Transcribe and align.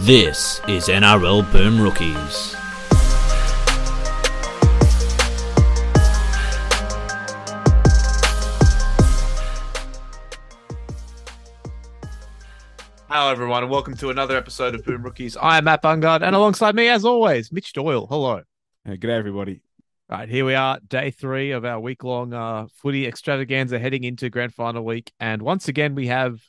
This 0.00 0.60
is 0.68 0.88
NRL 0.88 1.50
Boom 1.50 1.80
Rookies. 1.80 2.54
Hello, 13.08 13.32
everyone, 13.32 13.62
and 13.62 13.72
welcome 13.72 13.96
to 13.96 14.10
another 14.10 14.36
episode 14.36 14.74
of 14.74 14.84
Boom 14.84 15.02
Rookies. 15.02 15.36
I 15.36 15.58
am 15.58 15.64
Matt 15.64 15.82
Bungard, 15.82 16.22
and 16.22 16.36
alongside 16.36 16.76
me, 16.76 16.88
as 16.88 17.04
always, 17.04 17.50
Mitch 17.50 17.72
Doyle. 17.72 18.06
Hello. 18.06 18.42
Hey, 18.84 18.98
good 18.98 19.08
day, 19.08 19.14
everybody. 19.14 19.62
Right, 20.08 20.28
here 20.28 20.44
we 20.44 20.54
are, 20.54 20.78
day 20.86 21.10
three 21.10 21.50
of 21.50 21.64
our 21.64 21.80
week 21.80 22.04
long 22.04 22.32
uh, 22.32 22.66
footy 22.76 23.06
extravaganza 23.06 23.78
heading 23.78 24.04
into 24.04 24.30
grand 24.30 24.54
final 24.54 24.84
week. 24.84 25.10
And 25.18 25.42
once 25.42 25.66
again, 25.66 25.96
we 25.96 26.06
have, 26.06 26.40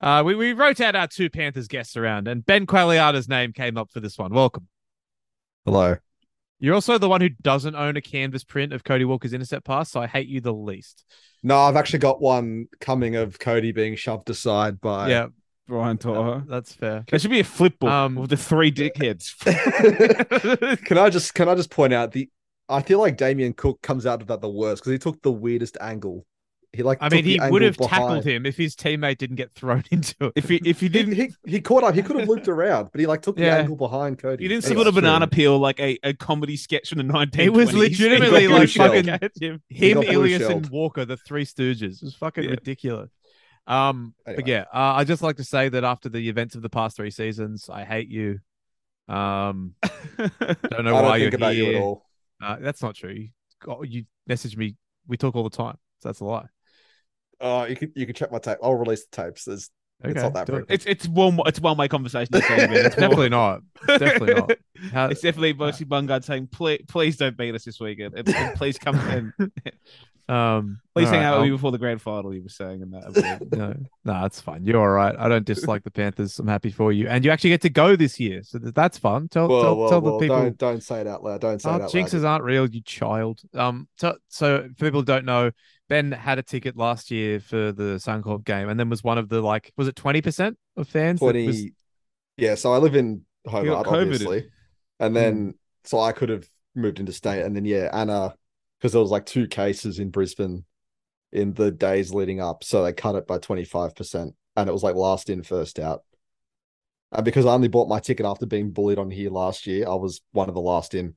uh, 0.00 0.22
we, 0.24 0.34
we 0.34 0.52
wrote 0.52 0.80
out 0.80 0.94
our 0.96 1.06
two 1.08 1.30
Panthers 1.30 1.68
guests 1.68 1.96
around, 1.96 2.28
and 2.28 2.44
Ben 2.44 2.66
Qualiata's 2.66 3.28
name 3.28 3.52
came 3.52 3.76
up 3.76 3.90
for 3.90 4.00
this 4.00 4.18
one. 4.18 4.32
Welcome. 4.32 4.68
Hello. 5.64 5.96
You're 6.60 6.74
also 6.74 6.98
the 6.98 7.08
one 7.08 7.20
who 7.20 7.28
doesn't 7.28 7.76
own 7.76 7.96
a 7.96 8.00
canvas 8.00 8.42
print 8.42 8.72
of 8.72 8.82
Cody 8.82 9.04
Walker's 9.04 9.32
intercept 9.32 9.64
pass, 9.64 9.90
so 9.90 10.00
I 10.00 10.06
hate 10.08 10.26
you 10.26 10.40
the 10.40 10.52
least. 10.52 11.04
No, 11.42 11.56
I've 11.58 11.76
actually 11.76 12.00
got 12.00 12.20
one 12.20 12.66
coming 12.80 13.14
of 13.14 13.38
Cody 13.38 13.70
being 13.70 13.94
shoved 13.94 14.28
aside 14.28 14.80
by. 14.80 15.08
yeah, 15.08 15.28
Brian 15.68 15.98
To'o. 15.98 16.42
that's 16.48 16.72
fair. 16.72 17.04
There 17.08 17.18
should 17.18 17.30
be 17.30 17.40
a 17.40 17.44
flip 17.44 17.78
book 17.78 17.90
Um, 17.90 18.16
with 18.16 18.30
the 18.30 18.36
three 18.36 18.72
dickheads. 18.72 19.36
can 20.84 20.98
I 20.98 21.10
just 21.10 21.34
can 21.34 21.48
I 21.48 21.54
just 21.54 21.70
point 21.70 21.92
out 21.92 22.10
the? 22.12 22.28
I 22.68 22.82
feel 22.82 22.98
like 22.98 23.16
Damien 23.16 23.52
Cook 23.54 23.80
comes 23.80 24.04
out 24.04 24.20
of 24.20 24.26
that 24.28 24.40
the 24.40 24.48
worst 24.50 24.82
because 24.82 24.92
he 24.92 24.98
took 24.98 25.22
the 25.22 25.32
weirdest 25.32 25.76
angle. 25.80 26.26
He 26.72 26.82
like. 26.82 26.98
I 27.00 27.08
mean, 27.08 27.24
he 27.24 27.40
would 27.40 27.62
have 27.62 27.76
behind. 27.78 27.90
tackled 28.02 28.24
him 28.24 28.44
if 28.44 28.56
his 28.56 28.76
teammate 28.76 29.16
didn't 29.18 29.36
get 29.36 29.52
thrown 29.54 29.84
into 29.90 30.14
it. 30.26 30.32
if 30.36 30.48
he 30.48 30.56
if 30.64 30.80
he 30.80 30.86
He, 30.86 30.88
didn't 30.90 31.14
he 31.14 31.30
he 31.46 31.60
caught 31.60 31.82
up. 31.82 31.94
He 31.94 32.02
could 32.02 32.16
have 32.18 32.28
looped 32.28 32.46
around, 32.48 32.90
but 32.92 33.00
he 33.00 33.06
like 33.06 33.22
took 33.22 33.38
Yeah. 33.38 33.54
the 33.54 33.60
angle 33.62 33.76
behind 33.76 34.18
Cody. 34.18 34.44
He 34.44 34.48
didn't 34.48 34.64
Anyway, 34.66 34.84
sort 34.84 34.86
a 34.88 34.92
banana 35.00 35.26
true. 35.26 35.36
peel 35.36 35.58
like 35.58 35.80
a, 35.80 35.98
a 36.02 36.12
comedy 36.14 36.56
sketch 36.56 36.90
from 36.90 36.98
the 36.98 37.04
1920s. 37.04 37.38
It 37.38 37.52
was 37.54 37.72
legitimately 37.74 38.40
He 38.42 38.48
like 38.48 38.68
fucking 38.68 39.04
shelled. 39.04 39.30
him, 39.40 39.62
He 39.68 39.94
got 39.94 40.04
blue 40.04 40.12
Ilias, 40.12 40.42
and. 40.42 40.68
Walker, 40.68 41.04
the 41.06 41.16
Three 41.16 41.46
Stooges. 41.46 42.02
It 42.02 42.04
was 42.04 42.14
fucking 42.16 42.44
Yeah. 42.44 42.50
ridiculous. 42.50 43.10
Um, 43.66 44.14
but 44.26 44.46
yeah, 44.46 44.64
uh, 44.72 44.92
I 44.96 45.04
just 45.04 45.22
like 45.22 45.36
to 45.36 45.44
say 45.44 45.68
that 45.70 45.84
after 45.84 46.08
the 46.08 46.28
events 46.28 46.54
of 46.54 46.62
the 46.62 46.70
past 46.70 46.96
three 46.96 47.10
seasons, 47.10 47.68
I 47.70 47.84
hate 47.84 48.08
you. 48.08 48.40
Um, 49.08 49.74
don't 50.18 50.84
know 50.84 50.94
I 50.96 51.02
why 51.02 51.02
don't 51.02 51.20
you're 51.20 51.30
think 51.30 51.34
about 51.34 51.54
here. 51.54 51.70
you 51.72 51.76
at 51.76 51.82
all. 51.82 52.04
Uh, 52.42 52.56
that's 52.60 52.82
not 52.82 52.94
true. 52.94 53.10
You, 53.12 53.28
oh, 53.66 53.82
you 53.82 54.04
message 54.26 54.56
me. 54.56 54.76
We 55.06 55.16
talk 55.16 55.34
all 55.34 55.44
the 55.44 55.50
time. 55.56 55.76
So 56.00 56.08
that's 56.10 56.20
a 56.20 56.24
lie. 56.24 56.46
Oh, 57.40 57.64
you 57.64 57.76
can 57.76 57.92
you 57.94 58.06
can 58.06 58.14
check 58.14 58.32
my 58.32 58.38
tape. 58.38 58.58
I'll 58.62 58.74
release 58.74 59.06
the 59.06 59.22
tapes. 59.22 59.44
There's 59.44 59.70
Okay, 60.04 60.12
it's 60.12 60.22
not 60.22 60.32
that 60.34 60.46
do 60.46 60.52
it. 60.52 60.56
frequent. 60.68 60.70
it's 60.70 60.86
it's 60.86 61.08
one 61.08 61.40
it's 61.46 61.60
one 61.60 61.76
way 61.76 61.88
conversation. 61.88 62.28
It's 62.32 62.46
It's 62.48 62.96
definitely 62.96 63.30
not. 63.30 63.62
It's 63.88 63.98
definitely 63.98 64.34
not. 64.34 64.52
How- 64.92 65.06
It's 65.08 65.20
definitely 65.22 65.54
mostly 65.54 65.86
Bungard 65.86 66.22
saying, 66.24 66.48
"Please, 66.52 66.84
please 66.86 67.16
don't 67.16 67.36
beat 67.36 67.52
us 67.54 67.64
this 67.64 67.80
weekend. 67.80 68.14
And, 68.16 68.28
and 68.28 68.56
please 68.56 68.78
come 68.78 68.94
in. 69.40 69.50
um, 70.28 70.80
please 70.94 71.08
hang 71.08 71.20
right, 71.20 71.24
out 71.26 71.38
with 71.40 71.46
me 71.46 71.50
before 71.50 71.72
the 71.72 71.78
grand 71.78 72.00
final." 72.02 72.32
You 72.34 72.42
were 72.42 72.48
saying 72.48 72.82
in 72.82 72.90
that. 72.90 73.40
I 73.52 73.56
no, 73.56 73.74
no, 74.04 74.24
it's 74.24 74.40
fine. 74.40 74.64
You're 74.64 74.78
all 74.78 74.88
right. 74.88 75.16
I 75.18 75.28
don't 75.28 75.44
dislike 75.44 75.82
the 75.84 75.90
Panthers. 75.90 76.38
I'm 76.38 76.46
happy 76.46 76.70
for 76.70 76.92
you, 76.92 77.08
and 77.08 77.24
you 77.24 77.30
actually 77.32 77.50
get 77.50 77.62
to 77.62 77.70
go 77.70 77.96
this 77.96 78.20
year, 78.20 78.42
so 78.44 78.58
that's 78.58 78.98
fun. 78.98 79.26
Tell 79.28 79.48
well, 79.48 79.62
tell, 79.62 79.76
well, 79.76 79.90
tell 79.90 80.00
well, 80.00 80.18
the 80.18 80.24
people. 80.26 80.36
don't 80.42 80.58
don't 80.58 80.82
say 80.82 81.00
it 81.00 81.06
out 81.08 81.24
loud. 81.24 81.40
Don't 81.40 81.60
say 81.60 81.70
it 81.70 81.80
Oh, 81.80 81.84
out 81.84 81.90
jinxes 81.90 82.22
loud. 82.22 82.30
aren't 82.32 82.44
real, 82.44 82.68
you 82.68 82.82
child. 82.82 83.40
Um, 83.54 83.88
so, 83.96 84.16
so 84.28 84.68
for 84.78 84.84
people 84.84 85.00
who 85.00 85.06
don't 85.06 85.24
know, 85.24 85.50
Ben 85.88 86.12
had 86.12 86.38
a 86.38 86.42
ticket 86.42 86.76
last 86.76 87.10
year 87.10 87.40
for 87.40 87.72
the 87.72 87.94
Suncorp 87.94 88.44
game, 88.44 88.68
and 88.68 88.78
then 88.78 88.90
was 88.90 89.02
one 89.02 89.18
of 89.18 89.28
the 89.28 89.40
like, 89.40 89.72
was 89.76 89.88
it 89.88 89.96
twenty 89.96 90.20
percent 90.20 90.58
of 90.76 90.88
fans? 90.88 91.20
Twenty. 91.20 91.46
was- 91.46 91.66
Yeah, 92.36 92.54
so 92.54 92.72
I 92.72 92.78
live 92.78 92.94
in 92.94 93.22
Hobart, 93.46 93.86
obviously, 93.86 94.48
and 95.00 95.16
then 95.16 95.34
hmm. 95.34 95.50
so 95.84 96.00
I 96.00 96.12
could 96.12 96.28
have 96.28 96.48
moved 96.74 97.00
into 97.00 97.12
state, 97.12 97.42
and 97.42 97.56
then 97.56 97.64
yeah, 97.64 97.88
Anna, 97.92 98.34
because 98.78 98.92
there 98.92 99.00
was 99.00 99.10
like 99.10 99.26
two 99.26 99.46
cases 99.46 99.98
in 99.98 100.10
Brisbane 100.10 100.64
in 101.32 101.52
the 101.54 101.70
days 101.70 102.12
leading 102.12 102.40
up, 102.40 102.64
so 102.64 102.82
they 102.82 102.92
cut 102.92 103.14
it 103.14 103.26
by 103.26 103.38
twenty 103.38 103.64
five 103.64 103.94
percent, 103.94 104.34
and 104.56 104.68
it 104.68 104.72
was 104.72 104.82
like 104.82 104.94
last 104.94 105.30
in, 105.30 105.42
first 105.42 105.78
out. 105.78 106.02
And 107.12 107.24
because 107.24 107.46
I 107.46 107.52
only 107.52 107.68
bought 107.68 107.88
my 107.88 108.00
ticket 108.00 108.26
after 108.26 108.44
being 108.44 108.70
bullied 108.70 108.98
on 108.98 109.10
here 109.10 109.30
last 109.30 109.66
year, 109.66 109.88
I 109.88 109.94
was 109.94 110.20
one 110.32 110.48
of 110.48 110.54
the 110.54 110.60
last 110.60 110.94
in. 110.94 111.14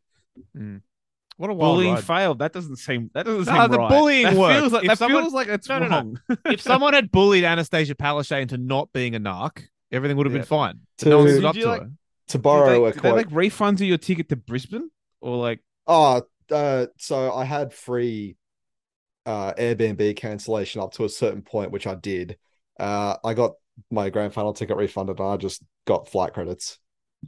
Hmm. 0.55 0.77
What 1.41 1.49
a 1.49 1.55
bullying 1.55 1.95
ride. 1.95 2.03
failed. 2.03 2.39
That 2.39 2.53
doesn't 2.53 2.75
seem. 2.77 3.09
That 3.13 3.25
doesn't 3.25 3.51
Nah, 3.53 3.63
seem 3.63 3.71
the 3.71 3.77
right. 3.79 3.89
bullying 3.89 4.23
that 4.25 4.35
worked. 4.35 4.59
Feels 4.59 4.73
like, 4.73 4.83
If 4.83 4.87
that 4.89 4.97
someone- 4.99 5.23
feels 5.23 5.33
like 5.33 5.47
it's 5.47 5.67
No, 5.67 5.79
no, 5.79 5.87
no. 6.01 6.35
if 6.45 6.61
someone 6.61 6.93
had 6.93 7.11
bullied 7.11 7.43
Annastacia 7.43 7.95
Palaszczuk 7.95 8.41
into 8.41 8.57
not 8.57 8.93
being 8.93 9.15
a 9.15 9.19
narc, 9.19 9.63
everything 9.91 10.17
would 10.17 10.27
have 10.27 10.33
Yeah. 10.33 10.39
been 10.41 10.47
fine. 10.47 10.79
To- 10.99 11.09
no 11.09 11.17
one 11.19 11.29
stood 11.29 11.45
up 11.45 11.55
to 11.55 11.67
like- 11.67 11.81
her. 11.81 11.91
To 12.27 12.37
Did 12.37 12.41
borrow 12.43 12.69
they, 12.69 12.75
a 12.77 12.85
did 12.85 12.93
they 12.95 12.99
quote, 13.01 13.15
like 13.17 13.27
refund 13.31 13.79
you 13.81 13.87
your 13.87 13.97
ticket 13.97 14.29
to 14.29 14.35
Brisbane 14.37 14.89
or 15.19 15.35
like? 15.37 15.59
Oh, 15.87 16.21
uh, 16.49 16.85
so 16.97 17.33
I 17.33 17.43
had 17.43 17.73
free 17.73 18.37
uh 19.25 19.53
Airbnb 19.53 20.15
cancellation 20.15 20.81
up 20.81 20.93
to 20.93 21.05
a 21.05 21.09
certain 21.09 21.41
point, 21.41 21.71
which 21.71 21.87
I 21.87 21.95
did. 21.95 22.37
Uh, 22.79 23.17
I 23.23 23.33
got 23.33 23.53
my 23.89 24.09
grand 24.09 24.33
final 24.33 24.53
ticket 24.53 24.77
refunded, 24.77 25.19
and 25.19 25.27
I 25.27 25.37
just 25.37 25.61
got 25.85 26.07
flight 26.07 26.33
credits. 26.33 26.79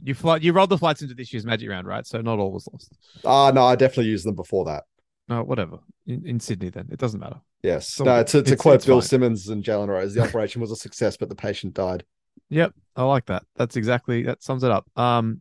You 0.02 0.14
fly, 0.14 0.36
you 0.36 0.52
rolled 0.52 0.70
the 0.70 0.78
flights 0.78 1.02
into 1.02 1.14
this 1.14 1.32
year's 1.32 1.46
Magic 1.46 1.68
Round, 1.70 1.86
right? 1.86 2.06
So 2.06 2.20
not 2.20 2.38
all 2.38 2.52
was 2.52 2.68
lost. 2.72 2.92
Ah, 3.24 3.50
no, 3.50 3.64
I 3.64 3.76
definitely 3.76 4.10
used 4.10 4.26
them 4.26 4.34
before 4.34 4.64
that. 4.66 4.84
No, 5.28 5.42
whatever. 5.42 5.78
In, 6.06 6.26
in 6.26 6.40
Sydney, 6.40 6.68
then 6.68 6.88
it 6.90 6.98
doesn't 6.98 7.20
matter. 7.20 7.40
Yes. 7.62 7.88
So 7.88 8.04
no, 8.04 8.22
to, 8.22 8.42
to 8.42 8.56
quote 8.56 8.84
Bill 8.84 9.00
fine. 9.00 9.08
Simmons 9.08 9.48
and 9.48 9.64
Jalen 9.64 9.88
Rose, 9.88 10.14
the 10.14 10.22
operation 10.22 10.60
was 10.60 10.70
a 10.70 10.76
success, 10.76 11.16
but 11.16 11.28
the 11.28 11.34
patient 11.34 11.74
died. 11.74 12.04
Yep, 12.50 12.74
I 12.96 13.04
like 13.04 13.26
that. 13.26 13.44
That's 13.56 13.76
exactly 13.76 14.24
that 14.24 14.42
sums 14.42 14.64
it 14.64 14.70
up. 14.70 14.86
Um, 14.96 15.40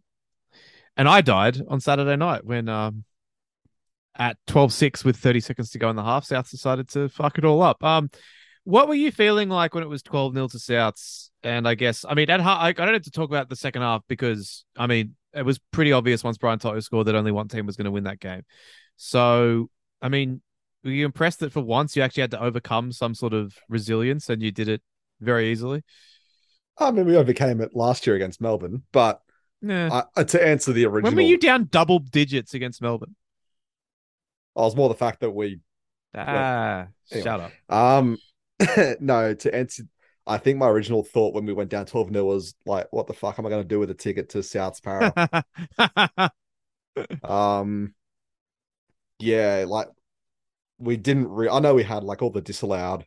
and 0.95 1.09
I 1.09 1.21
died 1.21 1.59
on 1.67 1.81
Saturday 1.81 2.15
night 2.15 2.45
when 2.45 2.69
um, 2.69 3.03
at 4.15 4.37
12-6 4.47 5.03
with 5.03 5.17
thirty 5.17 5.39
seconds 5.39 5.71
to 5.71 5.79
go 5.79 5.89
in 5.89 5.95
the 5.95 6.03
half, 6.03 6.25
South 6.25 6.49
decided 6.49 6.87
to 6.89 7.09
fuck 7.09 7.37
it 7.37 7.45
all 7.45 7.61
up. 7.61 7.83
Um, 7.83 8.09
what 8.63 8.87
were 8.87 8.93
you 8.93 9.11
feeling 9.11 9.49
like 9.49 9.73
when 9.73 9.83
it 9.83 9.89
was 9.89 10.01
twelve 10.01 10.33
0 10.33 10.47
to 10.49 10.57
Souths? 10.57 11.29
And 11.43 11.67
I 11.67 11.75
guess 11.75 12.05
I 12.07 12.13
mean 12.13 12.29
at 12.29 12.39
half, 12.39 12.59
I, 12.59 12.69
I 12.69 12.71
don't 12.73 12.93
have 12.93 13.03
to 13.03 13.11
talk 13.11 13.29
about 13.29 13.49
the 13.49 13.55
second 13.55 13.81
half 13.81 14.01
because 14.07 14.65
I 14.77 14.87
mean 14.87 15.15
it 15.33 15.43
was 15.43 15.59
pretty 15.71 15.91
obvious 15.91 16.23
once 16.23 16.37
Brian 16.37 16.59
To'o 16.59 16.79
scored 16.79 17.07
that 17.07 17.15
only 17.15 17.31
one 17.31 17.47
team 17.47 17.65
was 17.65 17.75
going 17.75 17.85
to 17.85 17.91
win 17.91 18.05
that 18.05 18.19
game. 18.19 18.43
So 18.95 19.69
I 20.01 20.09
mean, 20.09 20.41
were 20.83 20.91
you 20.91 21.05
impressed 21.05 21.39
that 21.39 21.51
for 21.51 21.61
once 21.61 21.95
you 21.95 22.01
actually 22.01 22.21
had 22.21 22.31
to 22.31 22.41
overcome 22.41 22.91
some 22.91 23.13
sort 23.15 23.33
of 23.33 23.55
resilience 23.69 24.29
and 24.29 24.41
you 24.41 24.51
did 24.51 24.67
it 24.67 24.81
very 25.19 25.51
easily? 25.51 25.83
I 26.77 26.91
mean, 26.91 27.05
we 27.05 27.15
overcame 27.15 27.61
it 27.61 27.75
last 27.75 28.07
year 28.07 28.15
against 28.15 28.41
Melbourne, 28.41 28.83
but 28.91 29.21
Yeah. 29.61 29.89
I, 29.91 30.21
uh, 30.21 30.23
to 30.25 30.45
answer 30.45 30.73
the 30.73 30.85
original, 30.85 31.11
When 31.11 31.15
were 31.15 31.29
you 31.29 31.37
down 31.37 31.65
double 31.65 31.99
digits 31.99 32.53
against 32.53 32.81
Melbourne? 32.81 33.15
I 34.55 34.61
was 34.61 34.75
more 34.75 34.89
the 34.89 34.95
fact 34.95 35.21
that 35.21 35.31
we 35.31 35.59
Ah, 36.15 36.87
anyway. 37.11 37.23
shut 37.23 37.39
up. 37.39 37.51
Um, 37.69 38.17
no, 38.99 39.33
to 39.33 39.55
answer, 39.55 39.83
I 40.25 40.37
think 40.37 40.57
my 40.57 40.67
original 40.69 41.03
thought 41.03 41.33
when 41.33 41.45
we 41.45 41.53
went 41.53 41.69
down 41.69 41.85
12 41.85 42.09
0 42.09 42.23
was 42.25 42.55
like, 42.65 42.87
what 42.91 43.07
the 43.07 43.13
fuck 43.13 43.37
am 43.39 43.45
I 43.45 43.49
going 43.49 43.63
to 43.63 43.67
do 43.67 43.79
with 43.79 43.89
a 43.89 43.95
ticket 43.95 44.29
to 44.29 44.43
South's 44.43 44.79
Para? 44.79 45.13
um, 47.23 47.93
yeah, 49.19 49.65
like 49.67 49.87
we 50.77 50.97
didn't 50.97 51.29
re- 51.29 51.49
I 51.49 51.59
know 51.59 51.75
we 51.75 51.83
had 51.83 52.03
like 52.03 52.21
all 52.21 52.29
the 52.29 52.41
disallowed 52.41 53.05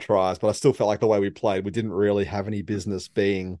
tries, 0.00 0.38
but 0.38 0.48
I 0.48 0.52
still 0.52 0.72
felt 0.72 0.88
like 0.88 1.00
the 1.00 1.06
way 1.06 1.20
we 1.20 1.30
played, 1.30 1.64
we 1.64 1.70
didn't 1.70 1.92
really 1.92 2.24
have 2.24 2.46
any 2.46 2.62
business 2.62 3.08
being, 3.08 3.60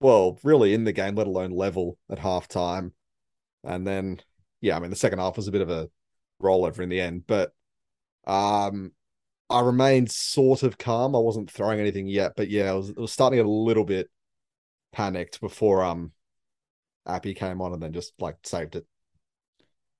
well, 0.00 0.38
really 0.42 0.74
in 0.74 0.84
the 0.84 0.92
game, 0.92 1.14
let 1.14 1.26
alone 1.26 1.50
level 1.50 1.98
at 2.10 2.18
halftime. 2.18 2.92
And 3.64 3.86
then, 3.86 4.20
yeah, 4.60 4.76
I 4.76 4.80
mean, 4.80 4.90
the 4.90 4.96
second 4.96 5.18
half 5.18 5.36
was 5.36 5.48
a 5.48 5.52
bit 5.52 5.62
of 5.62 5.70
a 5.70 5.90
rollover 6.42 6.80
in 6.80 6.88
the 6.88 7.00
end, 7.00 7.24
but 7.26 7.52
um, 8.26 8.92
I 9.50 9.60
remained 9.60 10.10
sort 10.10 10.62
of 10.62 10.78
calm. 10.78 11.16
I 11.16 11.20
wasn't 11.20 11.50
throwing 11.50 11.80
anything 11.80 12.06
yet, 12.06 12.32
but 12.36 12.50
yeah, 12.50 12.70
I 12.70 12.74
was, 12.74 12.90
it 12.90 12.98
was 12.98 13.12
starting 13.12 13.38
to 13.38 13.42
get 13.44 13.48
a 13.48 13.52
little 13.52 13.84
bit 13.84 14.08
panicked 14.92 15.40
before 15.40 15.84
um 15.84 16.12
Api 17.06 17.34
came 17.34 17.60
on 17.60 17.72
and 17.72 17.82
then 17.82 17.92
just 17.92 18.12
like 18.18 18.36
saved 18.44 18.76
it. 18.76 18.86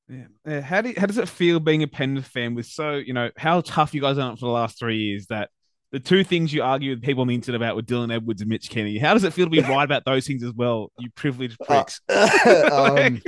Yeah. 0.09 0.27
Uh, 0.47 0.61
How 0.63 0.81
do 0.81 0.89
you, 0.91 0.95
how 0.99 1.07
does 1.07 1.19
it 1.19 1.29
feel 1.29 1.61
being 1.61 1.83
a 1.83 1.87
Penrith 1.87 2.27
fan 2.27 2.55
with 2.55 2.67
so 2.67 2.93
you 2.95 3.13
know 3.13 3.31
how 3.37 3.61
tough 3.61 3.93
you 3.95 4.01
guys 4.01 4.17
aren't 4.17 4.39
for 4.39 4.47
the 4.47 4.53
last 4.53 4.79
three 4.79 4.97
years 4.97 5.27
that 5.27 5.51
the 5.93 6.01
two 6.01 6.25
things 6.25 6.53
you 6.53 6.63
argue 6.63 6.91
with 6.93 7.03
people 7.03 7.21
on 7.23 7.29
the 7.29 7.35
internet 7.35 7.61
about 7.61 7.77
were 7.77 7.83
Dylan 7.83 8.13
Edwards 8.15 8.41
and 8.41 8.49
Mitch 8.51 8.69
Kenny. 8.71 8.99
How 8.99 9.15
does 9.15 9.25
it 9.25 9.33
feel 9.33 9.47
to 9.47 9.51
be 9.51 9.61
right 9.69 9.85
about 9.85 10.05
those 10.05 10.27
things 10.27 10.43
as 10.43 10.53
well? 10.53 10.93
You 10.99 11.11
privileged 11.11 11.59
Uh, 11.61 11.65
pricks. 11.65 12.01
um, 12.09 13.23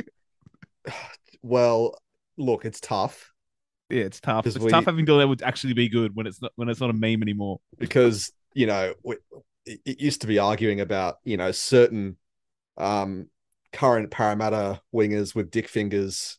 well, 1.42 1.96
look, 2.36 2.64
it's 2.64 2.80
tough 2.80 3.29
yeah, 3.90 4.02
it's 4.04 4.20
tough. 4.20 4.46
It's 4.46 4.58
we- 4.58 4.70
tough 4.70 4.84
having 4.86 5.06
Dylan 5.06 5.22
Edwards 5.22 5.42
actually 5.42 5.72
be 5.74 5.88
good 5.88 6.14
when 6.14 6.26
it's 6.26 6.40
not 6.40 6.52
when 6.56 6.68
it's 6.68 6.80
not 6.80 6.90
a 6.90 6.94
meme 6.94 7.22
anymore. 7.22 7.60
because 7.78 8.32
you 8.54 8.66
know 8.66 8.94
we, 9.02 9.16
it 9.66 9.80
it 9.84 10.00
used 10.00 10.20
to 10.22 10.26
be 10.26 10.38
arguing 10.38 10.80
about 10.80 11.16
you 11.24 11.36
know 11.36 11.50
certain 11.52 12.16
um 12.76 13.28
current 13.72 14.10
Parramatta 14.10 14.80
wingers 14.94 15.34
with 15.34 15.50
dick 15.50 15.68
fingers 15.68 16.38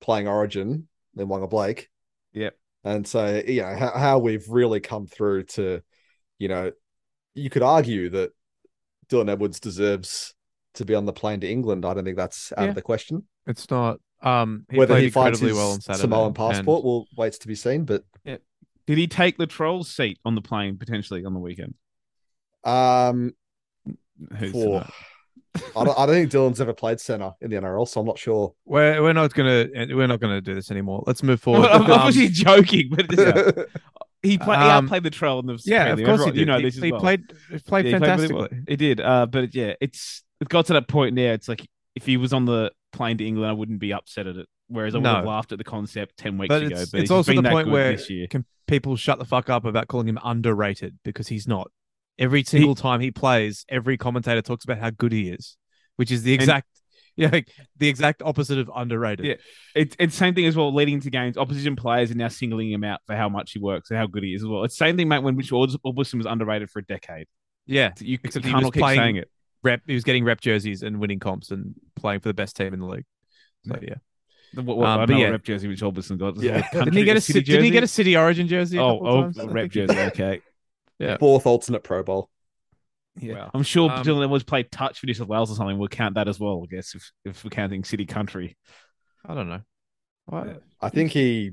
playing 0.00 0.28
Origin 0.28 0.88
than 1.14 1.28
Waqa 1.28 1.50
Blake. 1.50 1.88
Yep. 2.32 2.56
And 2.84 3.06
so 3.06 3.42
you 3.46 3.62
know 3.62 3.74
how, 3.74 3.90
how 3.90 4.18
we've 4.18 4.48
really 4.48 4.78
come 4.80 5.06
through 5.06 5.44
to, 5.44 5.82
you 6.38 6.46
know, 6.48 6.70
you 7.34 7.50
could 7.50 7.62
argue 7.64 8.10
that 8.10 8.30
Dylan 9.08 9.28
Edwards 9.30 9.58
deserves 9.58 10.34
to 10.74 10.84
be 10.84 10.94
on 10.94 11.04
the 11.04 11.12
plane 11.12 11.40
to 11.40 11.50
England. 11.50 11.84
I 11.84 11.94
don't 11.94 12.04
think 12.04 12.16
that's 12.16 12.52
out 12.56 12.64
Yeah. 12.64 12.68
of 12.68 12.74
the 12.76 12.82
question. 12.82 13.24
It's 13.48 13.68
not. 13.70 13.98
Um, 14.20 14.66
he 14.70 14.78
Whether 14.78 14.94
played 14.94 15.04
he 15.04 15.10
finds 15.10 15.40
incredibly 15.40 15.48
his 15.48 15.56
well 15.56 15.72
on 15.72 15.80
Saturday. 15.80 16.00
Samoan 16.02 16.26
and- 16.28 16.34
passport 16.36 16.84
will 16.84 17.06
waits 17.16 17.38
to 17.38 17.48
be 17.48 17.54
seen. 17.54 17.84
But 17.84 18.04
Did 18.24 18.98
he 18.98 19.06
take 19.06 19.36
the 19.38 19.46
troll's 19.46 19.90
seat 19.90 20.18
on 20.24 20.34
the 20.34 20.40
plane 20.42 20.76
potentially 20.78 21.24
on 21.24 21.34
the 21.34 21.40
weekend? 21.40 21.74
um, 22.64 23.32
Who's 24.38 24.52
for. 24.52 24.84
I, 25.76 25.84
don't, 25.84 25.98
I 25.98 26.06
don't 26.06 26.14
think 26.14 26.30
Dylan's 26.32 26.60
ever 26.60 26.72
played 26.72 27.00
center 27.00 27.32
in 27.40 27.50
the 27.50 27.56
NRL, 27.56 27.86
so 27.88 28.00
I'm 28.00 28.06
not 28.06 28.18
sure. 28.18 28.54
We're 28.64 29.00
we're 29.02 29.12
not 29.12 29.32
gonna 29.34 29.66
we're 29.74 30.06
not 30.06 30.20
gonna 30.20 30.40
do 30.40 30.54
this 30.54 30.70
anymore. 30.70 31.02
Let's 31.06 31.22
move 31.22 31.40
forward. 31.40 31.66
I'm 31.70 31.82
Um, 31.82 31.90
obviously 31.90 32.28
joking, 32.28 32.88
but 32.90 33.12
it's- 33.12 33.66
he 34.22 34.36
played. 34.38 34.58
Um, 34.58 34.84
he 34.86 34.88
played 34.88 35.02
the 35.04 35.10
troll 35.10 35.38
in 35.40 35.46
the 35.46 35.60
yeah, 35.64 35.86
of 35.92 35.98
League. 35.98 36.06
course 36.06 36.24
he 36.24 36.30
did. 36.32 36.40
You 36.40 36.46
know 36.46 36.56
he, 36.58 36.64
this 36.64 36.76
as 36.76 36.82
he 36.82 36.90
well. 36.92 37.00
played 37.00 37.22
he 37.50 37.58
played 37.60 37.86
Yeah, 37.86 37.90
he 37.92 37.98
played 37.98 38.00
really 38.00 38.06
fantastically. 38.06 38.36
well. 38.36 38.48
He 38.68 38.76
did. 38.76 39.00
Uh, 39.00 39.26
but 39.26 39.54
yeah, 39.54 39.74
it's 39.80 40.24
it 40.40 40.48
got 40.48 40.66
to 40.66 40.72
that 40.74 40.88
point 40.88 41.14
now. 41.14 41.32
It's 41.32 41.48
like 41.48 41.64
if 41.98 42.06
he 42.06 42.16
was 42.16 42.32
on 42.32 42.44
the 42.44 42.70
plane 42.92 43.18
to 43.18 43.26
England, 43.26 43.50
I 43.50 43.52
wouldn't 43.54 43.80
be 43.80 43.92
upset 43.92 44.26
at 44.26 44.36
it. 44.36 44.46
Whereas 44.68 44.94
I 44.94 44.98
would 44.98 45.06
have 45.06 45.24
laughed 45.24 45.52
at 45.52 45.58
the 45.58 45.64
concept 45.64 46.16
ten 46.18 46.38
weeks 46.38 46.48
But 46.50 46.62
ago. 46.62 46.72
it's- 46.74 46.90
but 46.90 47.00
it's 47.00 47.10
also 47.10 47.32
been 47.34 47.42
the 47.42 47.50
point 47.50 47.68
where- 47.68 47.92
this 47.96 48.08
year. 48.10 48.26
Can 48.28 48.44
people 48.66 48.96
shut 48.96 49.18
the 49.18 49.24
fuck 49.24 49.48
up 49.50 49.64
about 49.64 49.88
calling 49.88 50.08
him 50.08 50.18
underrated 50.22 50.98
because 51.04 51.28
he's 51.28 51.48
not. 51.48 51.70
Every 52.18 52.42
single 52.44 52.74
time 52.74 53.00
he 53.00 53.10
plays, 53.10 53.64
every 53.68 53.96
commentator 53.96 54.42
talks 54.42 54.64
about 54.64 54.78
how 54.78 54.90
good 54.90 55.12
he 55.12 55.30
is, 55.30 55.56
which 55.96 56.10
is 56.10 56.22
the 56.22 56.32
exact 56.34 56.66
yeah 57.16 57.30
like, 57.32 57.48
the 57.78 57.88
exact 57.88 58.22
opposite 58.22 58.58
of 58.58 58.70
underrated. 58.74 59.24
Yeah. 59.26 59.34
It's 59.74 59.96
it's 59.98 60.14
same 60.14 60.34
thing 60.34 60.44
as 60.46 60.54
well. 60.56 60.72
Leading 60.74 60.94
into 60.94 61.10
games, 61.10 61.36
opposition 61.38 61.74
players 61.76 62.10
are 62.10 62.14
now 62.14 62.28
singling 62.28 62.70
him 62.70 62.84
out 62.84 63.00
for 63.06 63.16
how 63.16 63.28
much 63.28 63.52
he 63.52 63.58
works 63.58 63.90
and 63.90 63.98
how 63.98 64.06
good 64.06 64.22
he 64.22 64.34
is 64.34 64.42
as 64.42 64.48
well. 64.48 64.64
It's 64.64 64.76
the 64.78 64.84
same 64.84 64.96
thing, 64.96 65.08
mate. 65.08 65.22
When 65.22 65.34
Mitch 65.36 65.50
Aubusson 65.50 66.14
was 66.18 66.26
underrated 66.26 66.70
for 66.70 66.80
a 66.80 66.84
decade, 66.84 67.26
yeah. 67.66 67.92
you, 68.00 68.12
you 68.12 68.18
Except 68.22 68.44
he 68.44 68.52
was 68.52 68.64
keep 68.64 68.74
playing- 68.74 68.98
saying 69.00 69.16
it. 69.16 69.30
Rep. 69.62 69.82
He 69.86 69.94
was 69.94 70.04
getting 70.04 70.24
rep 70.24 70.40
jerseys 70.40 70.82
and 70.82 70.98
winning 71.00 71.18
comps 71.18 71.50
and 71.50 71.74
playing 71.96 72.20
for 72.20 72.28
the 72.28 72.34
best 72.34 72.56
team 72.56 72.72
in 72.74 72.80
the 72.80 72.86
league. 72.86 73.06
So 73.66 73.76
yeah. 73.82 73.94
The- 74.54 74.62
What, 74.62 74.78
what, 74.78 74.88
Um, 74.88 75.00
I 75.00 75.04
know 75.06 75.16
yeah. 75.18 75.28
rep 75.28 75.42
jersey 75.42 75.68
Mitch 75.68 75.80
Aubusson 75.80 76.18
got. 76.18 76.36
Yeah. 76.38 76.66
a 76.72 76.84
Didn't 76.84 76.94
he 76.94 77.04
get 77.04 77.16
a 77.16 77.20
city 77.20 77.40
ci- 77.42 77.52
did 77.52 77.64
he 77.64 77.70
get 77.70 77.82
a? 77.82 77.88
City 77.88 78.16
Origin 78.16 78.46
jersey? 78.48 78.78
oh 78.78 78.98
oh 79.02 79.22
times? 79.32 79.36
Rep 79.38 79.70
jersey? 79.70 79.94
Okay. 79.98 80.40
Yeah. 80.98 81.16
Fourth 81.18 81.46
alternate 81.46 81.84
Pro 81.84 82.02
Bowl. 82.02 82.30
Yeah, 83.20 83.34
Wow. 83.34 83.50
I'm 83.54 83.62
sure 83.64 83.90
Um, 83.90 84.04
Dylan 84.04 84.24
Edwards 84.24 84.44
played 84.44 84.70
touch 84.70 85.00
for 85.00 85.06
New 85.06 85.14
South 85.14 85.28
Wales 85.28 85.50
or 85.50 85.54
something. 85.56 85.76
We'll 85.78 85.88
count 85.88 86.14
that 86.14 86.28
as 86.28 86.38
well, 86.40 86.64
I 86.64 86.74
guess, 86.74 86.94
if, 86.94 87.10
if 87.24 87.44
we're 87.44 87.50
counting 87.50 87.82
city 87.84 88.06
country. 88.06 88.56
I 89.26 89.34
don't 89.34 89.48
know. 89.48 89.60
What? 90.28 90.62
I 90.80 90.88
think 90.90 91.10
he 91.10 91.52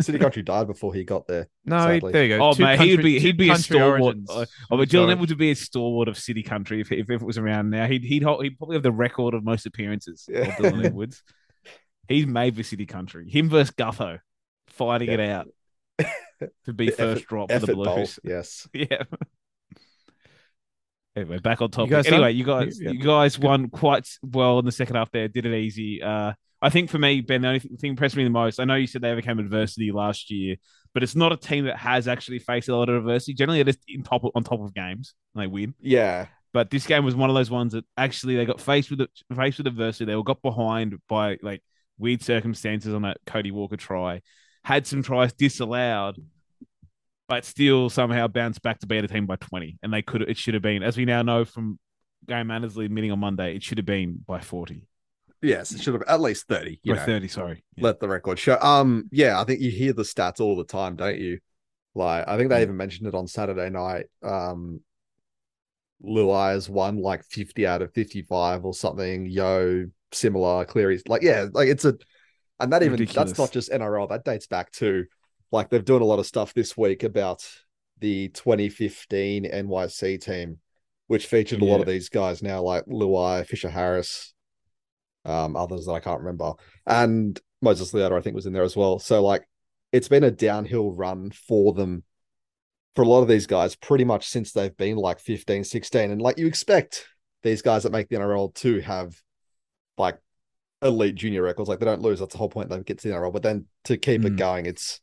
City 0.00 0.18
Country 0.18 0.42
died 0.44 0.66
before 0.66 0.92
he 0.92 1.04
got 1.04 1.26
there. 1.26 1.48
No, 1.64 1.76
he, 1.88 2.00
Sadly. 2.00 2.12
there 2.12 2.24
you 2.24 2.36
go. 2.36 2.44
Oh 2.48 2.52
Two 2.52 2.64
man, 2.64 2.78
he 2.80 2.94
would 2.96 3.02
be 3.04 3.18
he'd 3.20 3.36
be 3.36 3.48
a 3.50 3.56
stalwart. 3.56 4.16
Uh, 4.28 4.44
oh, 4.70 4.76
but 4.76 4.88
Dylan 4.88 5.12
Edwards 5.12 5.30
would 5.30 5.38
be 5.38 5.52
a 5.52 5.56
stalwart 5.56 6.08
of 6.08 6.18
city 6.18 6.42
country 6.42 6.80
if, 6.80 6.90
if, 6.92 7.08
if 7.08 7.22
it 7.22 7.24
was 7.24 7.38
around 7.38 7.70
now. 7.70 7.86
He'd 7.86 8.02
he'd 8.04 8.22
hold, 8.24 8.42
he'd 8.44 8.58
probably 8.58 8.76
have 8.76 8.82
the 8.82 8.92
record 8.92 9.34
of 9.34 9.44
most 9.44 9.66
appearances. 9.66 10.24
of 10.28 10.34
Yeah. 10.34 10.56
Dylan 10.56 10.84
Edwards. 10.86 11.22
He's 12.08 12.26
made 12.26 12.56
for 12.56 12.62
city 12.64 12.84
country. 12.86 13.30
Him 13.30 13.48
versus 13.48 13.74
Gutho, 13.74 14.18
fighting 14.66 15.08
it 15.10 15.20
out 15.20 15.46
to 16.64 16.72
be 16.72 16.88
first 16.90 17.00
effort- 17.22 17.28
drop 17.28 17.50
for 17.52 17.58
the 17.60 17.62
Effort 17.72 17.74
Bowl. 17.76 17.94
Blues. 17.94 18.18
Yes. 18.24 18.68
Yeah. 18.74 19.04
Anyway, 21.14 21.38
back 21.38 21.60
on 21.60 21.70
topic. 21.70 21.90
guys 21.90 22.06
Anyway, 22.06 22.28
done? 22.32 22.36
you 22.36 22.44
guys, 22.44 22.80
Yeah. 22.80 22.90
you 22.90 22.98
guys 23.04 23.38
won 23.38 23.68
quite 23.68 24.08
well 24.22 24.58
in 24.58 24.64
the 24.64 24.72
second 24.72 24.96
half. 24.96 25.10
There, 25.10 25.28
did 25.28 25.44
it 25.44 25.54
easy. 25.54 26.02
Uh, 26.02 26.32
I 26.62 26.70
think 26.70 26.90
for 26.90 26.98
me, 26.98 27.20
Ben, 27.20 27.42
the 27.42 27.48
only 27.48 27.58
thing 27.58 27.90
impressed 27.90 28.16
me 28.16 28.22
the 28.22 28.30
most. 28.30 28.60
I 28.60 28.64
know 28.64 28.76
you 28.76 28.86
said 28.86 29.02
they 29.02 29.10
overcame 29.10 29.40
adversity 29.40 29.90
last 29.90 30.30
year, 30.30 30.56
but 30.94 31.02
it's 31.02 31.16
not 31.16 31.32
a 31.32 31.36
team 31.36 31.64
that 31.64 31.76
has 31.76 32.06
actually 32.06 32.38
faced 32.38 32.68
a 32.68 32.76
lot 32.76 32.88
of 32.88 32.94
adversity. 32.94 33.34
Generally, 33.34 33.64
they're 33.64 33.72
just 33.72 33.84
in 33.88 34.04
top 34.04 34.22
on 34.32 34.44
top 34.44 34.60
of 34.60 34.72
games 34.72 35.14
and 35.34 35.42
they 35.42 35.48
win. 35.48 35.74
Yeah. 35.80 36.26
But 36.52 36.70
this 36.70 36.86
game 36.86 37.04
was 37.04 37.16
one 37.16 37.30
of 37.30 37.34
those 37.34 37.50
ones 37.50 37.72
that 37.72 37.84
actually 37.96 38.36
they 38.36 38.44
got 38.44 38.60
faced 38.60 38.90
with 38.90 39.00
faced 39.34 39.58
with 39.58 39.66
adversity. 39.66 40.04
They 40.04 40.14
were 40.14 40.22
got 40.22 40.40
behind 40.40 41.00
by 41.08 41.38
like 41.42 41.62
weird 41.98 42.22
circumstances 42.22 42.94
on 42.94 43.02
that 43.02 43.18
Cody 43.26 43.50
Walker 43.50 43.76
try, 43.76 44.20
had 44.62 44.86
some 44.86 45.02
tries 45.02 45.32
disallowed, 45.32 46.16
but 47.26 47.44
still 47.44 47.90
somehow 47.90 48.28
bounced 48.28 48.62
back 48.62 48.78
to 48.80 48.86
beat 48.86 49.02
a 49.02 49.08
team 49.08 49.26
by 49.26 49.36
twenty. 49.36 49.78
And 49.82 49.92
they 49.92 50.02
could 50.02 50.22
it 50.22 50.36
should 50.36 50.54
have 50.54 50.62
been, 50.62 50.82
as 50.82 50.96
we 50.96 51.06
now 51.06 51.22
know 51.22 51.44
from 51.44 51.78
Graham 52.28 52.50
Annesley 52.50 52.84
admitting 52.84 53.10
on 53.10 53.18
Monday, 53.18 53.56
it 53.56 53.64
should 53.64 53.78
have 53.78 53.86
been 53.86 54.22
by 54.26 54.40
forty. 54.40 54.86
Yes. 55.42 55.72
It 55.72 55.80
should 55.82 55.94
have 55.94 56.02
at 56.06 56.20
least 56.20 56.46
30. 56.48 56.80
You 56.82 56.94
know, 56.94 57.04
thirty, 57.04 57.28
sorry. 57.28 57.64
Yeah. 57.76 57.84
let 57.84 58.00
the 58.00 58.08
record 58.08 58.38
show. 58.38 58.58
Um, 58.60 59.08
yeah, 59.10 59.40
I 59.40 59.44
think 59.44 59.60
you 59.60 59.70
hear 59.70 59.92
the 59.92 60.02
stats 60.04 60.40
all 60.40 60.56
the 60.56 60.64
time, 60.64 60.96
don't 60.96 61.18
you? 61.18 61.38
Like, 61.94 62.26
I 62.28 62.36
think 62.38 62.48
they 62.50 62.56
Yeah. 62.58 62.62
even 62.62 62.76
mentioned 62.76 63.08
it 63.08 63.14
on 63.14 63.26
Saturday 63.26 63.68
night. 63.68 64.06
Um, 64.22 64.80
Luai 66.04 66.52
has 66.52 66.68
won 66.68 66.96
like 66.98 67.24
50 67.24 67.66
out 67.66 67.82
of 67.82 67.92
55 67.92 68.64
or 68.64 68.74
something. 68.74 69.26
Yo, 69.26 69.86
similar. 70.12 70.64
Cleary's 70.64 71.02
like, 71.06 71.22
yeah, 71.22 71.46
like 71.52 71.68
it's 71.68 71.84
a, 71.84 71.94
and 72.58 72.72
that 72.72 72.82
even 72.82 72.92
Ridiculous. 72.92 73.30
that's 73.30 73.38
not 73.38 73.52
just 73.52 73.70
NRL. 73.70 74.08
That 74.08 74.24
dates 74.24 74.46
back 74.46 74.72
to 74.72 75.04
like 75.50 75.68
they've 75.70 75.84
doing 75.84 76.02
a 76.02 76.06
lot 76.06 76.18
of 76.18 76.26
stuff 76.26 76.54
this 76.54 76.76
week 76.76 77.02
about 77.02 77.46
the 77.98 78.28
2015 78.30 79.44
NYC 79.44 80.20
team, 80.20 80.58
which 81.06 81.26
featured 81.26 81.60
a 81.62 81.64
lot 81.64 81.80
of 81.80 81.86
these 81.86 82.08
guys 82.08 82.42
now, 82.42 82.62
like 82.62 82.84
Luai, 82.86 83.46
Fisher 83.46 83.70
Harris, 83.70 84.34
um, 85.24 85.56
others 85.56 85.86
that 85.86 85.92
I 85.92 86.00
can't 86.00 86.20
remember, 86.20 86.52
and 86.86 87.38
Moses 87.60 87.92
Leota, 87.92 88.18
I 88.18 88.20
think, 88.20 88.34
was 88.34 88.46
in 88.46 88.52
there 88.52 88.62
as 88.62 88.76
well. 88.76 88.98
So 88.98 89.22
like, 89.22 89.48
it's 89.92 90.08
been 90.08 90.24
a 90.24 90.30
downhill 90.30 90.92
run 90.92 91.30
for 91.30 91.72
them 91.72 92.02
for 92.94 93.02
a 93.02 93.08
lot 93.08 93.22
of 93.22 93.28
these 93.28 93.46
guys 93.46 93.74
pretty 93.74 94.04
much 94.04 94.26
since 94.28 94.52
they've 94.52 94.76
been 94.76 94.96
like 94.96 95.20
15, 95.20 95.64
16. 95.64 96.10
And 96.10 96.20
like 96.20 96.38
you 96.38 96.46
expect 96.46 97.06
these 97.42 97.62
guys 97.62 97.84
that 97.84 97.92
make 97.92 98.08
the 98.08 98.16
NRL 98.16 98.54
to 98.56 98.80
have 98.80 99.14
like 99.96 100.18
elite 100.82 101.14
junior 101.14 101.42
records. 101.42 101.68
Like 101.68 101.78
they 101.78 101.86
don't 101.86 102.02
lose. 102.02 102.20
That's 102.20 102.32
the 102.32 102.38
whole 102.38 102.48
point. 102.50 102.68
They 102.68 102.80
get 102.80 102.98
to 102.98 103.08
the 103.08 103.14
NRL. 103.14 103.32
But 103.32 103.42
then 103.42 103.66
to 103.84 103.96
keep 103.96 104.24
it 104.24 104.34
Mm. 104.34 104.38
going, 104.38 104.66
it's 104.66 105.00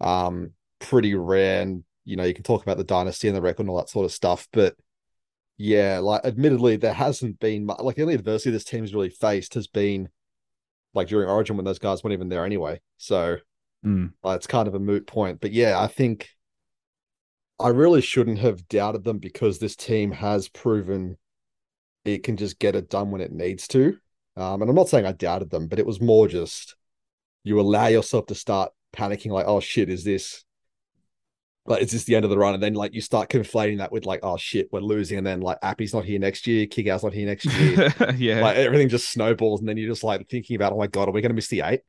um 0.00 0.52
pretty 0.78 1.14
rare. 1.14 1.62
And 1.62 1.84
you 2.04 2.16
know, 2.16 2.24
you 2.24 2.34
can 2.34 2.44
talk 2.44 2.62
about 2.62 2.76
the 2.76 2.84
dynasty 2.84 3.28
and 3.28 3.36
the 3.36 3.42
record 3.42 3.62
and 3.62 3.70
all 3.70 3.78
that 3.78 3.88
sort 3.88 4.04
of 4.04 4.12
stuff. 4.12 4.48
But 4.52 4.76
yeah, 5.58 5.98
like 5.98 6.24
admittedly, 6.24 6.76
there 6.76 6.94
hasn't 6.94 7.38
been 7.40 7.66
like 7.66 7.96
the 7.96 8.02
only 8.02 8.14
adversity 8.14 8.50
this 8.50 8.64
team's 8.64 8.94
really 8.94 9.10
faced 9.10 9.54
has 9.54 9.66
been 9.66 10.08
like 10.94 11.08
during 11.08 11.28
Origin 11.28 11.56
when 11.56 11.66
those 11.66 11.78
guys 11.78 12.02
weren't 12.02 12.14
even 12.14 12.28
there 12.30 12.44
anyway. 12.46 12.80
So 12.96 13.36
Mm. 13.84 14.12
uh, 14.24 14.30
it's 14.30 14.48
kind 14.48 14.66
of 14.66 14.74
a 14.74 14.80
moot 14.80 15.06
point. 15.06 15.40
But 15.40 15.52
yeah, 15.52 15.78
I 15.78 15.86
think 15.86 16.30
I 17.60 17.68
really 17.68 18.00
shouldn't 18.00 18.38
have 18.40 18.66
doubted 18.68 19.04
them 19.04 19.18
because 19.18 19.58
this 19.58 19.76
team 19.76 20.10
has 20.12 20.48
proven 20.48 21.16
it 22.04 22.22
can 22.24 22.36
just 22.36 22.58
get 22.58 22.74
it 22.74 22.90
done 22.90 23.10
when 23.10 23.20
it 23.20 23.32
needs 23.32 23.68
to. 23.68 23.96
Um, 24.36 24.62
and 24.62 24.68
I'm 24.70 24.76
not 24.76 24.88
saying 24.88 25.06
I 25.06 25.12
doubted 25.12 25.50
them, 25.50 25.68
but 25.68 25.78
it 25.78 25.86
was 25.86 26.00
more 26.00 26.26
just 26.26 26.74
you 27.44 27.60
allow 27.60 27.86
yourself 27.86 28.26
to 28.26 28.34
start 28.34 28.72
panicking, 28.92 29.30
like, 29.30 29.46
oh 29.46 29.60
shit, 29.60 29.88
is 29.88 30.04
this 30.04 30.44
like 31.68 31.82
is 31.82 31.92
this 31.92 32.04
the 32.04 32.16
end 32.16 32.24
of 32.24 32.30
the 32.30 32.38
run? 32.38 32.54
And 32.54 32.62
then 32.62 32.74
like 32.74 32.94
you 32.94 33.00
start 33.00 33.28
conflating 33.28 33.78
that 33.78 33.92
with 33.92 34.06
like, 34.06 34.20
oh 34.22 34.36
shit, 34.36 34.68
we're 34.72 34.80
losing, 34.80 35.18
and 35.18 35.26
then 35.26 35.40
like 35.40 35.58
Api's 35.62 35.92
not 35.94 36.04
here 36.04 36.18
next 36.18 36.46
year, 36.46 36.66
Kikau's 36.66 37.04
not 37.04 37.12
here 37.12 37.26
next 37.26 37.44
year. 37.44 37.94
yeah. 38.16 38.40
like 38.40 38.56
everything 38.56 38.88
just 38.88 39.10
snowballs, 39.10 39.60
and 39.60 39.68
then 39.68 39.76
you're 39.76 39.90
just 39.90 40.02
like 40.04 40.28
thinking 40.28 40.56
about, 40.56 40.72
oh 40.72 40.78
my 40.78 40.86
god, 40.86 41.08
are 41.08 41.12
we 41.12 41.20
gonna 41.20 41.34
miss 41.34 41.48
the 41.48 41.60
eight? 41.64 41.80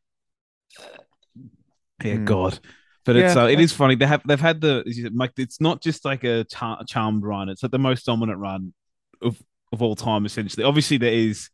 Yeah, 2.03 2.15
Hmm. 2.15 2.25
God. 2.25 2.59
But 3.05 3.15
it's 3.15 3.35
Yeah. 3.35 3.43
uh, 3.43 3.47
it 3.47 3.59
is 3.59 3.73
funny. 3.73 3.95
They 3.95 4.05
have 4.05 4.21
they've 4.27 4.39
had 4.39 4.61
the 4.61 4.83
like 5.15 5.31
it's 5.37 5.59
not 5.61 5.81
just 5.81 6.05
like 6.05 6.23
a 6.23 6.43
char- 6.43 6.83
charmed 6.87 7.23
run. 7.23 7.49
It's 7.49 7.63
like 7.63 7.71
the 7.71 7.79
most 7.79 8.05
dominant 8.05 8.39
run 8.39 8.73
of 9.21 9.41
of 9.71 9.81
all 9.81 9.95
time. 9.95 10.25
Essentially, 10.25 10.63
obviously 10.63 10.97
there 10.97 11.13
is 11.13 11.49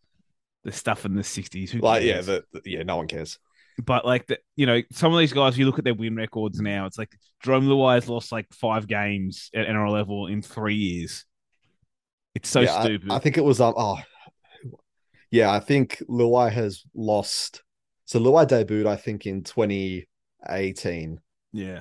the 0.64 0.72
stuff 0.72 1.06
in 1.06 1.16
the 1.16 1.24
sixties. 1.24 1.74
Like, 1.74 2.04
yeah, 2.04 2.22
the, 2.22 2.44
the- 2.52 2.62
yeah, 2.66 2.84
no 2.84 2.98
one 2.98 3.08
cares. 3.08 3.40
But 3.84 4.06
like 4.06 4.28
the, 4.28 4.40
you 4.56 4.66
know, 4.66 4.82
some 4.92 5.12
of 5.14 5.20
these 5.20 5.34
guys, 5.34 5.58
you 5.58 5.66
look 5.66 5.78
at 5.80 5.84
their 5.84 5.94
win 5.94 6.16
records 6.16 6.60
now. 6.62 6.86
It's 6.86 6.98
like 6.98 7.12
Jarome 7.44 7.68
Luai 7.68 7.96
has 7.96 8.08
lost 8.08 8.32
like 8.32 8.48
five 8.54 8.88
games 8.88 9.50
at 9.54 9.68
NRL 9.68 9.92
level 9.92 10.28
in 10.28 10.42
three 10.42 10.76
years. 10.76 11.26
It's 12.36 12.50
so 12.50 12.62
Yeah, 12.62 12.76
I- 12.78 12.84
stupid. 12.84 13.12
I, 13.12 13.20
think 13.20 13.38
it 13.38 13.44
was 13.44 13.60
um 13.62 13.74
oh 13.78 13.98
yeah, 15.32 15.52
I 15.52 15.60
think 15.60 16.02
Luai 16.10 16.52
has 16.52 16.84
lost. 16.94 17.64
So 18.06 18.20
Luai 18.20 18.46
debuted, 18.48 18.86
I 18.88 18.96
think, 18.96 19.26
in 19.26 19.44
2018. 19.44 21.20
yeah, 21.54 21.80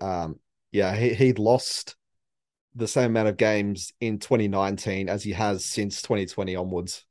Um, 0.00 0.40
yeah, 0.72 0.94
he 0.96 1.14
he'd 1.14 1.38
lost 1.38 1.96
the 2.74 2.88
same 2.88 3.10
amount 3.10 3.28
of 3.28 3.36
games 3.36 3.92
in 4.00 4.18
2019 4.18 5.08
as 5.08 5.22
he 5.22 5.32
has 5.32 5.64
since 5.64 6.02
2020 6.02 6.54
onwards. 6.56 7.04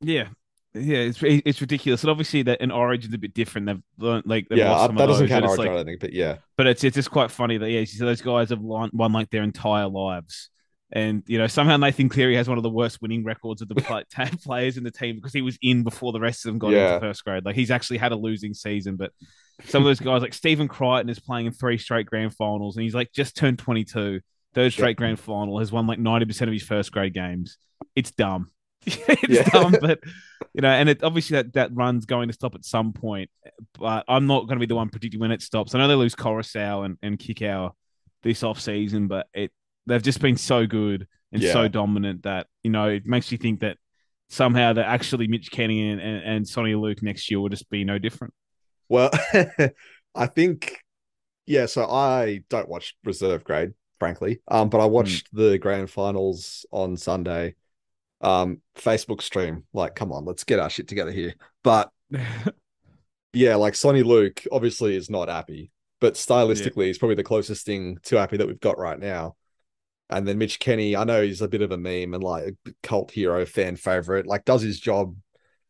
yeah, 0.00 0.28
yeah. 0.74 0.98
It's 0.98 1.18
it's 1.22 1.60
ridiculous. 1.60 2.02
And 2.02 2.10
obviously 2.10 2.42
that 2.42 2.60
in 2.60 2.70
Origin's 2.70 3.14
a 3.14 3.18
bit 3.18 3.34
different. 3.34 3.66
They've 3.66 3.82
learned 3.98 4.24
like 4.26 4.48
they've 4.48 4.58
yeah, 4.58 4.70
lost 4.70 4.82
I- 4.82 4.86
some 4.88 4.96
that 4.96 5.02
of 5.04 5.08
doesn't 5.10 5.26
those, 5.26 5.30
count 5.30 5.44
Origin, 5.46 5.64
like- 5.64 5.70
I 5.72 5.76
don't 5.76 5.86
think, 5.86 6.00
but 6.00 6.12
yeah, 6.12 6.36
but 6.56 6.66
it's 6.66 6.84
it's 6.84 6.94
just 6.94 7.10
quite 7.10 7.30
funny 7.30 7.56
that 7.58 7.70
yeah, 7.70 7.84
so 7.84 8.04
those 8.04 8.20
guys 8.22 8.50
have 8.50 8.60
won, 8.60 8.90
won 8.92 9.12
like 9.12 9.30
their 9.30 9.42
entire 9.42 9.88
lives, 9.88 10.50
and 10.92 11.22
you 11.26 11.38
know 11.38 11.46
somehow 11.46 11.76
Nathan 11.76 12.08
Cleary 12.08 12.36
has 12.36 12.48
one 12.48 12.58
of 12.58 12.62
the 12.62 12.70
worst 12.70 13.00
winning 13.02 13.24
records 13.24 13.62
of 13.62 13.68
the 13.68 13.74
play, 13.76 14.04
players 14.44 14.76
in 14.76 14.84
the 14.84 14.90
team 14.90 15.16
because 15.16 15.32
he 15.32 15.42
was 15.42 15.58
in 15.62 15.82
before 15.84 16.12
the 16.12 16.20
rest 16.20 16.44
of 16.44 16.50
them 16.50 16.58
got 16.58 16.70
Yeah. 16.72 16.94
into 16.94 17.00
first 17.06 17.24
grade. 17.24 17.44
Like 17.44 17.54
he's 17.56 17.70
actually 17.70 17.98
had 17.98 18.12
a 18.12 18.16
losing 18.16 18.54
season, 18.54 18.96
but 18.96 19.12
some 19.64 19.82
of 19.82 19.86
those 19.86 20.00
guys 20.00 20.22
like 20.22 20.34
Stephen 20.34 20.68
Crichton 20.68 21.08
is 21.08 21.18
playing 21.18 21.46
in 21.46 21.52
three 21.52 21.78
straight 21.78 22.06
grand 22.06 22.34
finals, 22.34 22.76
and 22.76 22.84
he's 22.84 22.94
like 22.94 23.10
just 23.12 23.36
turned 23.36 23.58
twenty 23.58 23.84
two. 23.84 24.20
third 24.54 24.72
straight 24.72 24.96
grand 24.96 25.18
final, 25.20 25.58
has 25.58 25.72
won 25.72 25.86
like 25.86 25.98
ninety 25.98 26.26
percent 26.26 26.48
of 26.48 26.52
his 26.52 26.62
first 26.62 26.92
grade 26.92 27.14
games. 27.14 27.58
It's 27.96 28.10
dumb. 28.12 28.50
it's 28.86 29.28
Yeah. 29.28 29.48
dumb, 29.50 29.76
but 29.80 30.00
you 30.54 30.60
know, 30.62 30.70
and 30.70 30.88
it 30.88 31.02
obviously 31.02 31.36
that 31.36 31.52
that 31.54 31.70
run's 31.74 32.06
going 32.06 32.28
to 32.28 32.34
stop 32.34 32.54
at 32.54 32.64
some 32.64 32.92
point. 32.92 33.30
But 33.78 34.04
I'm 34.08 34.26
not 34.26 34.46
going 34.46 34.56
to 34.56 34.60
be 34.60 34.66
the 34.66 34.74
one 34.76 34.88
predicting 34.88 35.20
when 35.20 35.32
it 35.32 35.42
stops. 35.42 35.74
I 35.74 35.78
know 35.78 35.88
they 35.88 35.94
lose 35.94 36.14
Koroisau 36.14 36.84
and 36.84 36.96
and 37.02 37.18
Kikau 37.18 37.72
this 38.22 38.42
off 38.42 38.60
season, 38.60 39.08
but 39.08 39.26
it 39.34 39.52
they've 39.86 40.02
just 40.02 40.20
been 40.20 40.36
so 40.36 40.66
good 40.66 41.06
and 41.32 41.42
so 41.42 41.68
dominant 41.68 42.22
that 42.22 42.46
you 42.62 42.70
know 42.70 42.88
it 42.88 43.06
makes 43.06 43.30
you 43.32 43.38
think 43.38 43.60
that 43.60 43.76
somehow 44.30 44.72
that 44.74 44.86
actually 44.86 45.26
Mitch 45.26 45.50
Kenny 45.50 45.90
and, 45.90 46.00
and, 46.00 46.22
and 46.24 46.44
Soni 46.46 46.78
Luke 46.78 47.02
next 47.02 47.30
year 47.30 47.40
will 47.40 47.48
just 47.48 47.68
be 47.70 47.84
no 47.84 47.98
different. 47.98 48.32
Well, 48.88 49.10
I 50.14 50.26
think, 50.26 50.78
yeah. 51.46 51.66
So 51.66 51.84
I 51.84 52.42
don't 52.48 52.68
watch 52.68 52.94
reserve 53.04 53.44
grade, 53.44 53.72
frankly. 53.98 54.40
Um, 54.48 54.68
but 54.70 54.80
I 54.80 54.86
watched 54.86 55.28
the 55.32 55.58
grand 55.58 55.90
finals 55.90 56.66
on 56.70 56.96
Sunday. 56.96 57.54
Um, 58.20 58.60
Facebook 58.76 59.22
stream. 59.22 59.64
Like, 59.72 59.94
come 59.94 60.12
on, 60.12 60.24
let's 60.24 60.44
get 60.44 60.58
our 60.58 60.70
shit 60.70 60.88
together 60.88 61.12
here. 61.12 61.34
But 61.62 61.90
yeah, 63.32 63.56
like 63.56 63.74
Soni 63.74 64.04
Luke 64.04 64.42
obviously 64.50 64.96
is 64.96 65.10
not 65.10 65.28
Api, 65.28 65.70
but 66.00 66.14
stylistically, 66.14 66.86
he's 66.86 66.98
probably 66.98 67.16
the 67.16 67.24
closest 67.24 67.64
thing 67.64 67.98
to 68.04 68.18
Api 68.18 68.36
that 68.38 68.46
we've 68.46 68.60
got 68.60 68.78
right 68.78 68.98
now. 68.98 69.36
And 70.10 70.26
then 70.26 70.38
Mitch 70.38 70.58
Kenny, 70.58 70.96
I 70.96 71.04
know 71.04 71.22
he's 71.22 71.42
a 71.42 71.48
bit 71.48 71.60
of 71.60 71.70
a 71.70 71.76
meme 71.76 72.14
and 72.14 72.24
like 72.24 72.54
a 72.66 72.72
cult 72.82 73.10
hero, 73.10 73.44
fan 73.44 73.76
favorite, 73.76 74.26
like 74.26 74.44
does 74.44 74.62
his 74.62 74.80
job, 74.80 75.14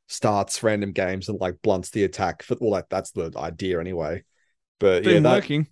starts 0.06 0.62
random 0.62 0.92
games 0.92 1.28
and 1.28 1.40
like 1.40 1.60
blunts 1.62 1.90
the 1.90 2.04
attack. 2.04 2.42
For, 2.42 2.56
well, 2.60 2.70
like, 2.70 2.88
that's 2.88 3.10
the 3.10 3.32
idea 3.36 3.80
anyway. 3.80 4.22
But 4.78 5.04
yeah, 5.04 5.14
Been 5.14 5.22
that, 5.24 5.34
working. 5.42 5.66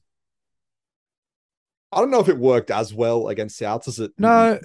I 1.92 2.00
don't 2.00 2.10
know 2.10 2.20
if 2.20 2.28
it 2.28 2.38
worked 2.38 2.70
as 2.70 2.92
well 2.92 3.28
against 3.28 3.60
Souths 3.60 3.88
as 3.88 4.00
it. 4.00 4.12
No, 4.18 4.58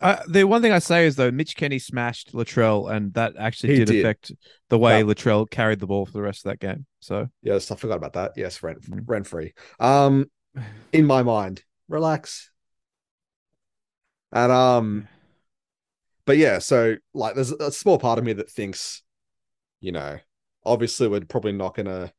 uh, 0.00 0.16
the 0.28 0.44
one 0.44 0.62
thing 0.62 0.72
I 0.72 0.78
say 0.78 1.06
is 1.06 1.16
though, 1.16 1.30
Mitch 1.30 1.56
Kenny 1.56 1.78
smashed 1.78 2.32
Latrell, 2.32 2.90
and 2.90 3.12
that 3.14 3.34
actually 3.38 3.76
did, 3.76 3.88
did. 3.88 4.00
affect 4.04 4.32
the 4.68 4.78
way 4.78 4.98
Yeah. 4.98 5.04
Latrell 5.04 5.48
carried 5.50 5.80
the 5.80 5.86
ball 5.86 6.06
for 6.06 6.12
the 6.12 6.22
rest 6.22 6.44
of 6.44 6.50
that 6.50 6.60
game. 6.60 6.86
So 7.00 7.28
Yes, 7.42 7.70
I 7.70 7.76
forgot 7.76 7.96
about 7.96 8.12
that. 8.14 8.32
Yes, 8.36 8.62
rent 8.62 8.82
Mm. 8.82 9.02
rent 9.06 9.26
free. 9.26 9.54
Um, 9.80 10.30
in 10.92 11.06
my 11.06 11.22
mind, 11.22 11.62
relax. 11.88 12.50
And 14.32 14.50
um, 14.52 15.08
but 16.24 16.36
yeah, 16.36 16.58
so 16.58 16.96
like, 17.14 17.34
there's 17.34 17.52
a 17.52 17.70
small 17.72 17.98
part 17.98 18.18
of 18.18 18.24
me 18.24 18.32
that 18.34 18.50
thinks, 18.50 19.02
you 19.80 19.92
know, 19.92 20.18
obviously 20.64 21.08
we're 21.08 21.20
probably 21.20 21.52
not 21.52 21.74
gonna 21.76 22.12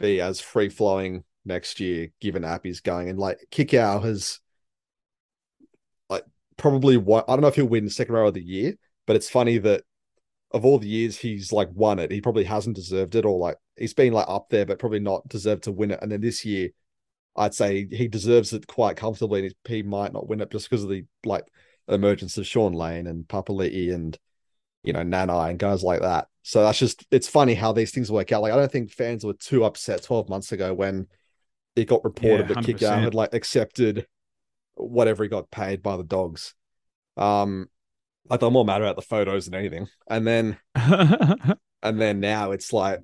be 0.00 0.20
as 0.20 0.40
free 0.40 0.68
flowing 0.68 1.24
next 1.44 1.78
year, 1.80 2.08
given 2.20 2.44
Api's 2.44 2.80
going 2.80 3.08
and 3.08 3.18
like 3.18 3.38
Kikau 3.50 4.02
has 4.02 4.40
probably 6.56 6.96
won. 6.96 7.24
I 7.28 7.32
don't 7.32 7.42
know 7.42 7.48
if 7.48 7.56
he'll 7.56 7.66
win 7.66 7.88
second 7.88 8.14
row 8.14 8.28
of 8.28 8.34
the 8.34 8.42
year, 8.44 8.74
but 9.06 9.16
it's 9.16 9.30
funny 9.30 9.58
that 9.58 9.82
of 10.52 10.64
all 10.64 10.78
the 10.78 10.88
years 10.88 11.18
he's 11.18 11.52
like 11.52 11.68
won 11.72 11.98
it, 11.98 12.10
he 12.12 12.20
probably 12.20 12.44
hasn't 12.44 12.76
deserved 12.76 13.14
it, 13.14 13.24
or 13.24 13.38
like 13.38 13.56
he's 13.76 13.94
been 13.94 14.12
like 14.12 14.28
up 14.28 14.48
there, 14.50 14.66
but 14.66 14.78
probably 14.78 15.00
not 15.00 15.28
deserved 15.28 15.64
to 15.64 15.72
win 15.72 15.90
it. 15.92 16.00
And 16.02 16.12
then 16.12 16.20
this 16.20 16.44
year, 16.44 16.70
I'd 17.36 17.54
say 17.54 17.86
he 17.90 18.08
deserves 18.08 18.52
it 18.52 18.66
quite 18.66 18.96
comfortably, 18.96 19.46
and 19.46 19.54
he 19.66 19.82
might 19.82 20.12
not 20.12 20.28
win 20.28 20.40
it 20.40 20.50
just 20.50 20.70
because 20.70 20.84
of 20.84 20.90
the 20.90 21.04
like 21.24 21.44
emergence 21.88 22.38
of 22.38 22.46
Shaun 22.46 22.72
Lane 22.72 23.06
and 23.06 23.26
Papali'i 23.28 23.92
and 23.92 24.18
you 24.82 24.92
know 24.92 25.02
Nanai 25.02 25.50
and 25.50 25.58
guys 25.58 25.82
like 25.82 26.02
that. 26.02 26.28
So 26.42 26.62
that's 26.62 26.78
just 26.78 27.06
it's 27.10 27.28
funny 27.28 27.54
how 27.54 27.72
these 27.72 27.90
things 27.92 28.12
work 28.12 28.32
out. 28.32 28.42
Like 28.42 28.52
I 28.52 28.56
don't 28.56 28.70
think 28.72 28.92
fans 28.92 29.24
were 29.24 29.34
too 29.34 29.64
upset 29.64 30.02
12 30.02 30.28
months 30.28 30.52
ago 30.52 30.74
when 30.74 31.06
it 31.76 31.86
got 31.88 32.04
reported 32.04 32.48
Yeah, 32.48 32.54
that 32.54 32.56
100%. 32.56 33.02
had 33.02 33.14
like 33.14 33.34
accepted 33.34 34.06
whatever 34.76 35.22
he 35.22 35.28
got 35.28 35.50
paid 35.50 35.82
by 35.82 35.96
the 35.96 36.04
dogs. 36.04 36.54
Um, 37.16 37.68
like 38.28 38.40
they're 38.40 38.50
more 38.50 38.64
mad 38.64 38.82
about 38.82 38.96
the 38.96 39.02
photos 39.02 39.46
than 39.46 39.54
anything. 39.54 39.88
And 40.08 40.26
then 40.26 40.58
and 40.74 42.00
then 42.00 42.20
now 42.20 42.52
it's 42.52 42.72
like 42.72 43.00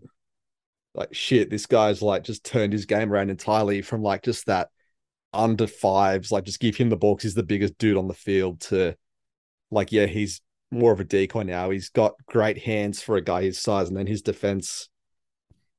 like 0.94 1.14
shit 1.14 1.50
this 1.50 1.66
guy's 1.66 2.02
like 2.02 2.24
just 2.24 2.44
turned 2.44 2.72
his 2.72 2.86
game 2.86 3.12
around 3.12 3.30
entirely 3.30 3.82
from 3.82 4.02
like 4.02 4.22
just 4.22 4.46
that 4.46 4.68
under 5.32 5.66
fives 5.66 6.32
like 6.32 6.44
just 6.44 6.58
give 6.58 6.76
him 6.76 6.88
the 6.88 6.96
ball 6.96 7.14
'cause 7.14 7.22
he's 7.22 7.34
the 7.34 7.42
biggest 7.44 7.78
dude 7.78 7.96
on 7.96 8.08
the 8.08 8.14
field 8.14 8.60
to 8.60 8.96
like 9.70 9.92
yeah 9.92 10.06
he's 10.06 10.40
more 10.72 10.92
of 10.92 10.98
a 11.00 11.04
decoy 11.04 11.42
now 11.44 11.70
he's 11.70 11.90
got 11.90 12.14
great 12.26 12.58
hands 12.58 13.00
for 13.00 13.16
a 13.16 13.20
guy 13.22 13.42
his 13.42 13.58
size 13.60 13.88
and 13.88 13.96
then 13.96 14.06
his 14.06 14.22
defense 14.22 14.88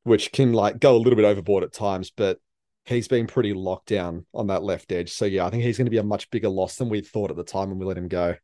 which 0.04 0.32
can 0.32 0.54
like 0.54 0.80
go 0.80 0.96
a 0.96 1.00
little 1.00 1.16
bit 1.18 1.26
overboard 1.26 1.64
at 1.64 1.74
times 1.74 2.12
but 2.16 2.40
he's 2.86 3.08
been 3.08 3.28
pretty 3.28 3.54
locked 3.54 3.88
down 3.88 4.26
on 4.34 4.48
that 4.48 4.64
left 4.64 4.92
edge 4.92 5.12
so 5.12 5.26
yeah 5.26 5.46
i 5.46 5.50
think 5.50 5.64
he's 5.64 5.78
going 5.78 5.86
to 5.86 5.92
be 5.92 5.98
a 5.98 6.04
much 6.04 6.30
bigger 6.32 6.50
loss 6.50 6.76
than 6.78 6.90
we 6.90 7.02
thought 7.02 7.30
at 7.30 7.38
the 7.38 7.44
time 7.44 7.70
when 7.70 7.78
we 7.80 7.86
let 7.86 7.98
him 7.98 8.08
go 8.08 8.36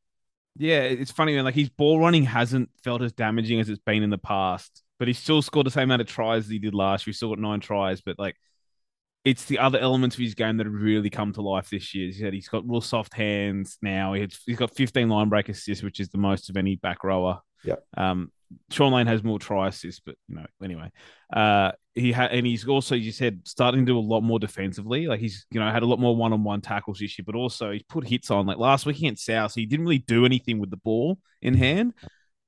Yeah, 0.59 0.81
it's 0.81 1.11
funny, 1.11 1.35
man. 1.35 1.45
Like 1.45 1.53
his 1.55 1.69
ball 1.69 1.99
running 1.99 2.23
hasn't 2.23 2.69
felt 2.83 3.03
as 3.03 3.13
damaging 3.13 3.59
as 3.59 3.69
it's 3.69 3.81
been 3.85 4.01
in 4.01 4.09
the 4.09 4.17
past, 4.17 4.83
but 4.97 5.07
he's 5.07 5.19
still 5.19 5.43
scored 5.43 5.67
the 5.67 5.71
same 5.71 5.83
amount 5.83 6.01
of 6.01 6.07
tries 6.07 6.45
as 6.45 6.49
he 6.49 6.57
did 6.57 6.73
last 6.73 7.05
year. 7.05 7.11
He 7.11 7.15
still 7.15 7.29
got 7.29 7.39
nine 7.39 7.59
tries, 7.59 8.01
but 8.01 8.17
like 8.17 8.35
it's 9.23 9.45
the 9.45 9.59
other 9.59 9.77
elements 9.77 10.15
of 10.15 10.21
his 10.21 10.33
game 10.33 10.57
that 10.57 10.65
have 10.65 10.73
really 10.73 11.09
come 11.09 11.31
to 11.33 11.41
life 11.41 11.69
this 11.69 11.93
year. 11.93 12.07
He 12.07 12.13
said 12.13 12.33
he's 12.33 12.47
got 12.47 12.67
real 12.67 12.81
soft 12.81 13.13
hands 13.13 13.77
now. 13.81 14.13
He 14.13 14.27
he's 14.45 14.57
got 14.57 14.75
15 14.75 15.09
line 15.09 15.29
break 15.29 15.49
assists, 15.49 15.83
which 15.83 15.99
is 15.99 16.09
the 16.09 16.17
most 16.17 16.49
of 16.49 16.57
any 16.57 16.75
back 16.75 17.03
rower. 17.03 17.41
Yeah. 17.63 17.75
Um, 17.95 18.31
Shaun 18.69 18.93
Lane 18.93 19.07
has 19.07 19.23
more 19.23 19.39
try 19.39 19.67
assists, 19.67 20.01
but 20.05 20.15
you 20.27 20.35
know, 20.35 20.45
anyway, 20.63 20.91
uh, 21.33 21.71
he 21.95 22.11
had, 22.11 22.31
and 22.31 22.45
he's 22.45 22.67
also, 22.67 22.95
you 22.95 23.11
said, 23.11 23.41
starting 23.45 23.85
to 23.85 23.91
do 23.91 23.97
a 23.97 23.99
lot 23.99 24.21
more 24.21 24.39
defensively. 24.39 25.07
Like 25.07 25.19
he's, 25.19 25.45
you 25.51 25.59
know, 25.59 25.69
had 25.69 25.83
a 25.83 25.87
lot 25.87 25.99
more 25.99 26.15
one 26.15 26.33
on 26.33 26.43
one 26.43 26.61
tackles 26.61 26.99
this 26.99 27.17
year, 27.17 27.23
but 27.25 27.35
also 27.35 27.71
he's 27.71 27.83
put 27.83 28.07
hits 28.07 28.31
on. 28.31 28.45
Like 28.45 28.57
last 28.57 28.85
week 28.85 28.97
against 28.97 29.25
South, 29.25 29.53
he 29.53 29.65
didn't 29.65 29.85
really 29.85 29.97
do 29.99 30.25
anything 30.25 30.59
with 30.59 30.69
the 30.69 30.77
ball 30.77 31.17
in 31.41 31.53
hand, 31.55 31.93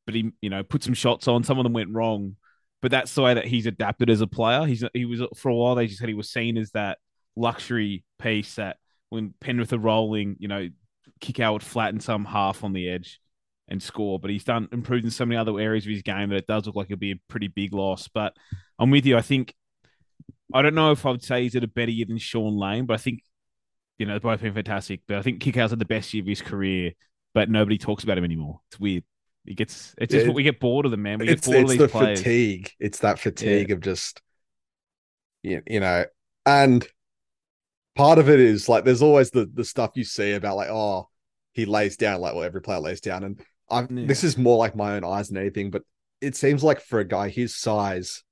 but 0.05 0.15
he, 0.15 0.31
you 0.41 0.49
know, 0.49 0.63
put 0.63 0.83
some 0.83 0.93
shots 0.93 1.27
on. 1.27 1.43
Some 1.43 1.59
of 1.59 1.63
them 1.63 1.73
went 1.73 1.93
wrong, 1.93 2.35
but 2.81 2.91
that's 2.91 3.13
the 3.15 3.21
way 3.21 3.33
that 3.33 3.45
he's 3.45 3.65
adapted 3.65 4.09
as 4.09 4.21
a 4.21 4.27
player. 4.27 4.65
He's, 4.65 4.83
he 4.93 5.05
was 5.05 5.21
for 5.35 5.49
a 5.49 5.55
while. 5.55 5.75
They 5.75 5.87
just 5.87 5.99
said 5.99 6.09
he 6.09 6.15
was 6.15 6.29
seen 6.29 6.57
as 6.57 6.71
that 6.71 6.99
luxury 7.35 8.03
piece 8.19 8.55
that 8.55 8.77
when 9.09 9.33
Penrith 9.41 9.73
are 9.73 9.79
rolling, 9.79 10.37
you 10.39 10.47
know, 10.47 10.69
Kikau 11.21 11.53
would 11.53 11.63
flatten 11.63 11.99
some 11.99 12.23
half 12.23 12.63
on 12.63 12.73
the 12.73 12.89
edge 12.89 13.19
and 13.69 13.81
score. 13.81 14.19
But 14.19 14.31
he's 14.31 14.43
done 14.43 14.67
improved 14.71 15.05
in 15.05 15.11
so 15.11 15.25
many 15.25 15.37
other 15.37 15.57
areas 15.59 15.85
of 15.85 15.91
his 15.91 16.01
game 16.01 16.29
that 16.29 16.37
it 16.37 16.47
does 16.47 16.65
look 16.65 16.75
like 16.75 16.87
it'll 16.87 16.97
be 16.97 17.11
a 17.11 17.19
pretty 17.27 17.47
big 17.47 17.73
loss. 17.73 18.07
But 18.07 18.33
I'm 18.77 18.89
with 18.91 19.05
you. 19.05 19.17
I 19.17 19.21
think 19.21 19.53
I 20.53 20.61
don't 20.61 20.75
know 20.75 20.91
if 20.91 21.05
I 21.05 21.11
would 21.11 21.23
say 21.23 21.43
he's 21.43 21.55
at 21.55 21.63
a 21.63 21.67
better 21.67 21.91
year 21.91 22.05
than 22.07 22.17
Shaun 22.17 22.57
Lane, 22.57 22.85
but 22.85 22.95
I 22.95 22.97
think 22.97 23.21
you 23.97 24.05
know 24.05 24.13
they've 24.13 24.21
both 24.21 24.41
been 24.41 24.53
fantastic. 24.53 25.01
But 25.07 25.17
I 25.17 25.21
think 25.21 25.41
Kikau's 25.41 25.71
had 25.71 25.79
the 25.79 25.85
best 25.85 26.13
year 26.13 26.23
of 26.23 26.27
his 26.27 26.41
career, 26.41 26.93
but 27.33 27.49
nobody 27.49 27.77
talks 27.77 28.03
about 28.03 28.17
him 28.17 28.23
anymore. 28.23 28.61
It's 28.71 28.79
weird. 28.79 29.03
He 29.45 29.53
gets 29.55 29.95
it's 29.97 30.11
just 30.13 30.25
Yeah, 30.25 30.33
we 30.33 30.43
get 30.43 30.59
bored 30.59 30.85
of 30.85 30.91
them, 30.91 31.01
man. 31.03 31.19
We 31.19 31.27
it's 31.27 31.41
get 31.41 31.43
bored 31.43 31.69
of 31.69 31.77
the 31.77 31.83
these 31.83 31.87
players. 31.87 32.19
fatigue. 32.19 32.71
It's 32.79 32.99
that 32.99 33.19
fatigue 33.19 33.71
of 33.71 33.81
just 33.81 34.21
you, 35.43 35.61
you 35.67 35.79
know, 35.79 36.05
and 36.45 36.87
part 37.95 38.19
of 38.19 38.29
it 38.29 38.39
is 38.39 38.69
like 38.69 38.85
there's 38.85 39.01
always 39.01 39.31
the 39.31 39.49
the 39.53 39.63
stuff 39.65 39.91
you 39.95 40.03
see 40.03 40.33
about 40.33 40.55
like 40.55 40.69
oh 40.69 41.09
he 41.53 41.65
lays 41.65 41.97
down 41.97 42.21
like 42.21 42.33
well 42.33 42.43
every 42.43 42.61
player 42.61 42.79
lays 42.79 43.01
down 43.01 43.23
and 43.23 43.41
I 43.71 43.81
Yeah. 43.89 44.05
this 44.07 44.23
is 44.23 44.37
more 44.37 44.57
like 44.57 44.75
my 44.75 44.95
own 44.95 45.03
eyes 45.03 45.29
than 45.29 45.37
anything, 45.37 45.71
but 45.71 45.83
it 46.21 46.35
seems 46.35 46.63
like 46.63 46.81
for 46.81 46.99
a 46.99 47.07
guy 47.07 47.29
his 47.29 47.55
size, 47.55 48.23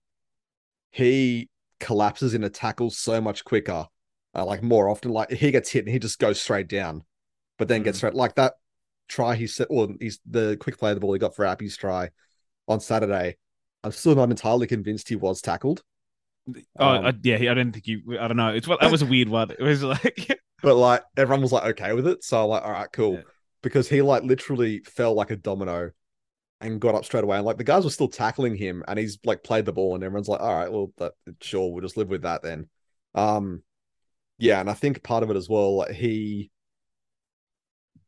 he 0.92 1.50
collapses 1.80 2.34
in 2.34 2.44
a 2.44 2.50
tackle 2.50 2.90
so 2.90 3.22
much 3.22 3.46
quicker, 3.46 3.86
uh, 4.36 4.46
like 4.46 4.64
more 4.64 4.90
often. 4.90 5.12
Like 5.12 5.32
he 5.32 5.52
gets 5.52 5.70
hit 5.70 5.86
and 5.86 5.94
he 5.94 6.00
just 6.00 6.20
goes 6.20 6.42
straight 6.42 6.68
down, 6.68 7.04
but 7.58 7.68
then 7.68 7.84
gets 7.84 8.00
straight 8.00 8.14
like 8.14 8.36
that 8.36 8.54
try 9.08 9.36
he 9.36 9.48
said, 9.48 9.68
or 9.70 9.90
he's 10.00 10.20
the 10.30 10.58
quick 10.60 10.78
play 10.78 10.92
of 10.92 10.96
the 10.96 11.02
ball 11.02 11.14
he 11.14 11.20
got 11.20 11.36
for 11.36 11.46
Api's 11.46 11.78
try 11.78 12.10
on 12.68 12.80
Saturday. 12.80 13.38
I'm 13.84 13.92
still 13.92 14.16
not 14.16 14.30
entirely 14.30 14.68
convinced 14.68 15.08
he 15.08 15.16
was 15.16 15.42
tackled, 15.42 15.82
Oh 16.80 16.88
Um, 16.88 17.06
uh, 17.06 17.12
yeah, 17.24 17.52
I 17.52 17.54
don't 17.54 17.72
think 17.72 17.88
you. 17.88 18.18
I 18.20 18.28
don't 18.28 18.38
know. 18.38 18.50
It's 18.50 18.68
what 18.68 18.80
that 18.82 18.92
was 18.92 19.02
a 19.02 19.06
weird 19.06 19.30
one. 19.30 19.52
It 19.52 19.62
was 19.62 19.84
like 19.84 20.40
but 20.62 20.76
like 20.76 21.04
everyone 21.16 21.42
was 21.42 21.52
like 21.52 21.64
okay 21.72 21.94
with 21.94 22.08
it. 22.08 22.24
So 22.24 22.44
I'm 22.44 22.50
like, 22.50 22.64
all 22.64 22.72
right, 22.72 22.92
cool. 22.92 23.16
Yeah. 23.16 23.22
Because 23.64 23.90
he 23.90 24.02
like 24.02 24.24
literally 24.24 24.80
fell 24.80 25.14
like 25.14 25.32
a 25.32 25.36
domino 25.36 25.92
and 26.62 26.80
got 26.80 26.96
up 26.96 27.06
straight 27.06 27.24
away. 27.24 27.38
And 27.38 27.46
like 27.46 27.58
the 27.58 27.64
guys 27.64 27.84
were 27.84 27.90
still 27.90 28.08
tackling 28.08 28.56
him 28.56 28.84
and 28.88 28.98
he's 28.98 29.20
like 29.26 29.44
played 29.44 29.66
the 29.66 29.74
ball 29.74 29.96
and 29.96 30.04
everyone's 30.04 30.28
like, 30.28 30.42
all 30.42 30.56
right, 30.56 30.72
well, 30.72 30.92
that 30.98 31.14
sure, 31.42 31.72
we'll 31.72 31.82
just 31.82 31.98
live 31.98 32.10
with 32.10 32.24
that 32.24 32.42
then. 32.42 32.70
Um 33.16 33.64
yeah, 34.40 34.60
and 34.60 34.70
I 34.70 34.74
think 34.74 35.02
part 35.04 35.24
of 35.24 35.32
it 35.32 35.36
as 35.36 35.50
well, 35.50 35.78
like, 35.78 35.92
he 35.92 36.52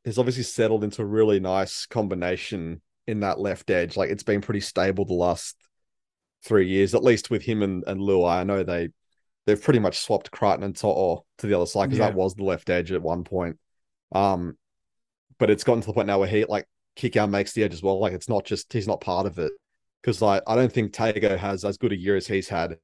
has 0.06 0.20
obviously 0.20 0.44
settled 0.44 0.84
into 0.84 1.02
a 1.02 1.06
really 1.06 1.40
nice 1.40 1.86
combination 1.88 2.82
in 3.08 3.22
that 3.22 3.40
left 3.40 3.70
edge. 3.72 3.98
Like 3.98 4.12
it's 4.12 4.24
been 4.24 4.42
pretty 4.42 4.62
stable 4.62 5.06
the 5.06 5.14
last 5.14 5.56
three 6.44 6.68
years, 6.68 6.96
at 6.96 7.04
least 7.04 7.30
with 7.30 7.42
him 7.42 7.64
and, 7.64 7.84
and 7.88 8.00
Luai. 8.00 8.40
I 8.40 8.44
know 8.44 8.64
they 8.64 8.90
they've 9.46 9.62
pretty 9.62 9.80
much 9.80 10.00
swapped 10.00 10.32
Crichton 10.32 10.64
and 10.64 10.76
To'o 10.76 11.26
to 11.40 11.48
the 11.48 11.56
other 11.56 11.66
side 11.66 11.86
because 11.86 12.00
Yeah. 12.00 12.10
that 12.10 12.16
was 12.16 12.36
the 12.36 12.44
left 12.44 12.70
edge 12.70 12.92
at 12.92 13.02
one 13.02 13.24
point. 13.24 13.58
Um, 14.12 14.58
but 15.40 15.50
it's 15.50 15.64
gotten 15.64 15.82
to 15.82 15.88
the 15.88 15.94
point 15.94 16.08
now 16.08 16.20
where 16.20 16.28
he 16.28 16.46
like 16.46 16.68
Kikau 16.98 17.30
makes 17.30 17.54
the 17.54 17.64
edge 17.64 17.74
as 17.74 17.82
well. 17.82 18.00
Like 18.00 18.14
it's 18.14 18.30
not 18.30 18.46
just 18.46 18.72
he's 18.72 18.88
not 18.88 19.02
part 19.02 19.26
of 19.26 19.40
it 19.40 19.52
because 20.02 20.22
like 20.22 20.44
I 20.48 20.56
don't 20.56 20.72
think 20.72 20.92
Tago 20.94 21.38
has 21.38 21.66
as 21.66 21.78
good 21.78 21.92
a 21.94 21.98
year 21.98 22.16
as 22.16 22.28
he's 22.28 22.50
had 22.50 22.78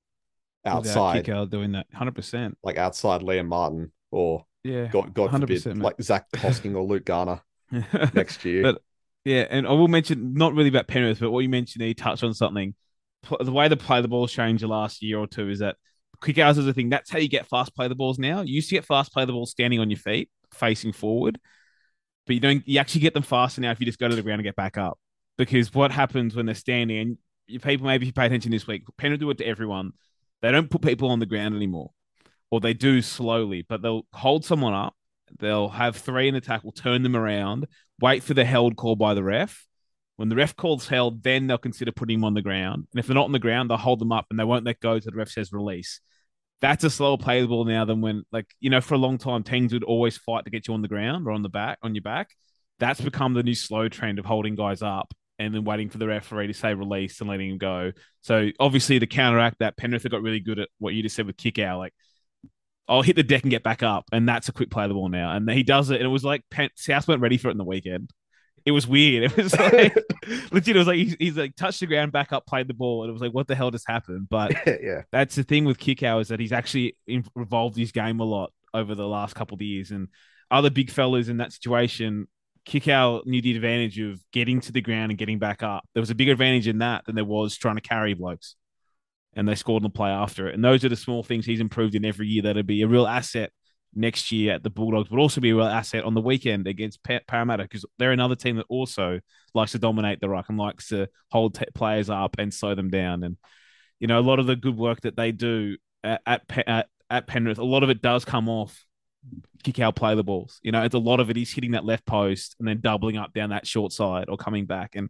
outside, 0.65 1.25
Kikau 1.25 1.49
doing 1.49 1.73
that. 1.73 1.87
Hundred 1.93 2.15
percent. 2.15 2.57
like 2.63 2.77
outside 2.77 3.21
Liam 3.21 3.47
Martin 3.47 3.91
or 4.11 4.45
Yeah. 4.63 4.87
God, 4.87 5.13
God 5.13 5.31
forbid, 5.31 5.61
100%, 5.61 5.75
mate. 5.75 5.83
like 5.83 6.01
Zac 6.01 6.29
Hosking 6.35 6.75
or 6.75 6.83
Luke 6.83 7.05
Garner 7.05 7.41
next 8.13 8.43
year. 8.45 8.63
But- 8.63 8.81
Yeah, 9.25 9.45
and 9.49 9.67
I 9.67 9.71
will 9.71 9.87
mention 9.87 10.33
not 10.33 10.53
really 10.53 10.69
about 10.69 10.87
Penrith, 10.87 11.19
but 11.19 11.31
what 11.31 11.39
you 11.41 11.49
mentioned, 11.49 11.83
you 11.85 11.93
touched 11.93 12.23
on 12.23 12.33
something. 12.33 12.73
The 13.43 13.51
way 13.51 13.67
the 13.67 13.75
play 13.77 14.01
the 14.01 14.07
ball's 14.07 14.31
changed 14.31 14.63
the 14.63 14.67
last 14.67 15.01
year 15.01 15.17
or 15.17 15.25
two 15.27 15.49
is 15.49 15.59
that 15.59 15.77
quick 16.21 16.37
hours 16.37 16.59
is 16.59 16.67
a 16.67 16.73
thing. 16.73 16.89
That's 16.89 17.09
how 17.09 17.17
you 17.17 17.27
get 17.27 17.47
fast 17.47 17.75
play 17.75 17.87
the 17.87 17.95
balls 17.95 18.19
now. 18.19 18.41
You 18.41 18.53
used 18.53 18.69
to 18.69 18.75
get 18.75 18.85
fast 18.85 19.11
play 19.11 19.25
the 19.25 19.31
ball 19.33 19.47
standing 19.47 19.79
on 19.79 19.89
your 19.89 19.97
feet, 19.97 20.29
facing 20.53 20.93
forward, 20.93 21.39
but 22.25 22.33
you 22.33 22.39
don't. 22.39 22.67
You 22.67 22.79
actually 22.79 23.01
get 23.01 23.13
them 23.13 23.23
faster 23.23 23.61
now 23.61 23.71
if 23.71 23.79
you 23.79 23.85
just 23.85 23.99
go 23.99 24.07
to 24.07 24.15
the 24.15 24.21
ground 24.21 24.39
and 24.39 24.45
get 24.45 24.55
back 24.55 24.77
up. 24.77 24.99
Because 25.37 25.73
what 25.73 25.91
happens 25.91 26.35
when 26.35 26.45
they're 26.45 26.55
standing, 26.55 27.17
and 27.47 27.61
people 27.61 27.85
maybe 27.85 28.05
if 28.05 28.07
you 28.07 28.13
pay 28.13 28.25
attention 28.25 28.51
this 28.51 28.67
week, 28.67 28.83
Penrith 28.97 29.19
do 29.19 29.29
it 29.29 29.37
to 29.39 29.45
everyone. 29.45 29.91
They 30.41 30.51
don't 30.51 30.69
put 30.69 30.81
people 30.81 31.09
on 31.09 31.19
the 31.19 31.25
ground 31.25 31.55
anymore, 31.55 31.91
or 32.51 32.59
they 32.59 32.73
do 32.73 33.01
slowly, 33.01 33.65
but 33.67 33.81
they'll 33.81 34.05
hold 34.13 34.45
someone 34.45 34.73
up. 34.73 34.95
They'll 35.39 35.69
have 35.69 35.97
three 35.97 36.27
in 36.27 36.33
the 36.33 36.41
tackle, 36.41 36.71
turn 36.71 37.03
them 37.03 37.15
around, 37.15 37.67
wait 37.99 38.23
for 38.23 38.33
the 38.33 38.45
held 38.45 38.75
call 38.75 38.95
by 38.95 39.13
the 39.13 39.23
ref. 39.23 39.65
When 40.17 40.29
the 40.29 40.35
ref 40.35 40.55
calls 40.55 40.87
held, 40.87 41.23
then 41.23 41.47
they'll 41.47 41.57
consider 41.57 41.91
putting 41.91 42.19
him 42.19 42.23
on 42.23 42.35
the 42.35 42.41
ground. 42.41 42.87
And 42.91 42.99
if 42.99 43.07
they're 43.07 43.15
not 43.15 43.25
on 43.25 43.33
the 43.33 43.39
ground, 43.39 43.69
they'll 43.69 43.77
hold 43.77 43.99
them 43.99 44.13
up 44.13 44.27
and 44.29 44.39
they 44.39 44.45
won't 44.45 44.65
let 44.65 44.79
go 44.79 44.97
till 44.99 45.11
the 45.11 45.17
ref 45.17 45.29
says 45.29 45.51
release. 45.51 45.99
That's 46.65 46.83
a 46.83 46.89
slower 46.89 47.19
play 47.19 47.41
the 47.41 47.47
ball 47.47 47.63
now 47.63 47.85
than 47.85 48.01
when, 48.01 48.23
like, 48.31 48.47
you 48.59 48.71
know, 48.71 48.81
for 48.81 48.95
a 48.95 48.97
long 48.97 49.19
time, 49.19 49.43
teams 49.43 49.71
would 49.71 49.83
always 49.83 50.17
fight 50.17 50.45
to 50.45 50.49
get 50.49 50.67
you 50.67 50.73
on 50.73 50.81
the 50.81 50.87
ground 50.87 51.27
or 51.27 51.31
on 51.31 51.43
the 51.43 51.49
back, 51.49 51.77
on 51.83 51.93
your 51.93 52.01
back. 52.01 52.29
That's 52.79 52.99
become 52.99 53.35
the 53.35 53.43
new 53.43 53.53
slow 53.53 53.87
trend 53.87 54.17
of 54.17 54.25
holding 54.25 54.55
guys 54.55 54.81
up 54.81 55.13
and 55.37 55.53
then 55.53 55.63
waiting 55.63 55.91
for 55.91 55.99
the 55.99 56.07
referee 56.07 56.47
to 56.47 56.55
say 56.55 56.73
release 56.73 57.21
and 57.21 57.29
letting 57.29 57.51
him 57.51 57.59
go. 57.59 57.91
So 58.21 58.49
obviously 58.59 58.97
to 58.97 59.05
counteract 59.05 59.59
that, 59.59 59.77
Penrith 59.77 60.01
have 60.01 60.11
got 60.11 60.23
really 60.23 60.39
good 60.39 60.57
at 60.57 60.69
what 60.79 60.95
you 60.95 61.03
just 61.03 61.15
said 61.15 61.27
with 61.27 61.37
Kikau, 61.37 61.77
like 61.77 61.93
I'll 62.87 63.03
hit 63.03 63.15
the 63.15 63.21
deck 63.21 63.43
and 63.43 63.51
get 63.51 63.61
back 63.61 63.83
up, 63.83 64.05
and 64.11 64.27
that's 64.27 64.49
a 64.49 64.51
quick 64.51 64.71
play 64.71 64.87
the 64.87 64.95
ball 64.95 65.09
now. 65.09 65.35
And 65.35 65.47
he 65.49 65.61
does 65.61 65.91
it, 65.91 65.97
and 65.97 66.05
it 66.05 66.09
was 66.09 66.23
like 66.23 66.41
Pen- 66.49 66.69
South 66.75 67.07
weren't 67.07 67.21
ready 67.21 67.37
for 67.37 67.49
it 67.49 67.51
in 67.51 67.57
the 67.59 67.63
weekend. 67.63 68.09
It 68.65 68.71
was 68.71 68.87
weird. 68.87 69.31
It 69.31 69.37
was 69.37 69.57
like 69.57 69.95
legit. 70.51 70.75
It 70.75 70.79
was 70.79 70.87
like 70.87 70.97
he's, 70.97 71.15
he's 71.19 71.37
like 71.37 71.55
touched 71.55 71.81
the 71.81 71.85
ground, 71.85 72.11
back 72.11 72.33
up, 72.33 72.47
played 72.47 72.67
the 72.67 72.73
ball, 72.73 73.03
and 73.03 73.09
it 73.09 73.13
was 73.13 73.21
like, 73.21 73.33
what 73.33 73.47
the 73.47 73.55
hell 73.55 73.71
just 73.71 73.87
happened? 73.87 74.27
But 74.29 74.53
yeah, 74.81 75.03
that's 75.11 75.35
the 75.35 75.43
thing 75.43 75.65
with 75.65 75.77
Kikau 75.77 76.19
is 76.21 76.29
that 76.29 76.39
he's 76.39 76.51
actually 76.51 76.97
evolved 77.07 77.77
his 77.77 77.91
game 77.91 78.19
a 78.19 78.23
lot 78.23 78.51
over 78.73 78.95
the 78.95 79.07
last 79.07 79.35
couple 79.35 79.55
of 79.55 79.61
years. 79.61 79.91
And 79.91 80.07
other 80.49 80.69
big 80.69 80.89
fellas 80.89 81.27
in 81.27 81.37
that 81.37 81.53
situation, 81.53 82.27
Kikau 82.65 83.25
knew 83.25 83.41
the 83.41 83.55
advantage 83.55 83.99
of 83.99 84.19
getting 84.31 84.59
to 84.61 84.71
the 84.71 84.81
ground 84.81 85.11
and 85.11 85.19
getting 85.19 85.39
back 85.39 85.61
up. 85.61 85.83
There 85.93 86.01
was 86.01 86.09
a 86.09 86.15
bigger 86.15 86.31
advantage 86.31 86.67
in 86.67 86.79
that 86.79 87.05
than 87.05 87.15
there 87.15 87.23
was 87.23 87.55
trying 87.57 87.75
to 87.75 87.81
carry 87.81 88.13
blokes. 88.15 88.55
And 89.35 89.47
they 89.47 89.55
scored 89.55 89.83
on 89.83 89.91
the 89.91 89.95
play 89.95 90.09
after 90.09 90.47
it. 90.47 90.55
And 90.55 90.63
those 90.63 90.83
are 90.85 90.89
the 90.89 90.95
small 90.95 91.21
things 91.21 91.45
he's 91.45 91.59
improved 91.59 91.93
in 91.93 92.05
every 92.05 92.27
year 92.27 92.43
that'll 92.43 92.63
be 92.63 92.81
a 92.81 92.87
real 92.87 93.05
asset 93.05 93.51
next 93.95 94.31
year 94.31 94.53
at 94.53 94.63
the 94.63 94.69
Bulldogs, 94.69 95.09
but 95.09 95.19
also 95.19 95.41
be 95.41 95.51
a 95.51 95.55
real 95.55 95.65
asset 95.65 96.03
on 96.03 96.13
the 96.13 96.21
weekend 96.21 96.67
against 96.67 97.03
Pa- 97.03 97.19
Parramatta 97.27 97.63
because 97.63 97.85
they're 97.97 98.11
another 98.11 98.35
team 98.35 98.57
that 98.57 98.65
also 98.69 99.19
likes 99.53 99.71
to 99.71 99.79
dominate 99.79 100.19
the 100.19 100.29
ruck 100.29 100.49
and 100.49 100.57
likes 100.57 100.89
to 100.89 101.07
hold 101.31 101.55
t- 101.55 101.65
players 101.73 102.09
up 102.09 102.35
and 102.37 102.53
slow 102.53 102.75
them 102.75 102.89
down. 102.89 103.23
And 103.23 103.37
you 103.99 104.07
know, 104.07 104.19
a 104.19 104.21
lot 104.21 104.39
of 104.39 104.47
the 104.47 104.55
good 104.55 104.77
work 104.77 105.01
that 105.01 105.15
they 105.15 105.31
do 105.31 105.77
at 106.03 106.21
at, 106.25 106.41
at, 106.67 106.87
at 107.09 107.27
Penrith, 107.27 107.57
a 107.57 107.63
lot 107.63 107.83
of 107.83 107.89
it 107.89 108.01
does 108.01 108.25
come 108.25 108.49
off 108.49 108.85
Kikau 109.63 109.95
play 109.95 110.15
the 110.15 110.23
balls. 110.23 110.59
You 110.61 110.71
know, 110.71 110.83
it's 110.83 110.95
a 110.95 110.99
lot 110.99 111.19
of 111.19 111.29
it 111.29 111.37
is 111.37 111.51
hitting 111.51 111.71
that 111.71 111.85
left 111.85 112.05
post 112.05 112.55
and 112.59 112.67
then 112.67 112.81
doubling 112.81 113.17
up 113.17 113.33
down 113.33 113.49
that 113.49 113.65
short 113.65 113.91
side 113.91 114.25
or 114.29 114.37
coming 114.37 114.65
back. 114.65 114.95
And 114.95 115.09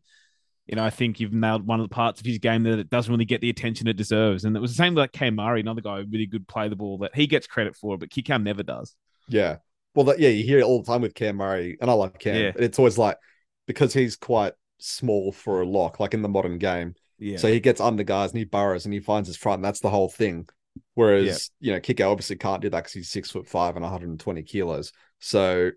you 0.68 0.76
know, 0.76 0.84
I 0.84 0.90
think 0.90 1.20
you've 1.20 1.34
nailed 1.34 1.68
one 1.68 1.80
of 1.80 1.88
the 1.88 1.94
parts 1.94 2.20
of 2.20 2.26
his 2.26 2.40
game 2.40 2.64
that 2.64 2.80
it 2.80 2.90
doesn't 2.90 3.12
really 3.12 3.26
get 3.26 3.42
the 3.42 3.50
attention 3.50 3.88
it 3.88 3.98
deserves. 3.98 4.46
And 4.46 4.56
it 4.58 4.60
was 4.60 4.72
the 4.72 4.78
same 4.78 4.96
with 4.96 5.04
like 5.04 5.12
Cam 5.12 5.36
Murray, 5.36 5.62
another 5.62 5.82
guy 5.82 5.98
really 5.98 6.26
good 6.26 6.48
play 6.48 6.70
the 6.70 6.76
ball 6.76 6.98
that 7.00 7.16
he 7.16 7.28
gets 7.28 7.46
credit 7.46 7.76
for, 7.76 7.98
but 7.98 8.10
Kikau 8.10 8.42
never 8.42 8.64
does. 8.64 8.96
yeah. 9.28 9.58
Well, 9.94 10.08
that, 10.08 10.20
yeah, 10.20 10.28
you 10.28 10.44
hear 10.44 10.60
it 10.60 10.66
all 10.66 10.82
the 10.82 10.92
time 10.92 11.02
with 11.02 11.14
Cam 11.14 11.38
Murray, 11.38 11.78
and 11.80 11.90
I 11.90 11.94
love 11.94 12.20
Cam. 12.20 12.36
Yeah. 12.36 12.52
It's 12.58 12.78
always 12.78 12.98
like 12.98 13.18
because 13.66 13.94
he's 13.94 14.18
quite 14.18 14.52
small 14.78 15.32
for 15.32 15.62
a 15.62 15.66
lock, 15.66 16.02
like 16.02 16.14
in 16.14 16.22
the 16.22 16.28
modern 16.28 16.58
game. 16.58 16.96
Yeah. 17.18 17.38
So 17.38 17.48
he 17.48 17.62
gets 17.62 17.80
under 17.80 18.04
guys 18.04 18.32
and 18.32 18.40
he 18.40 18.44
burrows 18.44 18.84
and 18.84 18.94
he 18.94 19.00
finds 19.00 19.30
his 19.30 19.38
front, 19.38 19.60
and 19.60 19.66
that's 19.66 19.80
the 19.80 19.90
whole 19.90 20.10
thing. 20.10 20.50
Whereas, 20.96 21.50
you 21.62 21.72
know, 21.72 21.80
Kikau 21.80 22.12
obviously 22.12 22.36
can't 22.36 22.62
do 22.62 22.70
that 22.72 22.78
because 22.78 22.92
he's 22.92 23.10
six 23.10 23.32
foot 23.32 23.48
five 23.48 23.78
and 23.78 23.84
120 23.84 24.44
kilos. 24.44 24.92
So 25.20 25.72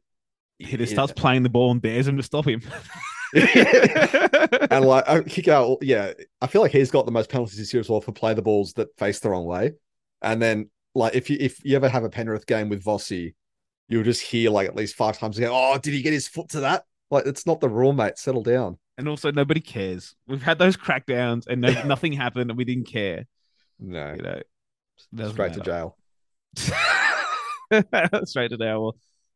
he 0.58 0.76
just 0.76 0.92
starts 0.92 1.12
playing 1.12 1.44
the 1.44 1.48
ball 1.48 1.70
and 1.70 1.80
dares 1.80 2.08
him 2.08 2.16
to 2.16 2.22
stop 2.24 2.48
him. 2.48 2.60
and 4.70 4.84
like 4.84 5.04
uh, 5.06 5.20
Kikau, 5.22 5.78
yeah, 5.82 6.12
I 6.40 6.46
feel 6.46 6.62
like 6.62 6.72
he's 6.72 6.90
got 6.90 7.06
the 7.06 7.12
most 7.12 7.30
penalties 7.30 7.58
this 7.58 7.72
year 7.72 7.80
as 7.80 7.88
well 7.88 8.00
for 8.00 8.12
play 8.12 8.34
the 8.34 8.42
balls 8.42 8.72
that 8.74 8.88
face 8.98 9.20
the 9.20 9.30
wrong 9.30 9.44
way. 9.44 9.72
And 10.22 10.40
then 10.40 10.70
like 10.94 11.14
if 11.14 11.30
you 11.30 11.36
if 11.40 11.64
you 11.64 11.76
ever 11.76 11.88
have 11.88 12.04
a 12.04 12.10
Penrith 12.10 12.46
game 12.46 12.68
with 12.68 12.84
Vossi, 12.84 13.34
you'll 13.88 14.04
just 14.04 14.22
hear 14.22 14.50
like 14.50 14.68
at 14.68 14.76
least 14.76 14.96
five 14.96 15.18
times 15.18 15.38
again, 15.38 15.50
oh, 15.52 15.78
did 15.78 15.94
he 15.94 16.02
get 16.02 16.12
his 16.12 16.28
foot 16.28 16.48
to 16.50 16.60
that? 16.60 16.84
Like 17.10 17.26
it's 17.26 17.46
not 17.46 17.60
the 17.60 17.68
rule, 17.68 17.92
mate. 17.92 18.18
Settle 18.18 18.42
down. 18.42 18.78
and 18.96 19.08
also 19.08 19.30
nobody 19.30 19.60
cares. 19.60 20.14
We've 20.26 20.42
had 20.42 20.58
those 20.58 20.76
crackdowns 20.76 21.46
and 21.46 21.60
no, 21.60 21.70
nothing 21.86 22.12
happened 22.12 22.50
and 22.50 22.58
we 22.58 22.64
didn't 22.64 22.88
care. 22.88 23.26
No, 23.78 24.14
You 24.14 24.22
know, 24.22 25.28
straight 25.30 25.52
to 25.54 25.60
jail. 25.60 25.96
Straight 28.24 28.50
to 28.50 28.56
there. 28.56 28.78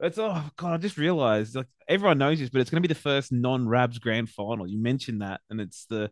Well, 0.02 0.08
it's 0.08 0.18
oh 0.18 0.42
god, 0.56 0.72
I 0.74 0.76
just 0.78 0.98
realized 0.98 1.54
like 1.54 1.68
everyone 1.88 2.18
knows 2.18 2.40
this, 2.40 2.50
but 2.50 2.60
it's 2.60 2.70
going 2.70 2.82
to 2.82 2.88
be 2.88 2.92
the 2.92 2.98
first 3.00 3.30
non-Rabs 3.30 4.00
grand 4.00 4.28
final. 4.28 4.66
You 4.66 4.78
mentioned 4.78 5.22
that, 5.22 5.40
and 5.48 5.60
it's 5.60 5.84
the, 5.86 6.10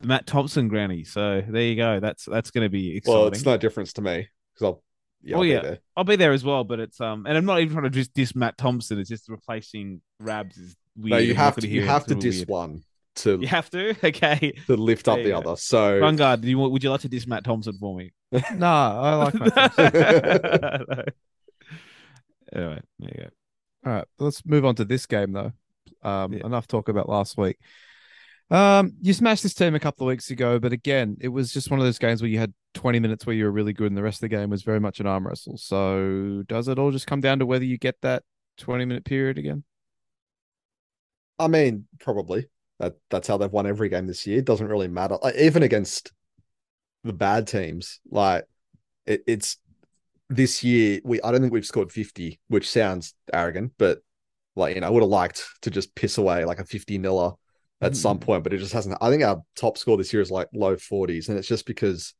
the 0.00 0.08
Matt 0.08 0.26
Thompson 0.26 0.66
granny. 0.66 1.04
So 1.04 1.42
there 1.48 1.62
you 1.62 1.76
go. 1.76 2.00
That's 2.00 2.24
that's 2.24 2.50
going 2.50 2.64
to 2.64 2.68
be 2.68 2.96
exciting. 2.96 3.16
Well, 3.20 3.28
it's 3.28 3.44
no 3.46 3.56
difference 3.56 3.92
to 3.94 4.02
me 4.02 4.28
because 4.54 4.64
I'll 4.64 4.82
yeah, 5.22 5.36
Oh, 5.36 5.38
I'll 5.38 5.42
be 5.44 5.48
yeah. 5.50 5.60
there. 5.60 5.78
I'll 5.96 6.04
be 6.04 6.16
there 6.16 6.32
as 6.32 6.44
well, 6.44 6.64
but 6.64 6.80
it's 6.80 7.00
um, 7.00 7.26
and 7.26 7.36
I'm 7.38 7.44
not 7.44 7.60
even 7.60 7.72
trying 7.74 7.84
to 7.84 7.90
just 7.90 8.12
diss 8.12 8.34
Matt 8.34 8.58
Thompson. 8.58 8.98
It's 8.98 9.08
just 9.08 9.28
replacing 9.28 10.00
Rabs 10.18 10.56
is 10.56 10.74
weird. 10.96 11.10
No, 11.12 11.18
you 11.18 11.30
I'm 11.30 11.36
have 11.36 11.54
gonna 11.54 11.68
to 11.68 11.72
you 11.72 11.86
have 11.86 12.06
to 12.06 12.16
diss 12.16 12.38
weird. 12.38 12.48
one 12.48 12.82
to 13.16 13.38
You 13.40 13.46
have 13.46 13.70
to. 13.70 13.94
Okay, 14.04 14.52
to 14.66 14.76
lift 14.76 15.06
up 15.06 15.18
the 15.18 15.28
go. 15.30 15.38
other. 15.38 15.56
So 15.56 16.00
Bungard. 16.00 16.40
Do 16.40 16.48
you? 16.48 16.58
Would 16.58 16.82
you 16.82 16.90
like 16.90 17.02
to 17.02 17.08
diss 17.08 17.26
Matt 17.28 17.44
Thompson 17.44 17.78
for 17.78 17.96
me? 17.96 18.12
No, 18.56 18.66
I 18.66 19.14
like 19.14 19.34
my. 19.34 21.04
anyway, 22.52 22.80
there 22.98 23.10
you 23.14 23.22
go. 23.24 23.30
All 23.90 23.92
right, 23.96 24.06
let's 24.18 24.44
move 24.44 24.64
on 24.64 24.74
to 24.76 24.84
this 24.84 25.06
game 25.06 25.32
though. 25.32 25.52
Um, 26.02 26.32
Yeah. 26.32 26.40
enough 26.44 26.66
talk 26.66 26.88
about 26.88 27.08
last 27.08 27.36
week. 27.36 27.58
Um, 28.50 28.94
you 29.02 29.12
smashed 29.12 29.42
this 29.42 29.54
team 29.54 29.74
a 29.74 29.80
couple 29.80 30.06
of 30.06 30.08
weeks 30.08 30.30
ago, 30.30 30.58
but 30.58 30.72
again, 30.72 31.16
it 31.20 31.28
was 31.28 31.52
just 31.52 31.70
one 31.70 31.80
of 31.80 31.86
those 31.86 31.98
games 31.98 32.22
where 32.22 32.30
you 32.30 32.38
had 32.38 32.54
20 32.74 32.98
minutes 32.98 33.26
where 33.26 33.36
you 33.36 33.44
were 33.44 33.50
really 33.52 33.72
good, 33.74 33.88
and 33.88 33.96
the 33.96 34.02
rest 34.02 34.18
of 34.18 34.20
the 34.22 34.28
game 34.28 34.50
was 34.50 34.62
very 34.62 34.80
much 34.80 35.00
an 35.00 35.06
arm 35.06 35.26
wrestle. 35.26 35.58
So, 35.58 36.44
does 36.46 36.68
it 36.68 36.78
all 36.78 36.90
just 36.90 37.06
come 37.06 37.20
down 37.20 37.40
to 37.40 37.46
whether 37.46 37.64
you 37.64 37.76
get 37.78 38.00
that 38.02 38.22
20 38.56 38.84
minute 38.86 39.04
period 39.04 39.38
again? 39.38 39.64
I 41.38 41.48
mean, 41.48 41.86
probably 42.00 42.46
that 42.78 42.96
that's 43.10 43.28
how 43.28 43.36
they've 43.36 43.50
won 43.52 43.66
every 43.66 43.88
game 43.88 44.06
this 44.06 44.26
year. 44.26 44.38
It 44.38 44.44
doesn't 44.44 44.66
really 44.66 44.88
matter. 44.88 45.18
Like, 45.22 45.36
even 45.36 45.62
against 45.62 46.12
the 47.04 47.12
bad 47.12 47.46
teams, 47.46 48.00
like 48.10 48.44
it, 49.06 49.22
it's 49.26 49.58
this 50.28 50.62
year. 50.62 51.00
We 51.04 51.20
I 51.22 51.30
don't 51.30 51.40
think 51.40 51.52
we've 51.52 51.66
scored 51.66 51.92
fifty, 51.92 52.40
which 52.48 52.68
sounds 52.68 53.14
arrogant, 53.32 53.72
but 53.78 54.00
like 54.56 54.74
you 54.74 54.80
know, 54.80 54.86
I 54.86 54.90
would 54.90 55.02
have 55.02 55.10
liked 55.10 55.44
to 55.62 55.70
just 55.70 55.94
piss 55.94 56.18
away 56.18 56.44
like 56.44 56.58
a 56.58 56.64
fifty 56.64 56.98
niller 56.98 57.32
at 57.80 57.96
some 57.96 58.16
hmm. 58.16 58.24
point, 58.24 58.44
but 58.44 58.52
it 58.52 58.58
just 58.58 58.72
hasn't. 58.72 58.98
I 59.00 59.10
think 59.10 59.22
our 59.22 59.42
top 59.56 59.78
score 59.78 59.96
this 59.96 60.12
year 60.12 60.22
is 60.22 60.30
like 60.30 60.48
low 60.52 60.76
forties, 60.76 61.28
and 61.28 61.38
it's 61.38 61.48
just 61.48 61.66
because. 61.66 62.14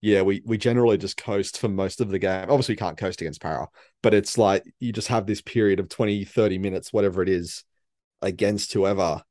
Yeah, 0.00 0.20
we 0.20 0.42
we 0.44 0.58
generally 0.58 0.98
just 0.98 1.16
coast 1.16 1.58
for 1.58 1.68
most 1.68 2.02
of 2.02 2.10
the 2.10 2.18
game. 2.18 2.50
Obviously, 2.50 2.74
we 2.74 2.76
can't 2.76 2.98
coast 2.98 3.22
against 3.22 3.40
Para, 3.40 3.68
but 4.02 4.12
it's 4.12 4.36
like 4.36 4.62
you 4.78 4.92
just 4.92 5.08
have 5.08 5.24
this 5.24 5.40
period 5.40 5.80
of 5.80 5.88
20, 5.88 6.26
30 6.26 6.58
minutes, 6.58 6.92
whatever 6.92 7.22
it 7.22 7.28
is, 7.30 7.64
against 8.20 8.74
whoever, 8.74 9.22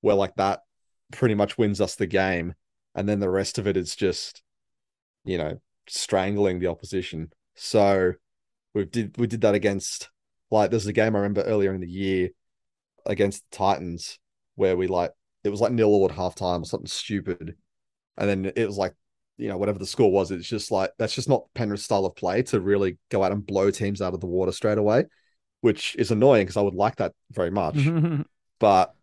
where 0.00 0.14
like 0.14 0.34
that 0.36 0.60
pretty 1.10 1.34
much 1.34 1.58
wins 1.58 1.80
us 1.80 1.96
the 1.96 2.06
game. 2.06 2.54
And 2.94 3.08
then 3.08 3.20
the 3.20 3.30
rest 3.30 3.58
of 3.58 3.66
it 3.66 3.76
is 3.76 3.94
just, 3.94 4.42
you 5.24 5.38
know, 5.38 5.60
strangling 5.90 6.58
the 6.58 6.68
opposition. 6.68 7.30
So 7.54 8.14
we 8.74 8.84
did 8.84 9.16
we 9.18 9.26
did 9.26 9.42
that 9.42 9.54
against 9.54 10.10
like 10.50 10.70
there's 10.70 10.86
a 10.86 10.92
game 10.92 11.14
I 11.14 11.20
remember 11.20 11.42
earlier 11.42 11.72
in 11.74 11.80
the 11.80 11.88
year 11.88 12.30
against 13.06 13.44
the 13.50 13.56
Titans 13.56 14.18
where 14.56 14.76
we 14.76 14.86
like 14.86 15.12
it 15.44 15.48
was 15.50 15.60
like 15.60 15.72
nil 15.72 15.88
all 15.88 16.08
at 16.10 16.16
halftime 16.16 16.62
or 16.62 16.66
something 16.66 16.86
stupid. 16.86 17.56
And 18.16 18.28
then 18.28 18.52
it 18.56 18.66
was 18.66 18.76
like, 18.76 18.94
you 19.38 19.48
know, 19.48 19.56
whatever 19.56 19.78
the 19.78 19.86
score 19.86 20.12
was, 20.12 20.30
it's 20.30 20.46
just 20.48 20.70
like 20.70 20.90
that's 20.98 21.14
just 21.14 21.28
not 21.28 21.44
Penrith's 21.54 21.84
style 21.84 22.04
of 22.04 22.14
play 22.14 22.42
to 22.44 22.60
really 22.60 22.98
go 23.10 23.22
out 23.22 23.32
and 23.32 23.44
blow 23.44 23.70
teams 23.70 24.02
out 24.02 24.14
of 24.14 24.20
the 24.20 24.26
water 24.26 24.52
straight 24.52 24.78
away, 24.78 25.04
which 25.62 25.96
is 25.96 26.10
annoying 26.10 26.44
because 26.44 26.56
I 26.56 26.62
would 26.62 26.74
like 26.74 26.96
that 26.96 27.12
very 27.30 27.50
much. 27.50 27.76
But 28.58 28.94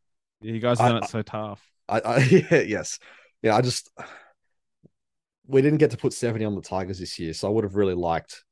you 0.42 0.60
guys 0.60 0.78
have 0.80 0.92
I- 0.92 0.94
done 0.94 1.04
it 1.04 1.10
so 1.10 1.22
tough. 1.24 1.68
I, 1.90 2.00
I 2.00 2.18
yeah, 2.52 2.62
yes, 2.62 3.00
yeah. 3.42 3.56
I 3.56 3.62
just 3.62 3.90
we 5.48 5.62
didn't 5.62 5.80
get 5.80 5.92
to 5.92 5.98
put 5.98 6.14
seventy 6.14 6.46
on 6.46 6.56
the 6.56 6.62
Tigers 6.62 7.00
this 7.00 7.18
year, 7.20 7.34
so 7.34 7.48
I 7.48 7.52
would 7.52 7.64
have 7.64 7.76
really 7.76 7.94
liked, 7.94 8.44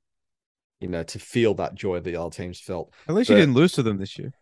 you 0.80 0.88
know, 0.88 1.04
to 1.04 1.20
feel 1.20 1.54
that 1.56 1.76
joy 1.76 2.00
the 2.00 2.16
other 2.16 2.30
teams 2.30 2.60
felt. 2.60 2.94
At 3.08 3.16
least 3.16 3.30
you 3.30 3.36
didn't 3.36 3.56
lose 3.56 3.74
to 3.74 3.84
them 3.84 3.98
this 3.98 4.18
year. 4.18 4.34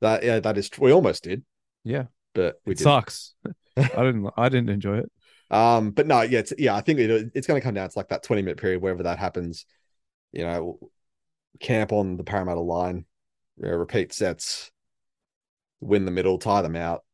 That 0.00 0.22
yeah, 0.22 0.40
that 0.40 0.56
is 0.56 0.68
true. 0.70 0.86
we 0.86 0.92
almost 0.92 1.24
did, 1.24 1.44
Yeah, 1.84 2.04
but 2.34 2.60
we 2.64 2.72
it 2.72 2.78
did. 2.78 2.84
sucks. 2.84 3.34
I 3.76 3.82
didn't. 3.82 4.30
I 4.36 4.48
didn't 4.48 4.70
enjoy 4.70 4.98
it. 4.98 5.12
Um, 5.50 5.90
but 5.90 6.06
no, 6.06 6.22
yeah, 6.22 6.38
it's, 6.40 6.52
yeah. 6.58 6.74
I 6.74 6.80
think 6.80 7.00
it, 7.00 7.30
it's 7.34 7.46
going 7.46 7.60
to 7.60 7.64
come 7.64 7.74
down 7.74 7.88
to 7.88 7.98
like 7.98 8.08
that 8.08 8.22
twenty 8.22 8.42
minute 8.42 8.58
period, 8.58 8.80
wherever 8.80 9.02
that 9.02 9.18
happens. 9.18 9.66
You 10.32 10.44
know, 10.44 10.78
camp 11.58 11.92
on 11.92 12.16
the 12.16 12.24
Parramatta 12.24 12.60
line, 12.60 13.04
you 13.56 13.64
know, 13.66 13.76
repeat 13.76 14.12
sets, 14.12 14.70
win 15.80 16.04
the 16.04 16.10
middle, 16.12 16.38
tie 16.38 16.62
them 16.62 16.76
out. 16.76 17.04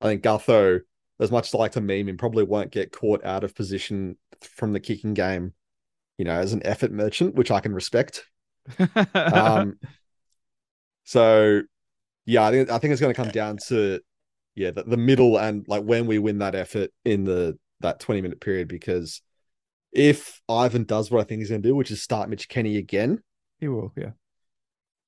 I 0.00 0.06
think 0.06 0.22
Gutho, 0.22 0.80
as 1.20 1.30
much 1.30 1.48
as 1.48 1.54
I 1.54 1.58
like 1.58 1.72
to 1.72 1.80
meme 1.80 2.08
him, 2.08 2.16
probably 2.16 2.44
won't 2.44 2.70
get 2.70 2.92
caught 2.92 3.24
out 3.24 3.44
of 3.44 3.54
position 3.54 4.16
from 4.40 4.72
the 4.72 4.80
kicking 4.80 5.14
game, 5.14 5.52
you 6.16 6.24
know, 6.24 6.34
as 6.34 6.52
an 6.52 6.64
effort 6.64 6.92
merchant, 6.92 7.34
which 7.34 7.50
I 7.50 7.60
can 7.60 7.74
respect. 7.74 8.24
Um, 9.14 9.78
so 11.04 11.62
yeah, 12.26 12.46
I 12.46 12.50
think 12.50 12.70
I 12.70 12.78
think 12.78 12.92
it's 12.92 13.00
going 13.00 13.14
to 13.14 13.20
come 13.20 13.32
down 13.32 13.58
to 13.68 14.00
yeah 14.54 14.70
the, 14.70 14.82
the 14.82 14.96
middle 14.96 15.38
and 15.38 15.66
like 15.68 15.82
when 15.82 16.06
we 16.06 16.18
win 16.18 16.38
that 16.38 16.54
effort 16.54 16.90
in 17.04 17.24
the 17.24 17.58
that 17.80 18.00
twenty 18.00 18.20
minute 18.20 18.40
period 18.40 18.68
because 18.68 19.22
if 19.92 20.40
Ivan 20.48 20.84
does 20.84 21.10
what 21.10 21.20
I 21.20 21.24
think 21.24 21.40
he's 21.40 21.48
going 21.48 21.62
to 21.62 21.68
do, 21.68 21.74
which 21.74 21.90
is 21.90 22.02
start 22.02 22.28
Mitch 22.28 22.48
Kenny 22.48 22.76
again, 22.76 23.22
He 23.58 23.68
will, 23.68 23.92
yeah. 23.96 24.10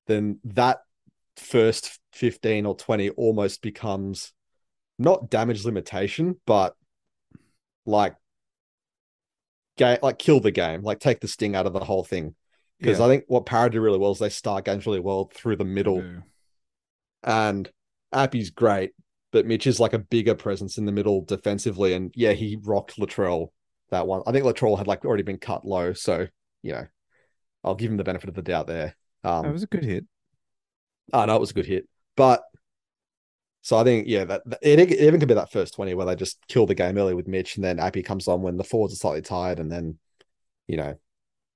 then 0.07 0.39
that 0.45 0.79
first 1.37 1.99
15 2.13 2.67
or 2.67 2.77
20 2.77 3.11
almost 3.11 3.63
becomes 3.63 4.33
not 5.01 5.31
damage 5.31 5.65
limitation, 5.65 6.37
but 6.47 6.77
like 7.87 8.15
game, 9.79 9.99
like 10.03 10.19
kill 10.19 10.41
the 10.41 10.51
game, 10.51 10.83
like 10.83 11.01
take 11.01 11.21
the 11.21 11.27
sting 11.27 11.57
out 11.57 11.67
of 11.67 11.73
the 11.73 11.81
whole 11.81 12.05
thing. 12.05 12.35
Because 12.79 12.99
Yeah. 12.99 13.07
I 13.07 13.09
think 13.09 13.25
what 13.27 13.47
Para 13.47 13.71
do 13.71 13.81
really 13.81 13.99
well 13.99 14.13
is 14.13 14.19
they 14.19 14.29
start 14.29 14.67
games 14.67 14.87
really 14.87 15.01
well 15.01 15.31
through 15.35 15.57
the 15.57 15.65
middle. 15.65 16.03
And 17.23 17.71
Api's 18.13 18.51
great, 18.51 18.93
but 19.33 19.47
Mitch 19.47 19.67
is 19.67 19.81
like 19.81 19.95
a 19.95 19.99
bigger 19.99 20.35
presence 20.35 20.77
in 20.77 20.85
the 20.85 20.93
middle 20.93 21.23
defensively. 21.25 21.95
And 21.95 22.13
yeah, 22.15 22.33
he 22.33 22.59
rocked 22.63 22.99
Latrell 22.99 23.49
that 23.91 24.07
one. 24.07 24.23
I 24.27 24.33
think 24.33 24.45
Latrell 24.45 24.77
had 24.77 24.87
like 24.87 25.05
already 25.05 25.23
been 25.23 25.39
cut 25.39 25.65
low. 25.65 25.95
So, 25.95 26.27
you 26.63 26.73
know, 26.73 26.87
I'll 27.65 27.75
give 27.75 27.91
him 27.91 27.97
the 27.97 28.05
benefit 28.05 28.29
of 28.29 28.35
the 28.35 28.43
doubt 28.43 28.67
there. 28.67 28.97
Um, 29.25 29.45
That 29.45 29.53
was 29.53 29.63
a 29.63 29.67
good 29.67 29.85
hit. 29.85 30.05
I 31.13 31.25
know 31.27 31.37
it 31.37 31.41
was 31.41 31.51
a 31.51 31.55
good 31.55 31.67
hit, 31.67 31.89
but 32.17 32.43
so 33.63 33.77
I 33.77 33.85
think 33.85 34.07
yeah, 34.09 34.25
that, 34.25 34.43
it, 34.63 34.79
it 34.79 35.01
even 35.01 35.21
could 35.21 35.29
be 35.29 35.35
that 35.35 35.53
first 35.53 35.75
twenty 35.75 35.95
where 35.95 36.07
they 36.07 36.17
just 36.17 36.39
kill 36.49 36.67
the 36.67 36.75
game 36.75 36.97
early 36.97 37.15
with 37.15 37.29
Mitch, 37.29 37.57
and 37.57 37.65
then 37.65 37.79
Api 37.79 38.03
comes 38.03 38.27
on 38.29 38.43
when 38.43 38.57
the 38.57 38.65
forwards 38.65 38.95
are 38.95 38.97
slightly 38.97 39.23
tired, 39.23 39.59
and 39.59 39.71
then 39.71 39.99
you 40.67 40.77
know 40.77 40.97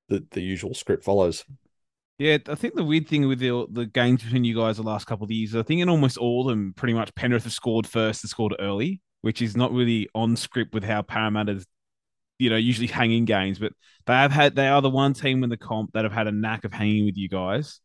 the 0.09 0.25
the 0.31 0.43
usual 0.43 0.75
script 0.75 1.05
follows. 1.05 1.45
Yeah, 2.19 2.39
I 2.49 2.55
think 2.55 2.75
the 2.75 2.85
weird 2.85 3.09
thing 3.09 3.27
with 3.27 3.41
the 3.41 3.67
the 3.71 3.87
games 3.87 4.23
between 4.23 4.45
you 4.45 4.55
guys 4.55 4.77
the 4.77 4.83
last 4.83 5.07
couple 5.07 5.25
of 5.25 5.31
years, 5.31 5.57
I 5.57 5.63
think 5.63 5.81
in 5.81 5.89
almost 5.89 6.19
all 6.19 6.43
of 6.43 6.47
them, 6.49 6.75
pretty 6.77 6.95
much 6.95 7.15
Penrith 7.15 7.45
have 7.45 7.53
scored 7.53 7.87
first 7.87 8.23
and 8.23 8.31
scored 8.31 8.55
early, 8.61 9.01
which 9.23 9.43
is 9.43 9.57
not 9.57 9.73
really 9.73 10.09
on 10.15 10.37
script 10.37 10.75
with 10.75 10.85
how 10.85 11.03
Parramatta's, 11.03 11.67
you 12.39 12.51
know, 12.51 12.57
usually 12.57 12.87
hanging 12.87 13.25
games. 13.25 13.59
But 13.59 13.73
they 14.07 14.13
have 14.13 14.31
had 14.31 14.55
they 14.55 14.69
are 14.69 14.83
the 14.83 14.91
one 14.91 15.15
team 15.15 15.43
in 15.43 15.51
the 15.51 15.57
comp 15.57 15.93
that 15.95 16.05
have 16.05 16.13
had 16.13 16.29
a 16.29 16.33
knack 16.33 16.65
of 16.65 16.73
hanging 16.73 17.07
with 17.07 17.17
you 17.17 17.29
guys 17.29 17.81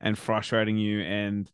and 0.00 0.18
frustrating 0.18 0.76
you, 0.78 1.00
and 1.02 1.48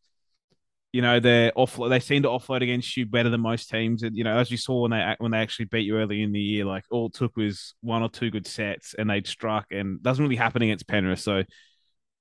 you 0.94 1.02
know 1.02 1.18
they're 1.18 1.50
off. 1.56 1.76
They 1.88 1.98
seem 1.98 2.22
to 2.22 2.28
offload 2.28 2.62
against 2.62 2.96
you 2.96 3.04
better 3.04 3.28
than 3.28 3.40
most 3.40 3.68
teams. 3.68 4.04
And 4.04 4.16
you 4.16 4.22
know, 4.22 4.38
as 4.38 4.50
you 4.50 4.56
saw 4.56 4.82
when 4.82 4.92
they 4.92 5.16
when 5.18 5.32
they 5.32 5.38
actually 5.38 5.64
beat 5.64 5.86
you 5.86 5.98
early 5.98 6.22
in 6.22 6.30
the 6.30 6.40
year, 6.40 6.64
like 6.64 6.84
all 6.88 7.06
it 7.06 7.14
took 7.14 7.36
was 7.36 7.74
one 7.80 8.02
or 8.02 8.08
two 8.08 8.30
good 8.30 8.46
sets, 8.46 8.94
and 8.94 9.10
they'd 9.10 9.26
struck, 9.26 9.66
and 9.72 10.00
doesn't 10.02 10.22
really 10.22 10.36
happen 10.36 10.62
against 10.62 10.86
Penrith. 10.86 11.20
So. 11.20 11.42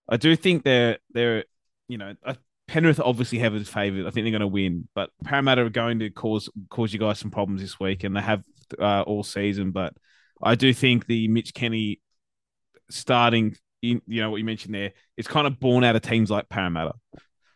I 0.09 0.17
do 0.17 0.35
think 0.35 0.63
they're 0.63 0.97
they're 1.13 1.45
you 1.87 1.97
know 1.97 2.13
uh, 2.25 2.33
Penrith 2.67 2.99
obviously 2.99 3.39
have 3.39 3.53
a 3.53 3.63
favourite. 3.63 4.07
I 4.07 4.11
think 4.11 4.25
they're 4.25 4.31
going 4.31 4.41
to 4.41 4.47
win, 4.47 4.87
but 4.95 5.09
Parramatta 5.23 5.61
are 5.61 5.69
going 5.69 5.99
to 5.99 6.09
cause 6.09 6.49
cause 6.69 6.91
you 6.91 6.99
guys 6.99 7.19
some 7.19 7.31
problems 7.31 7.61
this 7.61 7.79
week, 7.79 8.03
and 8.03 8.15
they 8.15 8.21
have 8.21 8.43
uh, 8.79 9.03
all 9.03 9.23
season. 9.23 9.71
But 9.71 9.93
I 10.41 10.55
do 10.55 10.73
think 10.73 11.05
the 11.05 11.27
Mitch 11.27 11.53
Kenny 11.53 12.01
starting, 12.89 13.55
in, 13.81 14.01
you 14.07 14.21
know 14.21 14.29
what 14.29 14.37
you 14.37 14.43
mentioned 14.43 14.75
there, 14.75 14.91
it's 15.15 15.27
kind 15.27 15.47
of 15.47 15.59
born 15.59 15.83
out 15.83 15.95
of 15.95 16.01
teams 16.01 16.29
like 16.29 16.49
Parramatta. 16.49 16.93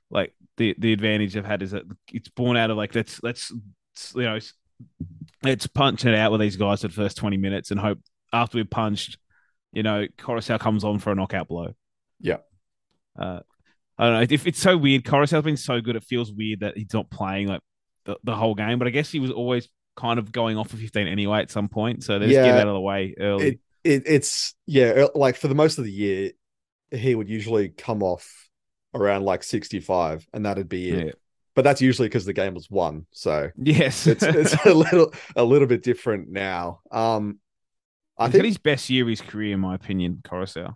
Like 0.10 0.34
the 0.58 0.76
the 0.78 0.94
advantage 0.94 1.34
they've 1.34 1.46
had 1.46 1.62
is 1.62 1.72
that 1.72 1.84
it's 2.12 2.30
born 2.30 2.58
out 2.58 2.70
of 2.70 2.78
like 2.78 2.94
let's 2.96 3.22
let's 3.24 3.52
you 4.16 4.24
know 4.24 4.40
let's 5.44 5.68
punch 5.68 6.06
it 6.06 6.16
out 6.16 6.32
with 6.32 6.42
these 6.42 6.56
guys 6.56 6.82
for 6.82 6.88
the 6.88 6.94
first 6.94 7.18
twenty 7.18 7.38
minutes 7.38 7.72
and 7.72 7.80
hope 7.80 8.00
after 8.34 8.58
we've 8.58 8.70
punched, 8.70 9.18
you 9.72 9.84
know, 9.84 10.06
Koroisau 10.18 10.60
comes 10.60 10.84
on 10.84 11.00
for 11.00 11.12
a 11.12 11.16
knockout 11.16 11.48
blow. 11.48 11.74
Yeah. 12.20 12.38
Uh, 13.18 13.40
I 13.98 14.04
don't 14.06 14.14
know. 14.14 14.28
If 14.30 14.46
it's 14.46 14.60
so 14.60 14.76
weird, 14.78 15.04
Koroisau's 15.04 15.44
been 15.44 15.58
so 15.58 15.80
good. 15.82 15.96
It 15.96 16.04
feels 16.04 16.32
weird 16.32 16.60
that 16.60 16.78
he's 16.78 16.94
not 16.94 17.10
playing 17.10 17.48
like 17.48 17.62
the, 18.06 18.18
the 18.24 18.36
whole 18.36 18.54
game. 18.54 18.80
But 18.80 18.88
I 18.88 18.92
guess 18.92 19.10
he 19.10 19.20
was 19.20 19.32
always 19.32 19.70
kind 19.96 20.20
of 20.20 20.32
going 20.32 20.58
off 20.58 20.70
for 20.70 20.78
15 20.78 21.08
anyway 21.08 21.40
at 21.40 21.50
some 21.52 21.70
point. 21.70 22.04
So 22.04 22.20
they 22.20 22.28
just 22.28 22.36
get 22.36 22.46
Yeah. 22.46 22.58
it 22.58 22.62
out 22.62 22.68
of 22.68 22.74
the 22.74 22.82
way 22.82 23.16
early. 23.20 23.48
It, 23.48 23.60
it 23.84 24.04
it's 24.06 24.54
yeah, 24.66 25.08
like 25.16 25.38
for 25.38 25.48
the 25.48 25.56
most 25.56 25.78
of 25.78 25.86
the 25.86 25.92
year, 25.92 26.32
he 26.92 27.16
would 27.16 27.30
usually 27.30 27.70
come 27.70 28.04
off 28.04 28.47
around 28.94 29.24
like 29.24 29.44
sixty 29.44 29.80
five, 29.80 30.28
and 30.34 30.46
that'd 30.46 30.70
be 30.70 30.90
it. 30.90 31.06
yeah. 31.08 31.12
But 31.56 31.64
that's 31.64 31.82
usually 31.82 32.08
because 32.08 32.26
the 32.26 32.34
game 32.34 32.54
was 32.54 32.70
won, 32.70 33.08
so 33.12 33.50
Yes. 33.58 34.06
it's 34.08 34.24
it's 34.24 34.54
a 34.66 34.74
little 34.74 35.12
a 35.36 35.44
little 35.44 35.68
bit 35.68 35.82
different 35.84 36.30
now. 36.30 36.82
Um, 36.92 37.40
I 38.18 38.26
He's 38.26 38.34
think 38.34 38.46
his 38.46 38.58
best 38.58 38.90
year 38.90 39.04
of 39.04 39.10
his 39.10 39.22
career, 39.22 39.54
in 39.56 39.60
my 39.60 39.76
opinion, 39.76 40.22
Koroisau. 40.24 40.76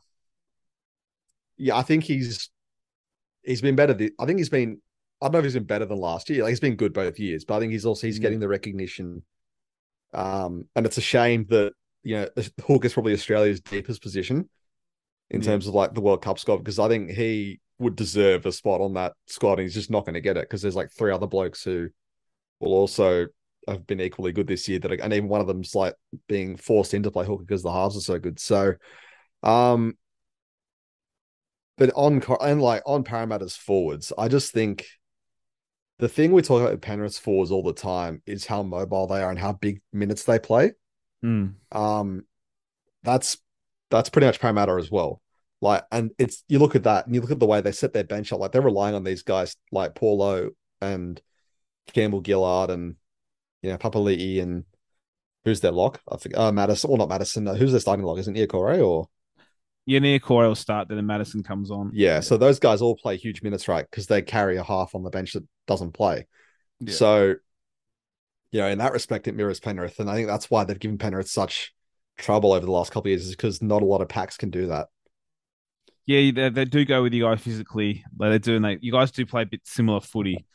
yeah, 1.58 1.76
I 1.78 1.82
think 1.84 2.04
he's 2.04 2.50
he's 3.44 3.62
been 3.62 3.76
better. 3.76 3.94
th- 3.94 4.14
I 4.20 4.26
think 4.26 4.40
he's 4.40 4.50
been. 4.50 4.82
I 5.22 5.26
don't 5.28 5.34
know 5.34 5.40
if 5.40 5.46
he's 5.46 5.54
been 5.54 5.64
better 5.66 5.86
than 5.86 6.00
last 6.00 6.30
year. 6.32 6.42
Like 6.44 6.50
he's 6.50 6.60
been 6.60 6.76
good 6.76 6.94
both 6.94 7.20
years, 7.20 7.46
but 7.46 7.56
I 7.56 7.60
think 7.60 7.72
he's 7.72 7.86
also 7.86 8.08
he's 8.08 8.18
Mm. 8.20 8.22
getting 8.24 8.40
the 8.40 8.48
recognition. 8.48 9.24
Um, 10.14 10.68
and 10.76 10.86
it's 10.86 10.98
a 10.98 11.02
shame 11.02 11.46
that 11.50 11.74
you 12.04 12.16
know 12.18 12.30
the 12.36 12.52
Hook 12.66 12.86
is 12.86 12.94
probably 12.94 13.14
Australia's 13.14 13.62
deepest 13.62 14.02
position 14.02 14.50
in 15.30 15.42
Yeah. 15.42 15.48
terms 15.52 15.68
of 15.68 15.74
like 15.76 15.94
the 15.94 16.02
World 16.02 16.22
Cup 16.24 16.40
squad 16.40 16.58
because 16.58 16.80
I 16.80 16.88
think 16.88 17.12
he 17.12 17.60
would 17.82 17.96
deserve 17.96 18.46
a 18.46 18.52
spot 18.52 18.82
on 18.82 18.94
that 18.94 19.14
squad, 19.28 19.54
and 19.54 19.62
he's 19.62 19.74
just 19.74 19.90
not 19.90 20.06
going 20.06 20.14
to 20.14 20.22
get 20.22 20.38
it 20.38 20.44
because 20.44 20.62
there's 20.62 20.76
like 20.76 20.92
three 20.92 21.12
other 21.12 21.28
blokes 21.28 21.64
who 21.64 21.90
will 22.60 22.74
also 22.74 23.28
have 23.68 23.86
been 23.86 24.00
equally 24.00 24.32
good 24.32 24.48
this 24.48 24.68
year. 24.70 24.80
That 24.80 24.92
are, 24.92 25.02
and 25.02 25.14
even 25.14 25.28
one 25.28 25.42
of 25.42 25.48
them's 25.48 25.76
like 25.76 25.96
being 26.28 26.56
forced 26.56 26.94
into 26.94 27.12
play 27.12 27.26
hooker 27.26 27.44
because 27.44 27.64
the 27.64 27.72
halves 27.72 27.98
are 27.98 28.02
so 28.02 28.20
good. 28.20 28.40
So, 28.40 28.76
um, 29.44 29.98
but 31.78 31.92
on 31.96 32.22
and 32.42 32.62
like 32.62 32.84
on 32.86 33.04
Parramatta's 33.04 33.56
forwards, 33.56 34.14
I 34.18 34.28
just 34.28 34.54
think 34.54 34.86
the 36.00 36.10
thing 36.10 36.32
we 36.32 36.42
talk 36.42 36.62
about 36.62 36.72
with 36.72 36.82
Penrith's 36.82 37.20
forwards 37.20 37.52
all 37.52 37.64
the 37.64 37.74
time 37.74 38.22
is 38.26 38.46
how 38.46 38.64
mobile 38.64 39.08
they 39.08 39.22
are 39.22 39.30
and 39.30 39.40
how 39.40 39.54
big 39.54 39.82
minutes 39.92 40.24
they 40.24 40.40
play. 40.40 40.74
Mm. 41.24 41.56
Um, 41.72 42.26
that's 43.04 43.38
that's 43.90 44.10
pretty 44.10 44.28
much 44.28 44.40
Parramatta 44.40 44.74
as 44.74 44.90
well. 44.90 45.22
Like, 45.62 45.84
and 45.92 46.12
it's 46.18 46.44
you 46.48 46.58
look 46.60 46.76
at 46.76 46.84
that 46.84 47.06
and 47.06 47.14
you 47.14 47.22
look 47.22 47.32
at 47.32 47.40
the 47.40 47.46
way 47.46 47.62
they 47.62 47.72
set 47.72 47.94
their 47.94 48.04
bench 48.04 48.34
up. 48.34 48.40
Like 48.40 48.52
they're 48.52 48.62
relying 48.62 48.96
on 48.96 49.04
these 49.04 49.22
guys 49.22 49.56
like 49.72 49.94
Paulo 49.96 50.50
and 50.82 51.22
Campbell 51.94 52.24
Gillard 52.26 52.72
and 52.72 52.96
you 53.62 53.70
know 53.70 53.78
Papali'i 53.78 54.42
and 54.42 54.66
who's 55.46 55.62
their 55.62 55.72
lock? 55.72 56.02
I 56.12 56.18
think 56.18 56.38
uh, 56.38 56.52
Matterson. 56.52 56.90
Well, 56.90 56.98
not 56.98 57.10
Matterson. 57.10 57.48
Uh, 57.48 57.54
who's 57.54 57.72
their 57.72 57.80
starting 57.80 58.06
lock? 58.06 58.18
Isn't 58.18 58.36
Iokore 58.36 58.84
or 58.84 59.10
Yeah, 59.86 60.00
near 60.00 60.20
will 60.28 60.56
start, 60.56 60.88
then 60.90 61.06
Matterson 61.06 61.44
comes 61.44 61.72
on. 61.72 61.92
yeah? 61.94 62.20
So 62.20 62.38
those 62.38 62.60
guys 62.60 62.82
all 62.82 62.96
play 62.96 63.18
huge 63.18 63.42
minutes, 63.42 63.68
right? 63.68 63.86
Because 63.90 64.08
they 64.08 64.22
carry 64.22 64.58
a 64.58 64.64
half 64.64 64.96
on 64.96 65.04
the 65.04 65.10
bench 65.10 65.34
that 65.34 65.44
doesn't 65.68 65.94
play. 65.94 66.28
Yeah. 66.80 66.94
So, 66.94 67.36
you 68.52 68.60
know, 68.60 68.68
in 68.68 68.80
that 68.80 68.94
respect, 68.94 69.28
it 69.28 69.36
mirrors 69.36 69.60
Penrith, 69.60 70.00
and 70.00 70.10
I 70.10 70.16
think 70.16 70.28
that's 70.28 70.50
why 70.50 70.64
they've 70.64 70.80
given 70.80 70.98
Penrith 70.98 71.30
such 71.30 71.74
trouble 72.18 72.54
over 72.54 72.66
the 72.66 72.72
last 72.72 72.92
couple 72.92 73.08
of 73.08 73.12
years, 73.12 73.26
is 73.26 73.36
because 73.36 73.62
not 73.62 73.82
a 73.82 73.86
lot 73.86 74.02
of 74.02 74.10
packs 74.10 74.38
can 74.38 74.50
do 74.50 74.68
that. 74.68 74.88
Yeah, 76.12 76.32
they, 76.32 76.50
they 76.50 76.66
do 76.66 76.86
go 76.86 77.04
with 77.04 77.14
you 77.14 77.24
guys 77.24 77.42
physically. 77.42 78.04
Like 78.18 78.32
they 78.32 78.40
do, 78.40 78.56
and 78.56 78.66
they 78.66 78.78
you 78.82 78.92
guys 78.92 79.12
do 79.12 79.26
play 79.26 79.44
a 79.44 79.46
bit 79.46 79.62
similar 79.64 80.02
footy 80.02 80.46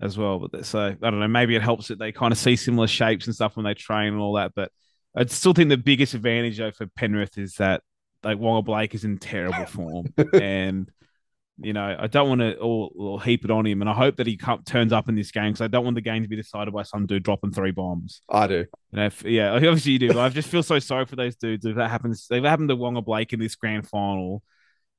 as 0.00 0.18
well. 0.18 0.38
But 0.38 0.66
so 0.66 0.80
I 0.80 1.10
don't 1.10 1.20
know. 1.20 1.28
Maybe 1.28 1.56
it 1.56 1.62
helps 1.62 1.88
that 1.88 1.98
they 1.98 2.12
kind 2.12 2.32
of 2.32 2.38
see 2.38 2.56
similar 2.56 2.86
shapes 2.86 3.26
and 3.26 3.34
stuff 3.34 3.56
when 3.56 3.64
they 3.64 3.74
train 3.74 4.12
and 4.12 4.20
all 4.20 4.34
that. 4.34 4.52
But 4.54 4.70
I 5.16 5.24
still 5.26 5.54
think 5.54 5.68
the 5.68 5.76
biggest 5.76 6.14
advantage 6.14 6.58
though 6.58 6.70
for 6.70 6.86
Penrith 6.86 7.38
is 7.38 7.54
that 7.54 7.82
like 8.22 8.38
Waqa 8.38 8.64
Blake 8.64 8.94
is 8.94 9.04
in 9.04 9.18
terrible 9.18 9.66
form, 9.66 10.12
and 10.34 10.90
you 11.58 11.72
know 11.72 11.96
I 11.98 12.06
don't 12.06 12.28
want 12.28 12.40
to 12.42 12.58
all, 12.58 12.92
all 12.98 13.18
heap 13.18 13.44
it 13.44 13.50
on 13.50 13.66
him, 13.66 13.80
and 13.80 13.88
I 13.88 13.94
hope 13.94 14.16
that 14.16 14.26
he 14.26 14.36
turns 14.36 14.92
up 14.92 15.08
in 15.08 15.14
this 15.14 15.30
game 15.30 15.52
because 15.52 15.62
I 15.62 15.68
don't 15.68 15.84
want 15.84 15.94
the 15.94 16.02
game 16.02 16.22
to 16.22 16.28
be 16.28 16.36
decided 16.36 16.74
by 16.74 16.82
some 16.82 17.06
dude 17.06 17.22
dropping 17.22 17.52
three 17.52 17.70
bombs. 17.70 18.20
I 18.28 18.46
do. 18.46 18.54
You 18.56 18.66
know, 18.92 19.06
if, 19.06 19.24
yeah, 19.24 19.52
obviously 19.54 19.92
you 19.92 19.98
do. 19.98 20.08
But 20.08 20.18
I 20.18 20.28
just 20.28 20.48
feel 20.48 20.62
so 20.62 20.78
sorry 20.78 21.06
for 21.06 21.16
those 21.16 21.36
dudes. 21.36 21.64
If 21.64 21.76
that 21.76 21.90
happens, 21.90 22.26
if 22.30 22.42
that 22.42 22.48
happened 22.48 22.68
to 22.68 22.76
Waqa 22.76 23.04
Blake 23.04 23.32
in 23.32 23.40
this 23.40 23.54
grand 23.54 23.88
final, 23.88 24.42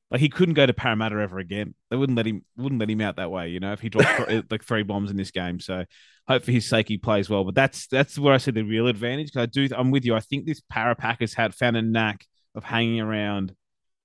like 0.10 0.22
he 0.22 0.30
couldn't 0.30 0.54
go 0.54 0.66
to 0.66 0.74
Parramatta 0.74 1.20
ever 1.20 1.38
again. 1.38 1.76
They 1.90 1.98
wouldn't 1.98 2.16
let 2.16 2.26
him. 2.26 2.46
Wouldn't 2.56 2.80
let 2.80 2.90
him 2.90 3.02
out 3.02 3.18
that 3.18 3.32
way. 3.32 3.50
You 3.50 3.60
know, 3.60 3.74
if 3.74 3.82
he 3.82 3.90
dropped 3.90 4.30
like 4.52 4.64
three 4.64 4.84
bombs 4.84 5.12
in 5.12 5.18
this 5.18 5.32
game. 5.32 5.60
So 5.60 5.84
hope 6.28 6.44
for 6.44 6.52
his 6.52 6.70
sake 6.70 6.88
he 6.88 6.98
plays 6.98 7.30
well. 7.30 7.44
But 7.44 7.56
that's 7.56 7.88
that's 7.88 8.18
where 8.18 8.34
I 8.34 8.38
see 8.38 8.52
the 8.52 8.64
real 8.64 8.88
advantage. 8.88 9.28
Because 9.28 9.44
I 9.44 9.46
do, 9.48 9.68
I'm 9.76 9.92
with 9.92 10.06
you. 10.06 10.16
I 10.16 10.22
think 10.22 10.46
this 10.46 10.62
Para 10.70 10.96
Packers 10.96 11.34
had 11.34 11.54
found 11.54 11.76
a 11.76 11.82
knack 11.82 12.26
of 12.56 12.64
hanging 12.64 13.02
around 13.02 13.54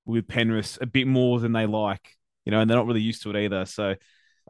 with 0.04 0.26
Penrith 0.26 0.78
a 0.80 0.86
bit 0.86 1.06
more 1.06 1.38
than 1.38 1.52
they 1.52 1.66
like. 1.66 2.08
You 2.44 2.50
know, 2.50 2.60
and 2.60 2.68
they're 2.68 2.78
not 2.78 2.86
really 2.86 3.00
used 3.00 3.22
to 3.22 3.30
it 3.30 3.44
either. 3.44 3.64
So. 3.64 3.94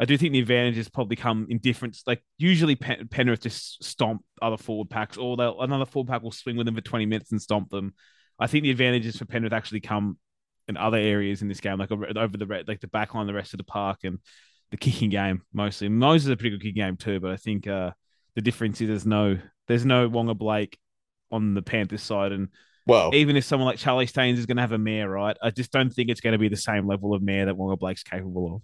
I 0.00 0.06
do 0.06 0.16
think 0.16 0.32
the 0.32 0.38
advantages 0.38 0.88
probably 0.88 1.16
come 1.16 1.46
in 1.50 1.58
difference. 1.58 2.02
Like 2.06 2.24
usually 2.38 2.76
Pen- 2.76 3.08
Penrith 3.08 3.42
just 3.42 3.84
stomp 3.84 4.24
other 4.40 4.56
forward 4.56 4.88
packs, 4.88 5.18
or 5.18 5.36
they'll, 5.36 5.60
another 5.60 5.84
forward 5.84 6.10
pack 6.10 6.22
will 6.22 6.32
swing 6.32 6.56
with 6.56 6.64
them 6.64 6.74
for 6.74 6.80
twenty 6.80 7.04
minutes 7.04 7.30
and 7.30 7.42
stomp 7.42 7.68
them. 7.68 7.92
I 8.38 8.46
think 8.46 8.62
the 8.62 8.70
advantages 8.70 9.18
for 9.18 9.26
Penrith 9.26 9.52
actually 9.52 9.80
come 9.80 10.16
in 10.68 10.76
other 10.76 10.98
areas 10.98 11.42
in 11.42 11.48
this 11.48 11.60
game, 11.60 11.78
like 11.78 11.90
over 11.90 12.06
the 12.36 12.64
like 12.66 12.80
the 12.80 12.88
back 12.88 13.14
line, 13.14 13.26
the 13.26 13.34
rest 13.34 13.54
of 13.54 13.58
the 13.58 13.64
park, 13.64 14.00
and 14.04 14.18
the 14.70 14.76
kicking 14.76 15.10
game 15.10 15.42
mostly. 15.52 15.88
Moses 15.88 16.26
is 16.26 16.32
a 16.32 16.36
pretty 16.36 16.50
good 16.50 16.62
kicking 16.62 16.82
game 16.82 16.96
too, 16.96 17.20
but 17.20 17.30
I 17.30 17.36
think 17.36 17.66
uh, 17.66 17.92
the 18.34 18.42
difference 18.42 18.80
is 18.80 18.88
there's 18.88 19.06
no 19.06 19.38
there's 19.68 19.84
no 19.84 20.08
Waqa 20.08 20.36
Blake 20.36 20.78
on 21.30 21.54
the 21.54 21.62
Panthers 21.62 22.02
side, 22.02 22.32
and 22.32 22.48
Well, 22.86 23.14
even 23.14 23.36
if 23.36 23.44
someone 23.44 23.66
like 23.66 23.78
Charlie 23.78 24.06
Staines 24.06 24.38
is 24.38 24.46
going 24.46 24.56
to 24.56 24.62
have 24.62 24.72
a 24.72 24.78
mare, 24.78 25.08
right? 25.08 25.36
I 25.42 25.50
just 25.50 25.72
don't 25.72 25.90
think 25.90 26.10
it's 26.10 26.20
going 26.20 26.32
to 26.32 26.38
be 26.38 26.48
the 26.48 26.56
same 26.56 26.86
level 26.86 27.14
of 27.14 27.22
mare 27.22 27.46
that 27.46 27.54
Waqa 27.54 27.78
Blake's 27.78 28.02
capable 28.02 28.56
of. 28.56 28.62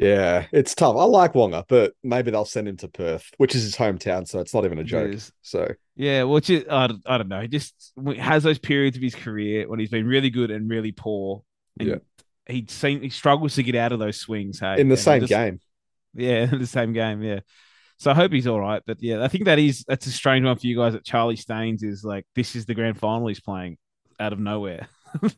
Yeah, 0.00 0.46
it's 0.52 0.74
tough. 0.74 0.96
I 0.96 1.04
like 1.04 1.32
Waqa, 1.32 1.64
but 1.68 1.92
maybe 2.02 2.30
they'll 2.30 2.44
send 2.44 2.68
him 2.68 2.76
to 2.78 2.88
Perth, 2.88 3.30
which 3.38 3.54
is 3.54 3.62
his 3.62 3.76
hometown, 3.76 4.26
so 4.28 4.38
it's 4.40 4.54
not 4.54 4.64
even 4.64 4.78
a 4.78 4.84
joke. 4.84 5.14
So 5.42 5.72
Yeah, 5.96 6.24
which 6.24 6.50
is 6.50 6.64
I, 6.70 6.86
don't- 6.86 7.02
I 7.06 7.18
don't 7.18 7.28
know. 7.28 7.40
He 7.40 7.48
just 7.48 7.92
has 8.18 8.42
those 8.42 8.58
periods 8.58 8.96
of 8.96 9.02
his 9.02 9.14
career 9.14 9.68
when 9.68 9.78
he's 9.80 9.90
been 9.90 10.06
really 10.06 10.30
good 10.30 10.50
and 10.50 10.68
really 10.70 10.92
poor, 10.92 11.42
and 11.78 11.88
Yeah. 11.88 11.94
he 12.46 12.66
seem 12.68 13.02
he 13.02 13.10
struggles 13.10 13.54
to 13.56 13.62
get 13.62 13.74
out 13.74 13.92
of 13.92 13.98
those 13.98 14.16
swings. 14.18 14.60
Hey, 14.60 14.80
in 14.80 14.88
the 14.88 14.96
same 14.96 15.20
just- 15.20 15.30
game, 15.30 15.60
yeah, 16.14 16.48
in 16.52 16.58
the 16.58 16.66
same 16.66 16.92
game, 16.92 17.22
yeah. 17.22 17.40
So 18.00 18.12
I 18.12 18.14
hope 18.14 18.30
he's 18.30 18.46
all 18.46 18.60
right, 18.60 18.80
but 18.86 18.98
yeah, 19.02 19.24
I 19.24 19.28
think 19.28 19.46
that 19.46 19.58
is 19.58 19.84
that's 19.88 20.06
a 20.06 20.12
strange 20.12 20.44
one 20.44 20.56
for 20.56 20.66
you 20.68 20.76
guys. 20.76 20.92
That 20.92 21.04
Charlie 21.04 21.34
Staines 21.36 21.82
is 21.82 22.04
like 22.04 22.24
this 22.36 22.54
is 22.54 22.64
the 22.64 22.74
grand 22.74 22.96
final 22.98 23.26
he's 23.26 23.40
playing 23.40 23.76
out 24.20 24.32
of 24.32 24.38
nowhere. 24.38 24.88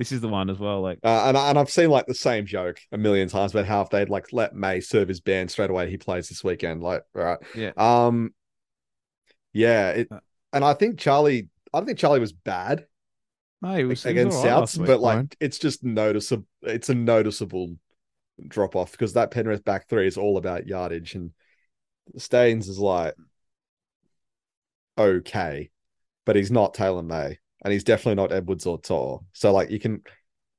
this 0.00 0.12
is 0.12 0.22
the 0.22 0.28
one 0.28 0.48
as 0.48 0.58
well. 0.58 0.80
Like 0.80 0.98
uh, 1.04 1.24
and 1.26 1.36
and 1.36 1.58
I've 1.58 1.68
seen 1.68 1.90
like 1.90 2.06
the 2.06 2.14
same 2.14 2.46
joke 2.46 2.78
a 2.90 2.96
million 2.96 3.28
times 3.28 3.52
about 3.52 3.66
how 3.66 3.82
if 3.82 3.90
they'd 3.90 4.08
like 4.08 4.32
let 4.32 4.54
May 4.54 4.80
serve 4.80 5.08
his 5.08 5.20
band 5.20 5.50
straight 5.50 5.68
away, 5.68 5.90
he 5.90 5.98
plays 5.98 6.30
this 6.30 6.42
weekend. 6.42 6.82
Like, 6.82 7.02
all 7.14 7.22
right, 7.22 7.38
Yeah. 7.54 7.72
um, 7.76 8.32
yeah, 9.52 9.90
it, 9.90 10.08
Uh, 10.10 10.20
and 10.54 10.64
I 10.64 10.72
think 10.72 10.98
Charlie, 10.98 11.48
I 11.74 11.78
don't 11.78 11.86
think 11.86 11.98
Charlie 11.98 12.18
was 12.18 12.32
bad 12.32 12.86
no, 13.60 13.76
he 13.76 13.84
was, 13.84 14.02
he 14.02 14.08
was 14.08 14.10
against 14.12 14.38
Souths, 14.38 14.78
week. 14.78 14.86
but 14.86 15.00
like 15.00 15.36
it's 15.38 15.58
just 15.58 15.84
noticeable. 15.84 16.46
It's 16.62 16.88
a 16.88 16.94
noticeable 16.94 17.76
drop 18.48 18.74
off 18.74 18.92
because 18.92 19.12
that 19.12 19.30
Penrith 19.30 19.66
back 19.66 19.86
three 19.86 20.06
is 20.06 20.16
all 20.16 20.38
about 20.38 20.66
yardage, 20.66 21.14
and 21.14 21.32
Staines 22.16 22.68
is 22.70 22.78
like 22.78 23.12
okay, 24.96 25.68
but 26.24 26.36
he's 26.36 26.50
not 26.50 26.72
Taylor 26.72 27.02
May, 27.02 27.38
and 27.64 27.72
he's 27.72 27.84
definitely 27.84 28.16
not 28.16 28.32
Edwards 28.32 28.66
or 28.66 28.80
To'o. 28.80 29.24
So 29.32 29.52
like 29.52 29.70
you 29.70 29.78
can 29.80 30.02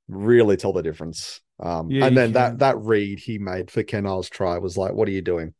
really 0.08 0.56
tell 0.56 0.72
the 0.72 0.82
difference. 0.82 1.40
Um, 1.60 1.90
Yeah, 1.90 2.06
and 2.06 2.16
then 2.16 2.32
that 2.32 2.58
that 2.58 2.78
read 2.78 3.18
he 3.20 3.38
made 3.38 3.70
for 3.70 3.82
Kenar's 3.82 4.28
try 4.28 4.58
was 4.58 4.76
like, 4.76 4.92
what 4.92 5.08
are 5.08 5.12
you 5.12 5.22
doing? 5.22 5.54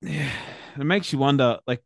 Yeah, 0.00 0.30
it 0.78 0.84
makes 0.84 1.12
you 1.12 1.18
wonder. 1.18 1.58
Like, 1.66 1.82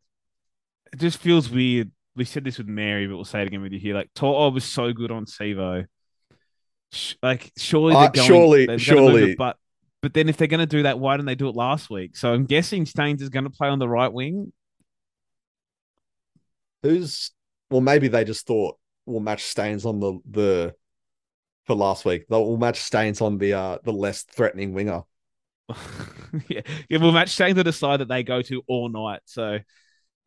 it 0.93 0.99
just 0.99 1.19
feels 1.19 1.49
weird. 1.49 1.91
We 2.15 2.25
said 2.25 2.43
this 2.43 2.57
with 2.57 2.67
Mary, 2.67 3.07
but 3.07 3.15
we'll 3.15 3.25
say 3.25 3.41
it 3.41 3.47
again 3.47 3.61
with 3.61 3.71
you 3.71 3.79
here. 3.79 3.95
Like, 3.95 4.09
To'o 4.15 4.49
was 4.49 4.65
so 4.65 4.91
good 4.93 5.11
on 5.11 5.25
Sivo. 5.25 5.85
Like, 7.21 7.51
surely 7.57 7.93
they're 7.93 8.03
Uh, 8.03 8.09
going. 8.09 8.27
surely- 8.27 8.65
they're 8.65 8.77
gonna 8.77 9.01
move 9.01 9.09
it, 9.09 9.19
surely. 9.19 9.35
but 9.35 9.57
but 10.01 10.13
then 10.13 10.29
if 10.29 10.37
they're 10.37 10.47
going 10.47 10.61
to 10.61 10.65
do 10.65 10.83
that, 10.83 10.97
why 10.97 11.15
didn't 11.17 11.25
they 11.27 11.35
do 11.35 11.49
it 11.49 11.55
last 11.55 11.89
week? 11.89 12.15
So 12.15 12.33
I'm 12.33 12.45
guessing 12.45 12.85
Staines 12.85 13.21
is 13.21 13.27
going 13.27 13.43
to 13.43 13.49
play 13.49 13.67
on 13.67 13.79
the 13.79 13.89
right 13.89 14.11
wing. 14.11 14.53
Who's 16.83 17.31
well, 17.69 17.81
maybe 17.81 18.07
they 18.07 18.23
just 18.23 18.47
thought 18.47 18.77
we'll 19.05 19.19
match 19.19 19.43
Staines 19.43 19.85
on 19.85 19.99
the 19.99 20.19
the 20.29 20.73
for 21.65 21.75
last 21.75 22.05
week. 22.05 22.27
They'll 22.27 22.45
we'll 22.45 22.57
match 22.57 22.79
Staines 22.79 23.21
on 23.21 23.37
the 23.37 23.53
uh 23.53 23.77
the 23.83 23.93
less 23.93 24.23
threatening 24.23 24.73
winger. 24.73 25.01
yeah, 26.47 26.61
yeah. 26.89 26.97
We'll 26.97 27.11
match 27.11 27.29
Staines 27.29 27.55
to 27.55 27.63
the 27.63 27.73
side 27.73 27.99
that 28.01 28.07
they 28.07 28.23
go 28.23 28.41
to 28.41 28.61
all 28.67 28.89
night. 28.89 29.21
So. 29.25 29.59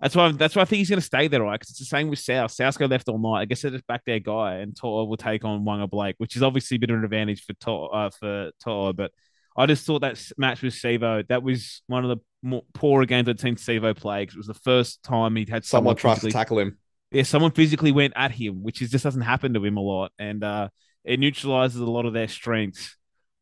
That's 0.00 0.16
why. 0.16 0.32
That's 0.32 0.56
why 0.56 0.62
I 0.62 0.64
think 0.64 0.78
he's 0.78 0.88
going 0.88 0.98
to 0.98 1.06
stay 1.06 1.28
there, 1.28 1.44
right? 1.44 1.52
Because 1.52 1.70
it's 1.70 1.78
the 1.78 1.84
same 1.84 2.08
with 2.08 2.18
South. 2.18 2.50
South 2.50 2.76
go 2.76 2.86
left 2.86 3.08
all 3.08 3.20
night. 3.20 3.42
I 3.42 3.44
guess 3.44 3.62
they're 3.62 3.70
just 3.70 3.86
back 3.86 4.04
their 4.04 4.18
guy, 4.18 4.56
and 4.56 4.76
To'o 4.76 5.04
will 5.04 5.16
take 5.16 5.44
on 5.44 5.64
Waqa 5.64 5.88
Blake, 5.88 6.16
which 6.18 6.34
is 6.34 6.42
obviously 6.42 6.74
a 6.74 6.80
bit 6.80 6.90
of 6.90 6.96
an 6.96 7.04
advantage 7.04 7.44
for 7.44 7.52
To'o. 7.52 7.86
Uh, 7.86 8.10
for 8.10 8.50
To'o, 8.64 8.92
but 8.92 9.12
I 9.56 9.66
just 9.66 9.84
thought 9.84 10.00
that 10.00 10.20
match 10.38 10.62
with 10.62 10.74
Sivo 10.74 11.26
that 11.28 11.42
was 11.42 11.82
one 11.86 12.04
of 12.04 12.10
the 12.10 12.16
more 12.42 12.62
poorer 12.72 13.04
games 13.04 13.28
I'd 13.28 13.40
seen 13.40 13.56
Sivo 13.56 13.96
play 13.96 14.22
because 14.22 14.36
it 14.36 14.38
was 14.38 14.46
the 14.46 14.54
first 14.54 15.02
time 15.02 15.36
he'd 15.36 15.48
had 15.48 15.64
Someone 15.64 15.96
someone, 15.96 16.16
tries 16.16 16.20
to 16.20 16.30
tackle 16.30 16.58
him. 16.58 16.78
Yeah, 17.12 17.22
someone 17.24 17.52
physically 17.52 17.92
went 17.92 18.14
at 18.16 18.32
him, 18.32 18.62
which 18.62 18.82
is 18.82 18.90
just 18.90 19.04
doesn't 19.04 19.22
happen 19.22 19.54
to 19.54 19.64
him 19.64 19.76
a 19.76 19.80
lot, 19.80 20.12
and 20.18 20.42
uh, 20.42 20.68
it 21.04 21.20
neutralizes 21.20 21.80
a 21.80 21.84
lot 21.84 22.06
of 22.06 22.12
their 22.12 22.28
strengths. 22.28 22.96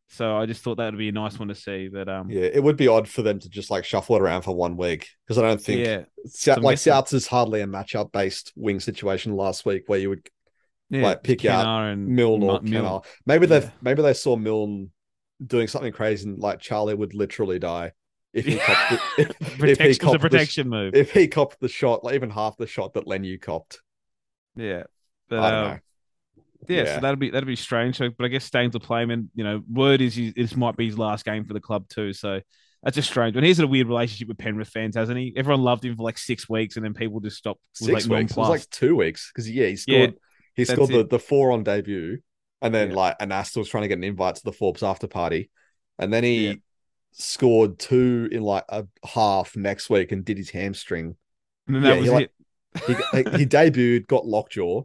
So 0.09 0.35
I 0.35 0.45
just 0.45 0.61
thought 0.61 0.75
that 0.75 0.91
would 0.91 0.97
be 0.97 1.07
a 1.07 1.13
nice 1.13 1.39
one 1.39 1.47
to 1.47 1.55
see. 1.55 1.87
But 1.87 2.09
um, 2.09 2.29
Yeah, 2.29 2.49
it 2.53 2.61
would 2.61 2.75
be 2.75 2.89
odd 2.89 3.07
for 3.07 3.21
them 3.21 3.39
to 3.39 3.49
just 3.49 3.71
like 3.71 3.85
shuffle 3.85 4.17
it 4.17 4.21
around 4.21 4.41
for 4.41 4.53
one 4.53 4.75
week 4.75 5.07
because 5.25 5.37
I 5.37 5.41
don't 5.43 5.61
think 5.61 5.85
yeah, 5.85 6.03
like 6.57 6.77
Souths 6.77 7.13
is 7.13 7.27
hardly 7.27 7.61
a 7.61 7.65
matchup 7.65 8.11
based 8.11 8.51
wing 8.55 8.79
situation 8.81 9.35
last 9.35 9.65
week 9.65 9.83
where 9.87 9.99
you 9.99 10.09
would 10.09 10.29
yeah, 10.89 11.03
like, 11.03 11.23
pick 11.23 11.45
out 11.45 11.65
and 11.65 12.07
Milne 12.07 12.43
or 12.43 12.59
Milne. 12.61 13.01
Maybe 13.25 13.45
they 13.45 13.61
Yeah. 13.61 13.69
maybe 13.81 14.01
they 14.01 14.13
saw 14.13 14.35
Milne 14.35 14.91
doing 15.45 15.67
something 15.67 15.93
crazy 15.93 16.29
and 16.29 16.39
like 16.39 16.59
Charlie 16.59 16.93
would 16.93 17.13
literally 17.15 17.57
die 17.57 17.93
if 18.33 18.45
he 18.45 18.57
copped 18.65 18.89
the, 18.89 19.01
if, 19.17 19.29
if 19.41 19.47
he 19.49 19.57
Protection 19.57 19.99
copped 20.07 20.13
the, 20.21 20.29
protection 20.29 20.69
move. 20.69 20.95
if 20.95 21.11
he 21.11 21.27
copped 21.27 21.59
the 21.59 21.67
shot, 21.67 22.03
like 22.03 22.15
even 22.15 22.29
half 22.29 22.57
the 22.57 22.67
shot 22.67 22.93
that 22.93 23.05
Lenu 23.05 23.41
copped. 23.41 23.81
Yeah. 24.55 24.83
But, 25.29 25.39
I 25.39 25.51
don't 25.51 25.59
um, 25.63 25.69
know. 25.71 25.79
Yeah, 26.67 26.83
Yeah. 26.83 26.95
so 26.95 27.01
that'd 27.01 27.19
be 27.19 27.29
that'd 27.31 27.47
be 27.47 27.55
strange. 27.55 27.97
So, 27.97 28.09
but 28.09 28.25
I 28.25 28.27
guess 28.27 28.45
Staines 28.45 28.73
will 28.73 28.81
play 28.81 29.03
and 29.03 29.29
you 29.35 29.43
know, 29.43 29.61
word 29.69 30.01
is 30.01 30.15
he, 30.15 30.31
this 30.31 30.55
might 30.55 30.77
be 30.77 30.85
his 30.87 30.97
last 30.97 31.25
game 31.25 31.45
for 31.45 31.53
the 31.53 31.59
club 31.59 31.87
too. 31.89 32.13
So 32.13 32.39
that's 32.83 32.95
just 32.95 33.09
strange. 33.09 33.35
And 33.35 33.45
he's 33.45 33.57
had 33.57 33.63
a 33.65 33.67
weird 33.67 33.87
relationship 33.87 34.27
with 34.27 34.37
Penrith 34.37 34.69
fans, 34.69 34.95
hasn't 34.95 35.17
he? 35.17 35.33
Everyone 35.35 35.61
loved 35.63 35.85
him 35.85 35.95
for 35.95 36.03
like 36.03 36.17
six 36.17 36.49
weeks, 36.49 36.75
and 36.75 36.85
then 36.85 36.93
people 36.93 37.19
just 37.19 37.37
stopped. 37.37 37.61
Six 37.73 38.07
like, 38.07 38.19
weeks. 38.19 38.31
It 38.31 38.37
was 38.37 38.49
like 38.49 38.69
two 38.69 38.95
weeks 38.95 39.31
because 39.33 39.49
yeah, 39.49 39.67
he 39.67 39.71
Yeah, 39.87 40.05
scored. 40.05 40.15
he 40.55 40.65
scored 40.65 40.89
the, 40.89 40.99
it. 40.99 41.09
the 41.09 41.19
four 41.19 41.51
on 41.51 41.63
debut, 41.63 42.19
and 42.61 42.73
then 42.73 42.89
Yeah. 42.91 42.95
like 42.95 43.19
Anasta 43.19 43.57
was 43.57 43.69
trying 43.69 43.83
to 43.83 43.87
get 43.87 43.97
an 43.97 44.03
invite 44.03 44.35
to 44.35 44.43
the 44.43 44.51
Forbes 44.53 44.83
after 44.83 45.07
party, 45.07 45.49
and 45.99 46.11
then 46.13 46.23
he 46.23 46.47
Yeah. 46.47 46.53
Scored 47.13 47.77
two 47.77 48.29
in 48.31 48.41
like 48.41 48.63
a 48.69 48.85
half 49.05 49.55
next 49.55 49.89
week 49.89 50.11
and 50.11 50.23
did 50.25 50.37
his 50.37 50.49
hamstring. 50.49 51.15
and 51.67 51.75
then 51.77 51.83
yeah, 51.83 51.89
that 51.89 51.95
he 51.95 52.01
was 52.01 52.11
like- 52.11 52.23
it. 52.23 52.31
He 53.33 53.39
he 53.39 53.45
debuted, 53.45 54.07
got 54.07 54.25
lockjaw, 54.25 54.83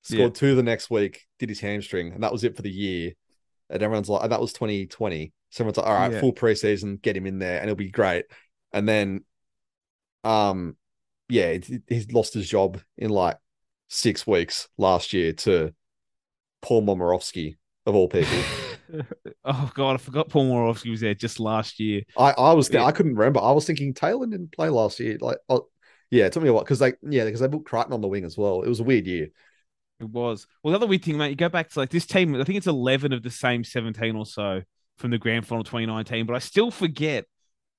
scored 0.00 0.20
Yeah. 0.20 0.28
two 0.40 0.54
the 0.54 0.62
next 0.62 0.88
week, 0.90 1.26
did 1.38 1.50
his 1.50 1.60
hamstring, 1.60 2.12
and 2.12 2.22
that 2.22 2.32
was 2.32 2.42
it 2.42 2.56
for 2.56 2.62
the 2.62 2.70
year. 2.70 3.12
And 3.68 3.82
everyone's 3.82 4.08
like, 4.08 4.22
and 4.22 4.32
that 4.32 4.40
was 4.40 4.52
2020. 4.54 5.32
So 5.50 5.62
everyone's 5.62 5.76
like, 5.76 5.86
all 5.86 5.92
right, 5.92 6.12
Yeah. 6.12 6.20
full 6.20 6.32
preseason, 6.32 7.02
get 7.02 7.16
him 7.16 7.26
in 7.26 7.38
there, 7.38 7.56
and 7.60 7.64
it'll 7.64 7.76
be 7.76 7.90
great. 7.90 8.24
And 8.72 8.88
then, 8.88 9.24
um, 10.24 10.76
yeah, 11.28 11.52
he- 11.54 11.80
he's 11.86 12.10
lost 12.12 12.32
his 12.32 12.48
job 12.48 12.80
in 12.96 13.10
like 13.10 13.36
six 13.88 14.26
weeks 14.26 14.68
last 14.78 15.12
year 15.12 15.34
to 15.34 15.74
Paul 16.62 16.82
Momirovski 16.82 17.56
of 17.84 17.94
all 17.94 18.08
people. 18.08 18.38
oh 19.44 19.70
god, 19.74 19.94
I 19.94 19.96
forgot 19.96 20.28
Paul 20.28 20.50
Momirovski 20.50 20.90
was 20.90 21.00
there 21.00 21.14
just 21.14 21.40
last 21.40 21.80
year. 21.80 22.02
I 22.16 22.32
I 22.32 22.52
was 22.52 22.70
Yeah. 22.70 22.84
I 22.84 22.92
couldn't 22.92 23.14
remember. 23.14 23.40
I 23.40 23.52
was 23.52 23.66
thinking 23.66 23.94
Taylor 23.94 24.26
didn't 24.26 24.52
play 24.52 24.68
last 24.68 25.00
year. 25.00 25.18
Like, 25.20 25.38
oh, 25.48 25.68
yeah, 26.10 26.26
it 26.26 26.32
took 26.32 26.42
me 26.42 26.48
a 26.48 26.52
while 26.52 26.64
because 26.64 26.78
they 26.78 26.94
yeah 27.02 27.24
because 27.24 27.40
they 27.40 27.48
booked 27.48 27.66
Crichton 27.66 27.92
on 27.92 28.00
the 28.00 28.08
wing 28.08 28.24
as 28.24 28.36
well. 28.36 28.62
It 28.62 28.68
was 28.68 28.80
a 28.80 28.84
weird 28.84 29.06
year. 29.06 29.28
It 30.00 30.08
was. 30.08 30.46
Well, 30.62 30.72
the 30.72 30.76
other 30.76 30.86
weird 30.86 31.04
thing, 31.04 31.16
mate, 31.16 31.30
you 31.30 31.36
go 31.36 31.48
back 31.48 31.70
to 31.70 31.78
like 31.78 31.90
this 31.90 32.06
team, 32.06 32.34
I 32.34 32.44
think 32.44 32.58
it's 32.58 32.66
11 32.66 33.12
of 33.12 33.22
the 33.22 33.30
same 33.30 33.64
17 33.64 34.16
or 34.16 34.26
so 34.26 34.62
from 34.98 35.10
the 35.10 35.18
grand 35.18 35.46
final 35.46 35.64
2019, 35.64 36.26
but 36.26 36.34
I 36.34 36.40
still 36.40 36.70
forget 36.70 37.24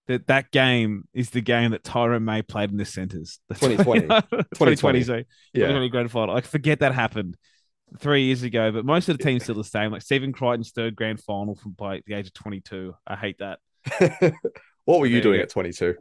that 0.07 0.27
that 0.27 0.51
game 0.51 1.07
is 1.13 1.29
the 1.29 1.41
game 1.41 1.71
that 1.71 1.83
Tyrone 1.83 2.25
May 2.25 2.41
played 2.41 2.71
in 2.71 2.77
the 2.77 2.85
centers. 2.85 3.39
The 3.49 3.55
2020. 3.59 4.07
2020, 4.07 5.03
sorry. 5.03 5.27
Yeah, 5.53 5.67
2020 5.67 5.89
grand 5.89 6.11
final. 6.11 6.35
I 6.35 6.41
forget 6.41 6.79
that 6.79 6.93
happened 6.93 7.37
three 7.99 8.25
years 8.25 8.43
ago, 8.43 8.71
but 8.71 8.85
most 8.85 9.09
of 9.09 9.17
the 9.17 9.23
team's 9.23 9.43
still 9.43 9.55
the 9.55 9.63
same. 9.63 9.91
Like 9.91 10.01
Stephen 10.01 10.31
Crichton's 10.31 10.71
third 10.71 10.95
grand 10.95 11.21
final 11.21 11.55
from 11.55 11.71
by 11.71 12.01
the 12.05 12.13
age 12.13 12.27
of 12.27 12.33
22. 12.33 12.93
I 13.05 13.15
hate 13.15 13.39
that. 13.39 13.59
what 14.85 14.99
were 14.99 15.05
you 15.05 15.21
doing 15.21 15.39
at 15.41 15.49
22? 15.49 15.95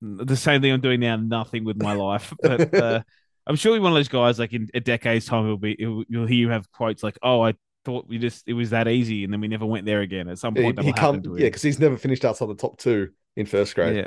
the 0.00 0.36
same 0.36 0.60
thing 0.60 0.72
I'm 0.72 0.80
doing 0.80 1.00
now, 1.00 1.16
nothing 1.16 1.64
with 1.64 1.80
my 1.80 1.92
life. 1.92 2.32
But 2.42 2.74
uh, 2.74 3.02
I'm 3.46 3.56
sure 3.56 3.74
you're 3.74 3.82
one 3.82 3.92
of 3.92 3.96
those 3.96 4.08
guys. 4.08 4.38
Like 4.38 4.52
in 4.52 4.68
a 4.74 4.80
decade's 4.80 5.26
time, 5.26 5.44
it'll 5.44 5.56
be 5.56 5.76
it'll, 5.78 6.04
you'll 6.08 6.26
hear 6.26 6.36
you 6.36 6.50
have 6.50 6.70
quotes 6.70 7.02
like, 7.02 7.18
"Oh, 7.22 7.40
I 7.40 7.54
thought 7.84 8.06
we 8.06 8.18
just 8.18 8.44
it 8.46 8.52
was 8.52 8.70
that 8.70 8.88
easy, 8.88 9.24
and 9.24 9.32
then 9.32 9.40
we 9.40 9.48
never 9.48 9.66
went 9.66 9.86
there 9.86 10.00
again." 10.00 10.28
At 10.28 10.38
some 10.38 10.54
point, 10.54 10.76
that'll 10.76 10.86
he 10.86 10.92
come 10.92 11.22
yeah 11.24 11.46
because 11.46 11.62
he's 11.62 11.80
never 11.80 11.96
finished 11.96 12.24
outside 12.24 12.48
the 12.48 12.54
top 12.54 12.78
two 12.78 13.10
in 13.36 13.46
first 13.46 13.74
grade. 13.74 13.96
yeah, 13.96 14.06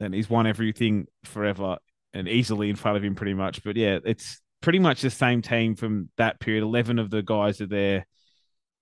and 0.00 0.14
he's 0.14 0.30
won 0.30 0.46
everything 0.46 1.06
forever 1.24 1.78
and 2.12 2.26
easily 2.26 2.70
in 2.70 2.76
front 2.76 2.96
of 2.96 3.04
him, 3.04 3.14
pretty 3.14 3.34
much. 3.34 3.62
But 3.62 3.76
yeah, 3.76 3.98
it's 4.04 4.40
pretty 4.60 4.78
much 4.78 5.02
the 5.02 5.10
same 5.10 5.42
team 5.42 5.74
from 5.76 6.08
that 6.16 6.40
period. 6.40 6.62
Eleven 6.62 6.98
of 6.98 7.10
the 7.10 7.22
guys 7.22 7.60
are 7.60 7.66
there. 7.66 8.06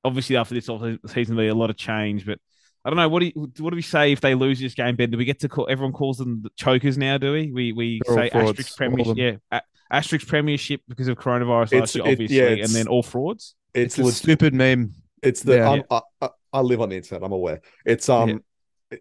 Obviously, 0.04 0.36
after 0.36 0.54
this 0.54 0.66
season, 0.66 1.36
there'll 1.36 1.36
be 1.36 1.48
a 1.48 1.54
lot 1.54 1.70
of 1.70 1.76
change, 1.76 2.24
but. 2.26 2.38
I 2.84 2.90
don't 2.90 2.96
know. 2.96 3.08
What 3.08 3.20
do 3.20 3.26
you, 3.26 3.32
what 3.58 3.70
do 3.70 3.76
we 3.76 3.82
say 3.82 4.12
if 4.12 4.20
they 4.22 4.34
lose 4.36 4.60
this 4.60 4.72
game, 4.72 4.94
Ben? 4.96 5.10
Do 5.10 5.18
we 5.18 5.24
get 5.26 5.40
to 5.40 5.48
call? 5.48 5.66
Everyone 5.68 5.92
calls 5.92 6.16
them 6.16 6.40
the 6.42 6.50
chokers 6.56 6.96
now, 6.96 7.18
do 7.18 7.32
we? 7.32 7.50
We 7.52 7.72
we 7.72 8.00
They're 8.06 8.14
say 8.16 8.30
frauds, 8.30 8.50
asterisk 8.50 8.76
premiership, 8.76 9.16
yeah, 9.18 9.32
a- 9.50 9.62
asterisk 9.90 10.26
premiership 10.28 10.80
because 10.88 11.08
of 11.08 11.18
coronavirus 11.18 11.64
It's- 11.72 11.80
last 11.80 11.94
year, 11.96 12.06
it- 12.06 12.12
obviously, 12.12 12.36
yeah, 12.36 12.64
and 12.64 12.68
then 12.68 12.86
all 12.86 13.02
frauds. 13.02 13.56
It's 13.74 13.94
It's 13.94 13.98
a 13.98 14.04
leg- 14.04 14.14
stupid 14.14 14.54
meme. 14.54 14.94
it's 15.22 15.42
the 15.42 15.56
Yeah. 15.56 15.68
I'm- 15.70 15.82
I, 15.90 16.00
I, 16.22 16.28
I 16.52 16.60
live 16.60 16.80
on 16.80 16.88
the 16.90 16.96
internet. 16.96 17.24
I'm 17.24 17.32
aware. 17.32 17.60
It's 17.84 18.08
um 18.08 18.42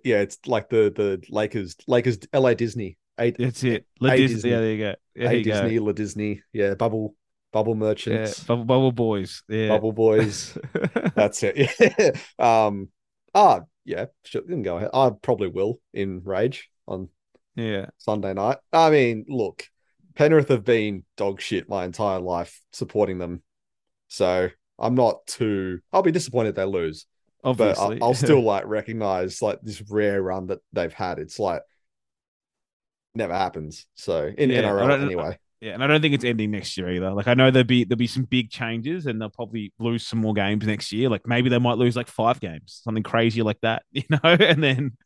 yeah, 0.04 0.22
it's 0.22 0.40
like 0.48 0.70
the 0.70 0.92
the 0.94 1.24
Lakers 1.30 1.76
Lakers 1.88 2.18
LA 2.34 2.56
Disney. 2.56 2.98
A, 3.20 3.32
That's 3.32 3.64
it. 3.64 3.86
La 4.00 4.12
A 4.12 4.18
Dis- 4.18 4.32
Disney. 4.34 4.50
yeah, 4.52 4.60
there 4.60 4.72
you 4.72 4.78
go. 4.78 4.96
There 5.16 5.28
A 5.32 5.34
you 5.36 5.44
go. 5.44 5.52
Disney, 5.62 5.80
La 5.80 5.92
Disney. 5.92 6.42
Yeah, 6.54 6.76
bubble 6.76 7.16
Bubble 7.52 7.74
Yeah, 7.74 7.80
Merchants, 7.80 8.44
bubble, 8.44 8.66
bubble 8.66 8.92
boys. 8.92 9.44
Yeah. 9.48 9.70
Bubble 9.70 9.94
Boys. 9.94 10.58
That's 11.16 11.42
it. 11.44 11.72
Yeah. 11.80 12.12
Um. 12.68 12.90
Ah, 13.34 13.62
yeah. 13.86 14.06
Sure, 14.26 14.42
you 14.42 14.50
can 14.50 14.64
go 14.64 14.78
ahead. 14.78 14.90
I 14.94 15.12
probably 15.22 15.48
will 15.48 15.80
in 15.94 16.22
Rage 16.24 16.70
on 16.88 17.10
yeah. 17.56 17.88
Sunday 17.98 18.34
night. 18.34 18.58
I 18.74 18.90
mean, 18.90 19.26
look, 19.30 19.66
Penrith 20.16 20.50
have 20.50 20.66
been 20.66 21.04
dog 21.16 21.42
shit 21.42 21.70
my 21.70 21.86
entire 21.86 22.20
life 22.20 22.62
supporting 22.74 23.18
them, 23.18 23.42
so 24.08 24.50
I'm 24.78 24.96
not 24.96 25.26
too. 25.26 25.80
I'll 25.94 26.04
be 26.04 26.12
disappointed 26.12 26.56
they 26.56 26.66
lose, 26.66 27.06
but 27.44 27.50
Obviously. 27.50 28.02
I'll, 28.02 28.10
I'll 28.10 28.14
still 28.14 28.42
like 28.44 28.66
recognize 28.66 29.42
like 29.42 29.60
this 29.64 29.82
rare 29.90 30.22
run 30.22 30.48
that 30.48 30.60
they've 30.74 30.94
had. 30.94 31.18
It's 31.20 31.40
like 31.40 31.62
never 33.18 33.34
happens. 33.34 33.86
So 33.96 34.32
in 34.38 34.50
Yeah, 34.50 34.64
NRL 34.64 35.04
anyway. 35.04 35.38
Yeah, 35.60 35.74
and 35.74 35.84
I 35.84 35.88
don't 35.88 36.02
think 36.02 36.14
it's 36.14 36.24
ending 36.24 36.52
next 36.52 36.78
year 36.78 36.92
either. 36.92 37.12
Like 37.12 37.28
I 37.28 37.34
know 37.34 37.50
there'll 37.50 37.66
be 37.66 37.84
there'll 37.84 37.98
be 37.98 38.08
some 38.08 38.26
big 38.26 38.52
changes, 38.52 39.08
and 39.08 39.20
they'll 39.20 39.30
probably 39.30 39.74
lose 39.80 40.06
some 40.06 40.20
more 40.20 40.34
games 40.34 40.66
next 40.66 40.92
year. 40.92 41.10
Like 41.10 41.28
maybe 41.28 41.50
they 41.50 41.58
might 41.58 41.80
lose 41.80 41.96
like 41.96 42.08
five 42.08 42.40
games, 42.40 42.80
something 42.84 43.04
crazy 43.04 43.42
like 43.42 43.60
that, 43.62 43.84
you 43.92 44.04
know. 44.10 44.20
And 44.24 44.64
then, 44.64 44.98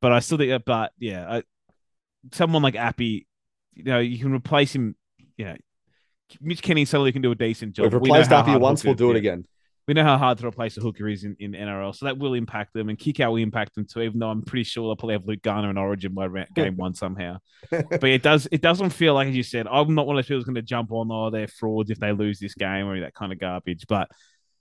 but 0.00 0.12
I 0.12 0.20
still 0.20 0.38
think, 0.38 0.52
uh, 0.52 0.60
but 0.64 0.92
yeah, 0.98 1.28
I, 1.28 1.42
someone 2.32 2.62
like 2.62 2.76
Api, 2.76 3.26
you 3.74 3.84
know, 3.84 3.98
you 3.98 4.18
can 4.18 4.32
replace 4.32 4.72
him. 4.72 4.94
You 5.36 5.46
know, 5.46 5.56
Mitch 6.40 6.62
Kenny 6.62 6.84
suddenly 6.84 7.10
can 7.10 7.22
do 7.22 7.32
a 7.32 7.34
decent 7.34 7.72
job. 7.72 7.84
We've 7.84 7.94
We 7.94 7.98
replaced 7.98 8.30
how 8.30 8.40
Api 8.40 8.56
once. 8.58 8.84
We'll 8.84 8.94
do 8.94 9.10
it 9.10 9.16
again. 9.16 9.44
We 9.90 9.94
know 9.94 10.04
how 10.04 10.18
hard 10.18 10.38
to 10.38 10.46
replace 10.46 10.76
a 10.76 10.80
hooker 10.80 11.08
is 11.08 11.24
in, 11.24 11.34
in 11.40 11.50
NRL, 11.50 11.92
so 11.92 12.06
that 12.06 12.16
will 12.16 12.34
impact 12.34 12.74
them, 12.74 12.90
and 12.90 12.96
Kikau 12.96 13.30
will 13.30 13.38
impact 13.38 13.74
them 13.74 13.84
too. 13.84 14.02
Even 14.02 14.20
though 14.20 14.30
I'm 14.30 14.40
pretty 14.40 14.62
sure 14.62 14.86
they'll 14.86 14.94
probably 14.94 15.14
have 15.14 15.26
Luke 15.26 15.42
Garner 15.42 15.68
in 15.68 15.76
Origin 15.76 16.14
by 16.14 16.28
game 16.54 16.76
one 16.76 16.94
somehow 16.94 17.38
but 17.70 18.04
it 18.04 18.22
does 18.22 18.46
it 18.52 18.62
doesn't 18.62 18.90
feel 18.90 19.14
like 19.14 19.26
as 19.28 19.36
you 19.36 19.42
said 19.42 19.66
i'm 19.66 19.94
not 19.94 20.06
one 20.06 20.16
of 20.16 20.18
those 20.18 20.26
people 20.26 20.36
who's 20.38 20.44
going 20.44 20.54
to 20.54 20.62
jump 20.62 20.92
on 20.92 21.08
oh 21.10 21.28
they're 21.30 21.48
frauds 21.48 21.90
if 21.90 21.98
they 21.98 22.12
lose 22.12 22.38
this 22.38 22.54
game 22.54 22.86
or 22.86 23.00
that 23.00 23.14
kind 23.14 23.32
of 23.32 23.38
garbage 23.40 23.84
but 23.88 24.08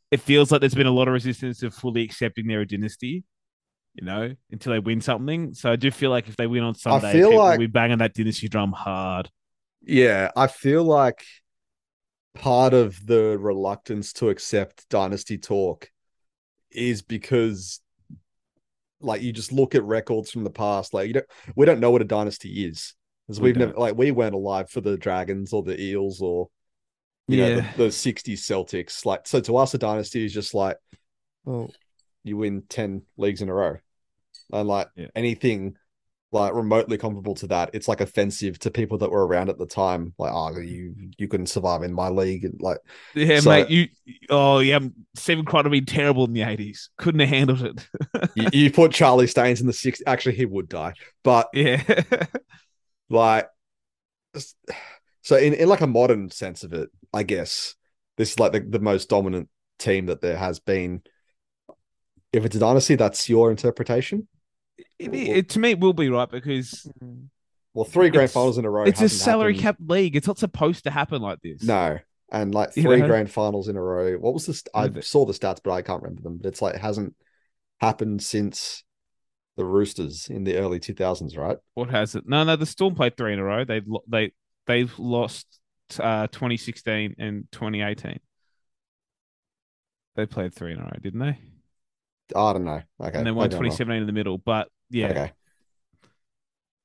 it 0.10 0.20
feels 0.20 0.52
like 0.52 0.62
there's 0.62 0.74
been 0.74 0.88
a 0.88 0.92
lot 0.92 1.08
of 1.08 1.14
resistance 1.14 1.60
to 1.60 1.70
fully 1.70 2.04
accepting 2.04 2.48
they're 2.48 2.62
a 2.62 2.68
dynasty 2.68 3.24
you 3.94 4.06
know 4.06 4.34
until 4.52 4.74
they 4.74 4.80
win 4.80 5.00
something 5.00 5.54
so 5.54 5.72
i 5.72 5.76
do 5.76 5.92
feel 5.92 6.10
like 6.10 6.28
if 6.28 6.36
they 6.38 6.48
win 6.48 6.64
on 6.64 6.74
sunday 6.74 7.14
feel 7.14 7.30
people 7.30 7.46
like- 7.46 7.60
be 7.60 7.68
banging 7.68 8.00
that 8.00 8.14
dynasty 8.14 8.48
drum 8.48 8.72
hard 8.72 9.30
Yeah, 9.82 10.32
I 10.36 10.48
feel 10.48 10.84
like 10.84 11.24
part 12.36 12.74
of 12.74 13.06
the 13.06 13.38
reluctance 13.40 14.14
to 14.14 14.30
accept 14.30 14.88
dynasty 14.90 15.38
talk 15.38 15.90
is 16.72 17.02
because 17.02 17.82
like 19.02 19.22
you 19.22 19.32
just 19.32 19.52
look 19.52 19.76
at 19.76 19.84
records 19.84 20.30
from 20.30 20.44
the 20.44 20.50
past 20.50 20.94
like 20.94 21.08
you 21.08 21.14
don't 21.14 21.26
we 21.56 21.66
don't 21.66 21.80
know 21.80 21.92
what 21.92 22.02
a 22.02 22.06
dynasty 22.06 22.66
is 22.66 22.96
because 23.28 23.40
We 23.40 23.48
we've 23.50 23.58
never 23.58 23.72
don't. 23.72 23.80
like 23.82 23.98
we 23.98 24.12
weren't 24.12 24.36
alive 24.36 24.70
for 24.70 24.82
the 24.82 24.98
dragons 24.98 25.54
or 25.54 25.64
the 25.64 25.80
eels 25.80 26.22
or 26.22 26.50
you 27.28 27.38
know 27.38 27.50
Yeah. 27.50 27.72
the, 27.78 27.86
the 27.86 27.92
60s 27.92 28.46
celtics 28.46 29.06
like 29.06 29.26
so 29.26 29.40
to 29.42 29.58
us 29.58 29.74
a 29.74 29.78
dynasty 29.78 30.26
is 30.26 30.34
just 30.34 30.54
like 30.54 30.78
Well, 31.46 31.74
you 32.24 32.38
win 32.38 32.64
10 32.70 33.04
leagues 33.18 33.42
in 33.42 33.50
a 33.50 33.54
row 33.54 33.78
and 34.52 34.68
like 34.68 34.90
Yeah. 34.96 35.08
anything 35.16 35.76
like 36.32 36.54
remotely 36.54 36.98
comparable 36.98 37.34
to 37.34 37.48
that 37.48 37.72
it's 37.74 37.88
like 37.88 38.02
offensive 38.02 38.60
to 38.60 38.70
people 38.70 39.00
that 39.00 39.10
were 39.10 39.26
around 39.26 39.50
at 39.50 39.58
the 39.58 39.66
time 39.66 40.14
like 40.20 40.32
oh 40.34 40.58
you 40.60 40.94
you 41.18 41.28
couldn't 41.28 41.48
survive 41.48 41.82
in 41.82 41.92
my 41.92 42.10
league 42.10 42.46
and 42.46 42.62
like 42.62 42.78
yeah 43.16 43.40
So- 43.40 43.50
mate 43.50 43.70
you 43.70 43.88
oh 44.30 44.60
yeah 44.60 44.80
Stephen 45.16 45.46
have 45.46 45.72
been 45.72 45.86
terrible 45.86 46.26
in 46.26 46.34
the 46.34 46.42
80s 46.42 46.90
couldn't 46.98 47.22
have 47.22 47.30
handled 47.30 47.62
it. 47.64 47.88
You, 48.36 48.48
you 48.54 48.72
put 48.72 48.92
charlie 48.92 49.28
staines 49.28 49.60
in 49.60 49.68
the 49.68 49.74
six 49.74 50.02
actually 50.06 50.36
he 50.36 50.46
would 50.46 50.70
die 50.70 50.94
but 51.24 51.50
yeah. 51.54 51.82
like 53.10 53.50
so 55.22 55.36
in, 55.36 55.54
in 55.54 55.68
like 55.68 55.82
a 55.82 55.88
modern 55.88 56.30
sense 56.30 56.64
of 56.64 56.74
it 56.74 56.90
i 57.12 57.24
guess 57.24 57.76
this 58.18 58.32
is 58.34 58.40
like 58.40 58.52
the, 58.52 58.60
the 58.60 58.80
most 58.80 59.10
dominant 59.10 59.50
team 59.80 60.08
that 60.08 60.22
there 60.22 60.38
has 60.38 60.60
been. 60.60 61.02
If 62.32 62.46
it's 62.46 62.56
a 62.56 62.60
dynasty 62.60 62.96
that's 62.96 63.28
your 63.28 63.50
interpretation 63.50 64.28
it, 64.98 65.14
it, 65.14 65.50
to 65.50 65.60
me 65.60 65.72
it 65.72 65.80
will 65.80 65.94
be 65.94 66.10
right 66.10 66.30
because 66.30 66.90
well 67.74 67.86
three 67.86 68.10
grand 68.10 68.32
finals 68.32 68.58
in 68.58 68.66
a 68.66 68.70
row 68.70 68.84
it's 68.84 69.02
a 69.02 69.10
salary 69.10 69.54
happened. 69.58 69.88
cap 69.88 69.90
league 69.96 70.16
it's 70.16 70.28
not 70.28 70.38
supposed 70.38 70.84
to 70.84 70.92
happen 70.92 71.22
like 71.22 71.40
this 71.42 71.64
No, 71.64 72.00
and 72.32 72.54
like 72.54 72.76
You 72.76 72.84
three 72.84 73.00
know? 73.02 73.08
grand 73.08 73.32
finals 73.32 73.68
in 73.68 73.76
a 73.78 73.82
row. 73.82 74.14
What 74.16 74.34
was 74.34 74.46
this? 74.46 74.64
I 74.74 74.90
saw 75.02 75.26
the 75.26 75.34
stats, 75.34 75.60
but 75.64 75.72
I 75.72 75.82
can't 75.82 76.02
remember 76.04 76.22
them. 76.22 76.38
But 76.38 76.48
it's 76.50 76.62
like 76.62 76.76
it 76.76 76.82
hasn't 76.82 77.16
happened 77.82 78.22
since 78.22 78.84
the 79.58 79.66
Roosters 79.66 80.30
in 80.30 80.44
the 80.44 80.58
early 80.58 80.80
two 80.80 80.94
thousands, 80.94 81.36
right? 81.36 81.58
What 81.74 81.90
has 81.90 82.16
it? 82.16 82.24
No, 82.28 82.44
no. 82.44 82.56
The 82.56 82.66
Storm 82.66 82.96
played 82.96 83.18
three 83.18 83.34
in 83.34 83.40
a 83.40 83.44
row. 83.44 83.66
They 83.66 83.82
lo- 83.86 84.04
they 84.08 84.32
they've 84.68 84.94
lost 85.00 85.48
uh 86.00 86.28
2016 86.28 87.16
and 87.18 87.48
2018. 87.52 88.20
They 90.16 90.26
played 90.28 90.54
three 90.54 90.74
in 90.74 90.80
a 90.80 90.84
row, 90.84 90.98
didn't 91.02 91.20
they? 91.20 91.40
I 92.36 92.54
don't 92.54 92.64
know. 92.66 92.82
Okay, 93.02 93.18
and 93.18 93.26
then 93.26 93.26
maybe 93.26 93.30
I'm 93.30 93.36
wrong. 93.36 93.50
2017 93.50 94.02
in 94.02 94.08
the 94.08 94.14
middle. 94.14 94.38
But 94.38 94.70
yeah, 94.90 95.08
Okay, 95.08 95.32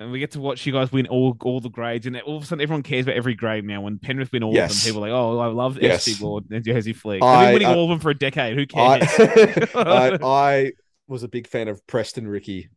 and 0.00 0.10
we 0.10 0.18
get 0.18 0.32
to 0.32 0.40
watch 0.40 0.66
you 0.66 0.72
guys 0.72 0.90
win 0.90 1.06
all 1.06 1.36
all 1.42 1.60
the 1.60 1.68
grades, 1.70 2.06
and 2.06 2.20
all 2.22 2.36
of 2.36 2.42
a 2.42 2.46
sudden 2.46 2.62
everyone 2.62 2.82
cares 2.82 3.04
about 3.06 3.16
every 3.16 3.34
grade 3.34 3.64
now. 3.64 3.80
When 3.80 3.98
Penrith 3.98 4.32
win 4.32 4.42
all 4.42 4.50
of 4.50 4.68
them, 4.68 4.78
people 4.84 5.04
are 5.04 5.08
like, 5.08 5.16
"Oh, 5.16 5.38
I 5.38 5.46
love 5.46 5.78
Yes. 5.80 6.06
SG 6.08 6.20
Lord 6.22 6.44
and 6.50 6.64
Jersey 6.64 6.92
Flegg." 6.92 7.22
I- 7.22 7.36
They've 7.36 7.46
been 7.46 7.52
winning 7.54 7.68
I- 7.68 7.74
all 7.78 7.84
of 7.84 7.90
them 7.90 8.00
for 8.00 8.10
a 8.10 8.18
decade. 8.18 8.56
Who 8.56 8.66
cares? 8.66 9.02
I 9.74 10.18
I 10.22 10.72
was 11.06 11.22
a 11.22 11.28
big 11.28 11.46
fan 11.46 11.68
of 11.68 11.86
Preston 11.86 12.26
Riki 12.26 12.70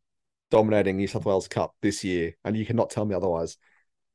dominating 0.51 0.97
New 0.97 1.07
South 1.07 1.25
Wales 1.25 1.47
Cup 1.47 1.73
this 1.81 2.03
year, 2.03 2.33
and 2.45 2.55
you 2.55 2.65
cannot 2.65 2.89
tell 2.89 3.05
me 3.05 3.15
otherwise. 3.15 3.57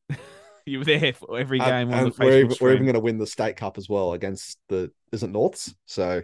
you 0.67 0.79
were 0.79 0.85
there 0.85 1.13
for 1.13 1.39
every 1.39 1.59
And- 1.59 1.67
game 1.91 1.93
on 1.99 2.05
and 2.05 2.13
the 2.13 2.25
we're 2.25 2.39
even, 2.45 2.57
we're 2.61 2.73
even 2.73 2.85
going 2.85 2.95
to 2.95 3.01
win 3.01 3.19
the 3.19 3.27
state 3.27 3.57
cup 3.57 3.79
as 3.79 3.89
well 3.89 4.13
against 4.13 4.59
the 4.69 4.91
isn't 5.11 5.33
Norths? 5.33 5.75
So. 5.87 6.23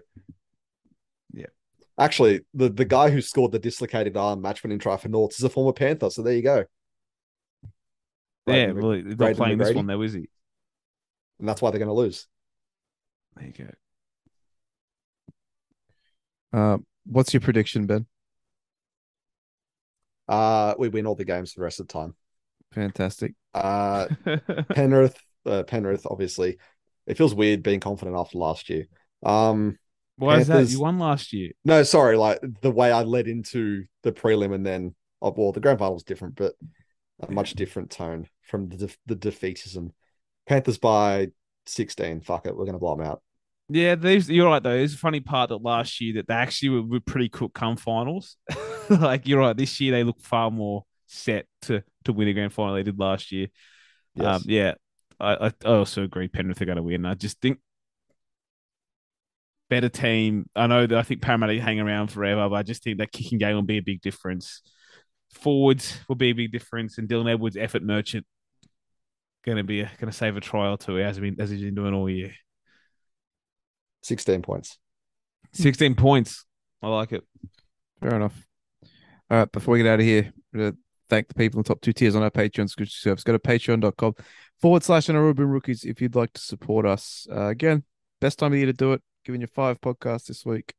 Actually, 1.98 2.42
the, 2.54 2.68
the 2.68 2.84
guy 2.84 3.10
who 3.10 3.20
scored 3.20 3.50
the 3.50 3.58
dislocated 3.58 4.16
arm 4.16 4.40
match 4.40 4.62
winning 4.62 4.78
try 4.78 4.96
for 4.96 5.08
Norths 5.08 5.38
is 5.38 5.44
a 5.44 5.48
former 5.50 5.72
Panther, 5.72 6.10
so 6.10 6.22
there 6.22 6.34
you 6.34 6.42
go. 6.42 6.64
yeah, 8.46 8.66
Braden- 8.72 8.76
well, 8.82 8.92
he's 8.92 9.04
not 9.06 9.16
Braden 9.16 9.36
playing 9.36 9.58
this 9.58 9.74
one 9.74 9.86
though, 9.86 10.02
is 10.02 10.12
he? 10.12 10.28
and 11.38 11.48
that's 11.48 11.62
why 11.62 11.70
they're 11.70 11.78
going 11.78 11.88
to 11.88 11.94
lose. 11.94 12.26
There 13.36 13.46
you 13.46 13.52
go. 16.52 16.58
uh, 16.58 16.78
what's 17.06 17.32
your 17.32 17.40
prediction, 17.40 17.86
Ben? 17.86 18.06
Uh, 20.28 20.74
we 20.78 20.88
win 20.88 21.06
all 21.06 21.14
the 21.14 21.24
games 21.24 21.54
the 21.54 21.62
rest 21.62 21.80
of 21.80 21.88
the 21.88 21.92
time. 21.92 22.14
Fantastic. 22.72 23.34
Uh, 23.54 24.08
Penrith, 24.74 25.16
uh, 25.46 25.62
Penrith, 25.62 26.06
obviously, 26.06 26.58
it 27.06 27.16
feels 27.16 27.34
weird 27.34 27.62
being 27.62 27.80
confident 27.80 28.16
after 28.16 28.38
last 28.38 28.68
year. 28.68 28.84
Um, 29.22 29.78
Why 30.18 30.38
is 30.38 30.48
that? 30.48 30.68
You 30.68 30.80
won 30.80 30.98
last 30.98 31.32
year. 31.32 31.52
no, 31.64 31.82
sorry, 31.82 32.16
like 32.16 32.40
the 32.60 32.70
way 32.70 32.90
I 32.90 33.02
led 33.02 33.28
into 33.28 33.84
the 34.02 34.12
prelim 34.12 34.54
and 34.54 34.66
then, 34.66 34.94
oh, 35.22 35.34
well, 35.36 35.52
the 35.52 35.60
grand 35.60 35.78
final 35.78 35.94
was 35.94 36.02
different, 36.02 36.34
but 36.34 36.54
a 37.20 37.30
much 37.30 37.54
different 37.54 37.90
tone 37.90 38.28
from 38.42 38.68
the 38.68 38.76
def- 38.76 38.98
the 39.06 39.16
defeatism. 39.16 39.92
Panthers 40.46 40.78
by 40.78 41.28
sixteen. 41.66 42.20
Fuck 42.20 42.46
it, 42.46 42.56
we're 42.56 42.64
going 42.64 42.72
to 42.74 42.78
blow 42.78 42.96
them 42.96 43.06
out. 43.06 43.22
Yeah, 43.68 43.96
these 43.96 44.30
you're 44.30 44.46
right 44.48 44.62
though. 44.62 44.76
It's 44.76 44.94
a 44.94 44.98
funny 44.98 45.20
part 45.20 45.50
that 45.50 45.58
last 45.58 46.00
year 46.00 46.14
that 46.14 46.28
they 46.28 46.34
actually 46.34 46.70
were, 46.70 46.82
were 46.82 47.00
pretty 47.00 47.28
cooked 47.28 47.54
come 47.54 47.76
finals. 47.76 48.36
like 48.90 49.28
you're 49.28 49.40
right. 49.40 49.56
This 49.56 49.80
year 49.80 49.92
they 49.92 50.04
look 50.04 50.20
far 50.20 50.50
more 50.50 50.84
set 51.06 51.46
to 51.62 51.82
to 52.04 52.12
win 52.12 52.28
a 52.28 52.32
grand 52.32 52.52
final 52.52 52.74
they 52.74 52.82
did 52.82 52.98
last 52.98 53.30
year. 53.30 53.48
Yes. 54.14 54.26
Um, 54.26 54.42
yeah, 54.46 54.74
I, 55.20 55.46
I 55.46 55.52
I 55.64 55.68
also 55.68 56.02
agree 56.02 56.28
Penrith 56.28 56.62
are 56.62 56.66
going 56.66 56.76
to 56.76 56.82
win. 56.82 57.04
I 57.04 57.14
just 57.14 57.40
think 57.40 57.58
better 59.68 59.88
team. 59.88 60.48
I 60.54 60.66
know 60.66 60.86
that 60.86 60.98
I 60.98 61.02
think 61.02 61.22
Parramatta 61.22 61.60
hang 61.60 61.80
around 61.80 62.08
forever, 62.08 62.48
but 62.48 62.56
I 62.56 62.62
just 62.62 62.82
think 62.82 62.98
that 62.98 63.12
kicking 63.12 63.38
game 63.38 63.54
will 63.54 63.62
be 63.62 63.78
a 63.78 63.82
big 63.82 64.00
difference. 64.00 64.62
Forwards 65.32 65.98
will 66.08 66.16
be 66.16 66.30
a 66.30 66.34
big 66.34 66.52
difference, 66.52 66.98
and 66.98 67.08
Dylan 67.08 67.30
Edwards' 67.30 67.56
effort 67.56 67.82
merchant 67.82 68.26
going 69.44 69.58
to 69.58 69.64
be 69.64 69.82
going 69.82 70.06
to 70.06 70.12
save 70.12 70.36
a 70.36 70.40
try 70.40 70.68
or 70.68 70.76
two 70.76 70.98
as 70.98 71.16
he 71.16 71.22
been 71.22 71.40
as 71.40 71.50
he's 71.50 71.62
been 71.62 71.74
doing 71.74 71.94
all 71.94 72.08
year. 72.08 72.32
16 74.02 74.42
points. 74.42 74.78
Sixteen 75.52 75.94
points. 75.94 76.44
I 76.82 76.88
like 76.88 77.12
it. 77.12 77.24
Fair 78.00 78.14
enough. 78.14 78.46
All 79.30 79.38
right, 79.38 79.52
before 79.52 79.72
we 79.72 79.82
get 79.82 79.88
out 79.88 80.00
of 80.00 80.06
here, 80.06 80.32
we're 80.52 80.60
gonna 80.60 80.76
thank 81.08 81.28
the 81.28 81.34
people 81.34 81.58
in 81.58 81.62
the 81.62 81.68
top 81.68 81.80
two 81.80 81.92
tiers 81.92 82.14
on 82.14 82.22
our 82.22 82.30
Patreon 82.30 82.68
subscription 82.68 82.98
service. 83.00 83.24
Go 83.24 83.32
to 83.32 83.38
patreon.com 83.38 84.14
forward 84.60 84.82
slash 84.82 85.06
Anaruban 85.06 85.50
Rookies 85.50 85.84
if 85.84 86.00
you'd 86.00 86.14
like 86.14 86.32
to 86.34 86.40
support 86.40 86.86
us. 86.86 87.26
Uh, 87.30 87.46
again, 87.46 87.84
best 88.20 88.38
time 88.38 88.52
of 88.52 88.58
year 88.58 88.66
to 88.66 88.72
do 88.72 88.92
it, 88.92 89.02
giving 89.28 89.42
you 89.42 89.46
five 89.46 89.78
podcasts 89.82 90.24
this 90.24 90.46
week. 90.46 90.72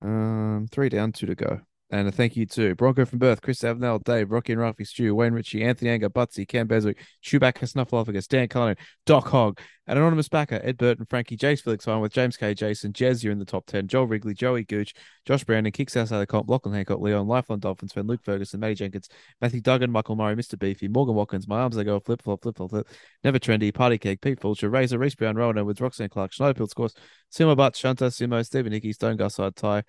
Um, 0.00 0.66
three 0.72 0.88
down, 0.88 1.12
two 1.12 1.26
to 1.26 1.34
go. 1.34 1.60
And 1.88 2.08
a 2.08 2.10
thank 2.10 2.34
you 2.36 2.46
to 2.46 2.74
Bronco 2.74 3.04
from 3.04 3.20
Birth, 3.20 3.42
Chris 3.42 3.60
Avenel, 3.60 4.02
Dave, 4.02 4.32
Rocky 4.32 4.52
and 4.52 4.60
Ralphie, 4.60 4.84
Stew, 4.84 5.14
Wayne 5.14 5.32
Ritchie, 5.32 5.62
Anthony 5.62 5.90
Anger, 5.90 6.10
Butsy, 6.10 6.46
Cam 6.46 6.66
Beswick, 6.66 6.98
Chewbacca, 7.22 7.62
Snuffleupagus, 7.62 8.26
Dan 8.26 8.48
Cullen, 8.48 8.74
Doc 9.04 9.28
Hogg, 9.28 9.60
an 9.86 9.96
anonymous 9.96 10.28
backer, 10.28 10.60
Ed 10.64 10.78
Burton, 10.78 11.06
Frankie, 11.08 11.36
Jace 11.36 11.62
Felix 11.62 11.84
Fine 11.84 12.00
with 12.00 12.12
James 12.12 12.36
K. 12.36 12.54
Jason, 12.54 12.92
Jez, 12.92 13.22
you're 13.22 13.32
in 13.32 13.38
the 13.38 13.44
top 13.44 13.66
10, 13.66 13.86
Joel 13.86 14.08
Wrigley, 14.08 14.34
Joey 14.34 14.64
Gooch, 14.64 14.94
Josh 15.26 15.44
Brandon, 15.44 15.70
Kicks 15.70 15.96
outside 15.96 16.18
the 16.18 16.26
comp, 16.26 16.50
Lachlan 16.50 16.74
Hancock, 16.74 16.98
Leon, 16.98 17.28
Lifeline 17.28 17.60
Dolphins 17.60 17.92
fan, 17.92 18.08
Luke 18.08 18.24
Ferguson, 18.24 18.58
Matty 18.58 18.74
Jenkins, 18.74 19.08
Matthew 19.40 19.60
Duggan, 19.60 19.92
Michael 19.92 20.16
Murray, 20.16 20.34
Mr. 20.34 20.58
Beefy, 20.58 20.88
Morgan 20.88 21.14
Watkins, 21.14 21.46
My 21.46 21.60
Arms 21.60 21.76
They 21.76 21.84
Go, 21.84 22.00
Flip 22.00 22.20
Flop, 22.20 22.42
Flip 22.42 22.56
Flop, 22.56 22.70
Flip, 22.70 22.88
Never 23.22 23.38
Trendy, 23.38 23.72
Party 23.72 23.96
Cake, 23.96 24.20
Pete 24.20 24.40
Fulcher, 24.40 24.68
Razor, 24.68 24.98
Reese 24.98 25.14
Brown, 25.14 25.36
Rowan 25.36 25.64
with 25.64 25.80
Roxanne 25.80 26.08
Clark, 26.08 26.34
Snowfield 26.34 26.70
Scores, 26.70 26.94
Simo 27.32 27.56
Butt, 27.56 27.76
Shunter, 27.76 28.06
Simo, 28.06 28.44
Stephen 28.44 28.72
Hickey, 28.72 28.92
Stone 28.92 29.18
Gusside, 29.18 29.54
Ty, 29.54 29.84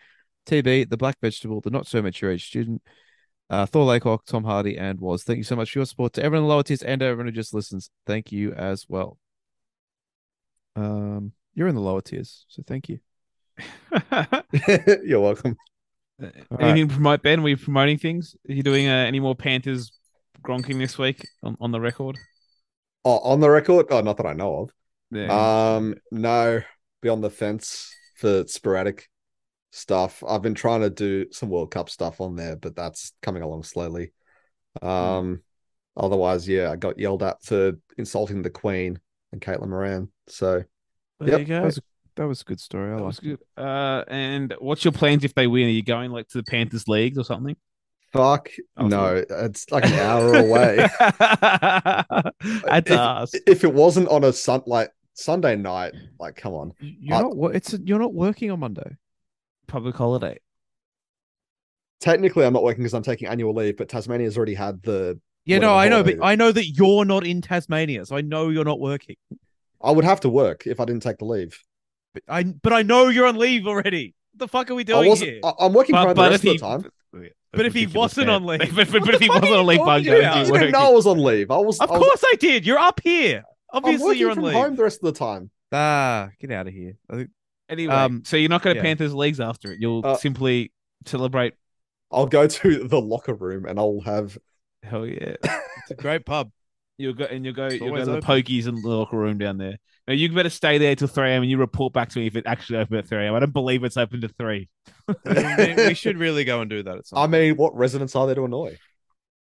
TB, 0.47 0.89
the 0.89 0.97
Black 0.97 1.17
Vegetable, 1.21 1.61
the 1.61 1.69
Not 1.69 1.87
So 1.87 2.01
Mature 2.01 2.31
Age 2.31 2.47
Student, 2.47 2.81
uh, 3.49 3.65
Thor 3.65 3.85
Laycock, 3.85 4.25
Tom 4.25 4.43
Hardy, 4.43 4.77
and 4.77 4.99
Was. 4.99 5.23
Thank 5.23 5.37
you 5.37 5.43
so 5.43 5.55
much 5.55 5.71
for 5.71 5.79
your 5.79 5.85
support 5.85 6.13
to 6.13 6.23
everyone 6.23 6.43
in 6.43 6.47
the 6.47 6.53
lower 6.53 6.63
tiers 6.63 6.81
and 6.81 7.01
everyone 7.01 7.27
who 7.27 7.31
just 7.31 7.53
listens. 7.53 7.89
Thank 8.05 8.31
you 8.31 8.53
as 8.53 8.85
well. 8.89 9.17
Um, 10.75 11.33
you're 11.55 11.67
in 11.67 11.75
the 11.75 11.81
lower 11.81 12.01
tiers, 12.01 12.45
so 12.47 12.63
thank 12.65 12.89
you. 12.89 12.99
You're 15.03 15.21
welcome. 15.21 15.57
right. 16.19 16.33
Anything 16.59 16.89
to 16.89 16.93
promote, 16.93 17.23
Ben? 17.23 17.41
Were 17.41 17.49
you 17.49 17.57
promoting 17.57 17.97
things? 17.97 18.35
Are 18.47 18.53
you 18.53 18.63
doing 18.63 18.87
uh, 18.87 19.05
any 19.07 19.19
more 19.19 19.35
Panthers 19.35 19.91
gronking 20.43 20.77
this 20.77 20.97
week 20.97 21.27
on, 21.43 21.57
on 21.59 21.71
the 21.71 21.81
record? 21.81 22.17
Oh, 23.03 23.19
on 23.19 23.39
the 23.39 23.49
record? 23.49 23.87
Oh, 23.89 24.01
not 24.01 24.17
that 24.17 24.25
I 24.25 24.33
know 24.33 24.61
of. 24.61 24.71
Yeah. 25.11 25.75
Um, 25.75 25.95
no, 26.11 26.61
be 27.01 27.09
on 27.09 27.21
the 27.21 27.29
fence 27.29 27.93
for 28.15 28.45
sporadic 28.47 29.09
stuff. 29.77 30.23
I've 30.27 30.41
been 30.41 30.53
trying 30.55 30.81
to 30.81 30.89
do 30.89 31.31
some 31.31 31.49
World 31.49 31.71
Cup 31.71 31.89
stuff 31.89 32.19
on 32.21 32.35
there, 32.35 32.55
but 32.55 32.75
that's 32.75 33.13
coming 33.21 33.43
along 33.43 33.63
slowly. 33.63 34.11
Um, 34.81 35.41
otherwise, 35.95 36.47
yeah, 36.47 36.71
I 36.71 36.75
got 36.75 36.99
yelled 36.99 37.23
at 37.23 37.43
for 37.43 37.73
insulting 37.97 38.41
the 38.41 38.49
Queen 38.49 38.99
and 39.31 39.41
Caitlin 39.41 39.69
Moran. 39.69 40.09
So 40.27 40.63
there 41.19 41.29
yep, 41.29 41.39
you 41.39 41.45
go. 41.45 41.55
That 41.55 41.65
was, 41.65 41.79
that 42.15 42.27
was 42.27 42.41
a 42.41 42.45
good 42.45 42.59
story. 42.59 42.93
I 42.93 42.97
That 42.97 43.03
was 43.03 43.21
liked 43.21 43.25
it. 43.25 43.39
good. 43.55 43.63
Uh, 43.63 44.03
and 44.07 44.53
what's 44.59 44.83
your 44.83 44.91
plans 44.91 45.23
if 45.23 45.33
they 45.33 45.47
win? 45.47 45.67
Are 45.67 45.71
you 45.71 45.83
going 45.83 46.11
like 46.11 46.27
to 46.29 46.37
the 46.39 46.43
Panthers 46.43 46.87
leagues 46.87 47.17
or 47.17 47.23
something? 47.23 47.55
fuck 48.13 48.49
Oh, 48.77 48.87
no, 48.87 49.23
it's 49.29 49.69
like 49.71 49.85
an 49.85 49.93
hour 49.93 50.35
away. 50.35 50.87
If, 52.43 53.41
if 53.47 53.63
it 53.63 53.73
wasn't 53.73 54.07
on 54.09 54.23
a 54.23 54.33
sun 54.33 54.63
like 54.65 54.91
Sunday 55.13 55.55
night, 55.55 55.93
like 56.19 56.35
come 56.35 56.53
on. 56.53 56.73
You're 56.79 57.17
I- 57.17 57.21
not. 57.21 57.55
It's 57.55 57.73
you're 57.83 57.99
not 57.99 58.13
working 58.13 58.51
on 58.51 58.59
Monday. 58.59 58.95
Public 59.67 59.95
holiday. 59.95 60.39
Technically, 61.99 62.45
I'm 62.45 62.53
not 62.53 62.63
working 62.63 62.83
because 62.83 62.93
I'm 62.93 63.03
taking 63.03 63.27
annual 63.27 63.53
leave, 63.53 63.77
but 63.77 63.89
Tasmania's 63.89 64.37
already 64.37 64.53
had 64.53 64.81
the. 64.83 65.19
Yeah, 65.45 65.59
no, 65.59 65.73
Whatever 65.73 65.79
I 65.79 65.89
know, 65.89 66.03
but. 66.03 66.25
I 66.25 66.35
know 66.35 66.51
that 66.51 66.65
you're 66.67 67.05
not 67.05 67.25
in 67.25 67.41
Tasmania, 67.41 68.05
so 68.05 68.15
I 68.15 68.21
know 68.21 68.49
you're 68.49 68.65
not 68.65 68.79
working. 68.79 69.15
I 69.81 69.91
would 69.91 70.05
have 70.05 70.19
to 70.21 70.29
work 70.29 70.67
if 70.67 70.79
I 70.79 70.85
didn't 70.85 71.03
take 71.03 71.17
the 71.17 71.25
leave. 71.25 71.57
But 72.13 72.23
I, 72.27 72.43
but 72.43 72.73
I 72.73 72.81
know 72.83 73.07
you're 73.07 73.25
on 73.27 73.37
leave 73.37 73.67
already. 73.67 74.13
What 74.33 74.39
the 74.39 74.47
fuck 74.47 74.69
are 74.71 74.75
we 74.75 74.81
I 74.81 74.85
doing 74.85 75.09
wasn't. 75.09 75.31
here? 75.31 75.39
I, 75.43 75.53
I'm 75.59 75.73
working 75.73 75.95
from 75.95 76.07
home 76.07 76.15
the 76.15 76.29
rest 76.29 76.45
of 76.45 76.53
the 76.53 76.57
time. 76.57 76.91
But 77.53 77.65
if 77.65 77.73
he 77.73 77.87
wasn't 77.87 78.29
on 78.29 78.45
leave, 78.45 78.59
but, 78.75 78.91
but, 78.91 79.13
if 79.15 79.21
he 79.21 79.29
wasn't 79.29 79.51
on 79.53 79.65
leave, 79.65 79.77
talking 79.79 80.05
Bungo, 80.05 80.19
about? 80.19 80.19
he'd 80.19 80.25
I 80.25 80.33
be 80.33 80.39
didn't 80.41 80.51
working. 80.51 80.71
know 80.71 80.79
I 80.79 80.89
was 80.89 81.07
on 81.07 81.23
leave. 81.23 81.49
I 81.49 81.57
was. 81.57 81.79
Of 81.79 81.89
I 81.89 81.93
was, 81.97 82.03
course 82.03 82.23
I 82.31 82.35
did. 82.35 82.65
You're 82.65 82.77
up 82.77 82.99
here. 83.01 83.43
I'm 83.73 83.77
Obviously, 83.83 84.05
working 84.05 84.19
you're 84.19 84.29
on 84.29 84.35
from 84.35 84.43
leave. 84.43 84.53
home 84.53 84.75
the 84.75 84.83
rest 84.83 84.99
of 85.03 85.13
the 85.13 85.17
time. 85.17 85.49
Ah, 85.71 86.29
get 86.39 86.51
out 86.51 86.67
of 86.67 86.73
here. 86.73 86.93
I 87.09 87.15
think 87.15 87.29
Anyway, 87.69 87.93
Um, 87.93 88.23
so 88.25 88.37
you're 88.37 88.49
not 88.49 88.61
going 88.61 88.75
to 88.75 88.79
yeah. 88.79 88.83
Panthers 88.83 89.13
legs 89.13 89.39
after 89.39 89.71
it. 89.71 89.79
You'll 89.81 90.05
Uh, 90.05 90.15
simply 90.15 90.71
celebrate. 91.05 91.53
I'll 92.11 92.25
go 92.27 92.47
to 92.47 92.87
the 92.87 93.01
locker 93.01 93.33
room 93.33 93.65
and 93.65 93.77
I'll 93.79 93.99
have. 94.01 94.37
Hell 94.83 95.05
yeah! 95.05 95.35
it's 95.43 95.91
a 95.91 95.95
great 95.95 96.25
pub. 96.25 96.51
You'll 96.97 97.13
go 97.13 97.25
and 97.25 97.43
you'll 97.45 97.53
go. 97.53 97.65
It's 97.67 97.75
You'll 97.75 97.89
go 97.91 97.95
always 97.95 98.05
to 98.05 98.11
the 98.11 98.17
open. 98.17 98.29
pokies 98.43 98.67
in 98.67 98.81
the 98.81 98.87
locker 98.89 99.17
room 99.17 99.37
down 99.37 99.57
there. 99.57 99.77
Now 100.07 100.13
you 100.13 100.31
better 100.31 100.49
stay 100.49 100.77
there 100.77 100.95
till 100.95 101.07
three 101.09 101.29
a.m. 101.29 101.41
and 101.43 101.51
you 101.51 101.57
report 101.57 101.91
back 101.93 102.09
to 102.09 102.19
me 102.19 102.27
if 102.27 102.35
it 102.37 102.45
actually 102.47 102.79
opened 102.79 102.99
at 102.99 103.07
three 103.07 103.25
a.m. 103.25 103.35
I 103.35 103.39
don't 103.39 103.53
believe 103.53 103.83
it's 103.83 103.97
open 103.97 104.21
to 104.21 104.29
three. 104.29 104.69
we 105.25 105.93
should 105.93 106.17
really 106.17 106.43
go 106.45 106.61
and 106.61 106.69
do 106.69 106.81
that 106.83 106.97
at 106.99 107.07
some. 107.07 107.19
I 107.19 107.21
point. 107.23 107.31
mean, 107.33 107.55
what 107.57 107.75
residents 107.75 108.15
are 108.15 108.25
there 108.25 108.35
to 108.35 108.45
annoy? 108.45 108.77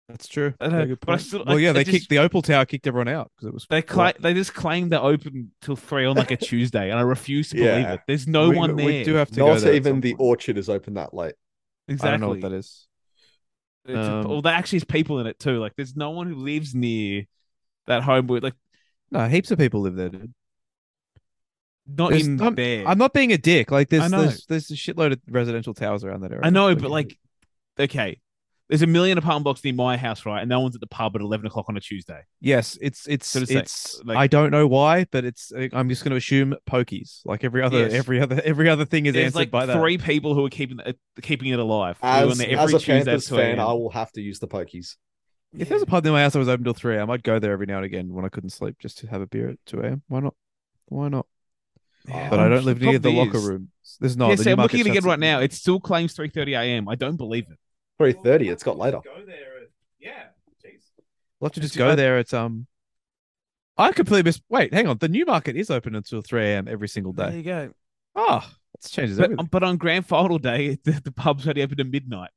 That's 0.09 0.29
true. 0.29 0.55
I 0.61 0.69
know, 0.69 0.87
good 0.87 1.01
but 1.01 1.09
I 1.09 1.13
point. 1.15 1.21
still- 1.23 1.45
well, 1.45 1.57
I- 1.57 1.61
yeah, 1.61 1.71
I 1.71 1.73
they 1.73 1.85
just- 1.85 1.99
kicked 1.99 2.11
the 2.11 2.19
Opal 2.19 2.41
Tower, 2.41 2.65
kicked 2.65 2.87
everyone 2.87 3.09
out 3.09 3.33
because 3.35 3.49
it 3.49 3.55
was. 3.55 3.67
They 3.69 3.83
cla- 3.83 4.15
they 4.21 4.35
just 4.35 4.55
claimed 4.55 4.93
they're 4.93 5.03
open 5.03 5.51
till 5.63 5.75
three 5.75 6.05
on 6.07 6.17
like 6.17 6.31
a 6.31 6.37
Tuesday, 6.37 6.91
and 6.91 6.99
I 6.99 7.03
refuse 7.03 7.49
to 7.51 7.57
believe 7.57 7.69
Yeah. 7.71 7.93
it. 7.95 8.01
There's 8.07 8.29
no 8.29 8.51
we, 8.51 8.57
one 8.57 8.77
there. 8.77 8.87
We 8.87 9.03
do 9.05 9.15
have 9.15 9.31
to 9.31 9.35
go 9.37 9.49
Not 9.53 9.61
there 9.63 9.75
even 9.75 10.01
the 10.01 10.15
orchard 10.19 10.59
is 10.59 10.69
open 10.69 10.95
that 10.95 11.13
late. 11.13 11.35
exactly. 11.89 12.09
I 12.09 12.11
don't 12.13 12.21
know 12.21 12.29
what 12.29 12.41
that 12.43 12.53
is. 12.53 12.87
It's 13.85 13.97
a- 13.97 14.13
Um, 14.13 14.29
well, 14.29 14.43
there 14.43 14.55
actually 14.55 14.77
is 14.79 14.85
people 14.85 15.19
in 15.19 15.27
it 15.27 15.39
too. 15.41 15.59
Like, 15.59 15.75
there's 15.77 15.97
no 15.97 16.11
one 16.11 16.29
who 16.29 16.37
lives 16.37 16.73
near 16.75 17.25
that 17.87 18.03
home. 18.05 18.27
Like, 18.29 18.55
No, 19.11 19.27
heaps 19.29 19.51
of 19.51 19.59
people 19.59 19.81
live 19.81 19.97
there, 19.97 20.09
dude. 20.09 20.33
not 21.89 22.11
There's- 22.11 22.27
in 22.27 22.41
I'm, 22.41 22.55
there. 22.55 22.87
I'm 22.87 22.99
not 22.99 23.13
being 23.13 23.33
a 23.33 23.39
dick. 23.39 23.71
Like 23.71 23.89
there's 23.89 24.11
there's 24.11 24.47
there's 24.47 24.71
a 24.71 24.75
shitload 24.75 25.13
of 25.13 25.21
residential 25.29 25.75
towers 25.75 26.05
around 26.05 26.21
that 26.23 26.33
area. 26.33 26.43
I 26.45 26.51
know, 26.51 26.69
Like, 26.69 26.79
but 26.81 26.91
like, 26.91 27.19
okay, 27.79 28.21
there's 28.69 28.83
a 28.83 28.87
million 28.87 29.17
apartment 29.19 29.45
blocks 29.45 29.63
near 29.65 29.73
my 29.75 29.97
house, 29.97 30.27
right? 30.27 30.41
And 30.41 30.49
no 30.49 30.61
one's 30.61 30.75
at 30.75 30.81
the 30.81 30.87
pub 30.89 31.15
at 31.15 31.23
eleven 31.23 31.47
o'clock 31.47 31.67
on 31.69 31.77
a 31.77 31.81
Tuesday. 31.81 32.21
yes, 32.41 32.77
it's 32.81 33.07
it's 33.07 33.27
So 33.29 33.41
it's. 33.49 34.01
like- 34.05 34.17
I 34.17 34.27
don't 34.27 34.51
know 34.51 34.67
why, 34.67 35.07
but 35.11 35.25
it's. 35.25 35.53
I'm 35.73 35.89
just 35.89 36.03
going 36.03 36.11
to 36.11 36.17
assume 36.17 36.55
pokies. 36.69 37.21
Like 37.25 37.45
every 37.45 37.63
other 37.63 37.79
Yes. 37.79 37.93
every 37.93 38.21
other 38.21 38.41
every 38.45 38.69
other 38.69 38.85
thing 38.85 39.07
is 39.07 39.15
There's 39.15 39.27
answered 39.27 39.39
like 39.39 39.51
by 39.51 39.67
that. 39.67 39.79
three 39.79 39.99
people 39.99 40.35
who 40.35 40.45
are 40.47 40.51
keeping 40.51 40.79
it, 40.85 40.99
keeping 41.23 41.49
it 41.53 41.59
alive. 41.59 41.97
who 42.01 42.07
are 42.07 42.25
As, 42.25 42.31
on 42.33 42.39
there 42.39 42.59
as 42.59 42.71
a 42.75 42.79
Tuesday 42.79 42.93
Panthers 43.05 43.29
fan, 43.29 43.61
I 43.61 43.73
will 43.73 43.91
have 43.91 44.11
to 44.13 44.21
use 44.21 44.39
the 44.41 44.49
pokies. 44.49 44.97
If 45.57 45.69
there's 45.69 45.83
a 45.83 45.87
pub 45.87 46.03
near 46.05 46.13
my 46.13 46.23
house 46.23 46.33
that 46.35 46.39
was 46.41 46.49
open 46.49 46.65
till 46.65 46.75
three 46.75 46.97
a.m., 46.97 47.09
I'd 47.11 47.23
go 47.23 47.39
there 47.39 47.53
every 47.53 47.67
now 47.67 47.77
and 47.77 47.85
again 47.87 48.13
when 48.13 48.25
I 48.25 48.29
couldn't 48.29 48.51
sleep 48.51 48.77
just 48.79 48.99
to 48.99 49.07
have 49.07 49.21
a 49.23 49.27
beer 49.27 49.49
at 49.51 49.59
two 49.65 49.81
a.m. 49.81 50.03
Why 50.09 50.21
not? 50.21 50.35
Why 50.87 51.09
not? 51.09 51.27
Yeah, 52.09 52.31
But 52.31 52.39
I 52.41 52.49
don't 52.49 52.65
live 52.65 52.81
near 52.81 52.99
the 52.99 53.11
problem 53.11 53.27
locker 53.33 53.41
room. 53.49 53.69
There's 54.01 54.17
not. 54.17 54.29
yeah, 54.31 54.35
the 54.37 54.43
see, 54.45 54.51
I'm 54.51 54.57
Newmarket 54.59 54.79
looking 54.79 54.93
again 54.93 55.05
right 55.05 55.19
now. 55.19 55.41
It 55.41 55.53
still 55.53 55.81
claims 55.81 56.15
3:30 56.15 56.57
a.m. 56.59 56.89
I 56.89 56.95
don't 56.95 57.17
believe 57.17 57.47
it. 57.51 57.59
Three 57.99 58.13
thirty. 58.13 58.49
It's 58.49 58.63
got 58.63 58.77
later. 58.79 59.01
Go 59.05 59.25
there. 59.27 59.59
and- 59.59 59.69
Yeah. 59.99 60.25
Jeez. 60.65 60.83
We'll 61.41 61.49
have 61.49 61.55
to 61.55 61.61
just 61.61 61.77
go 61.77 61.91
I- 61.91 61.95
there. 61.95 62.19
It's 62.19 62.33
um. 62.35 62.67
I 63.79 63.93
completely 63.93 64.23
miss. 64.23 64.41
Wait, 64.49 64.73
hang 64.73 64.87
on. 64.87 64.97
The 64.99 65.09
new 65.09 65.27
market 65.27 65.55
is 65.57 65.71
open 65.71 65.95
until 65.95 66.23
three 66.23 66.45
a.m. 66.47 66.67
every 66.67 66.89
single 66.89 67.13
day. 67.13 67.29
There 67.29 67.37
you 67.37 67.43
go. 67.43 67.71
Oh, 68.15 68.39
that 68.41 68.89
changes 68.89 69.19
But, 69.19 69.25
everything. 69.25 69.49
but 69.53 69.63
on 69.63 69.77
grand 69.77 70.07
final 70.07 70.39
day, 70.39 70.79
the, 70.85 70.93
the 71.05 71.13
pub's 71.13 71.47
only 71.47 71.63
open 71.63 71.79
at 71.81 71.87
midnight. 71.87 72.31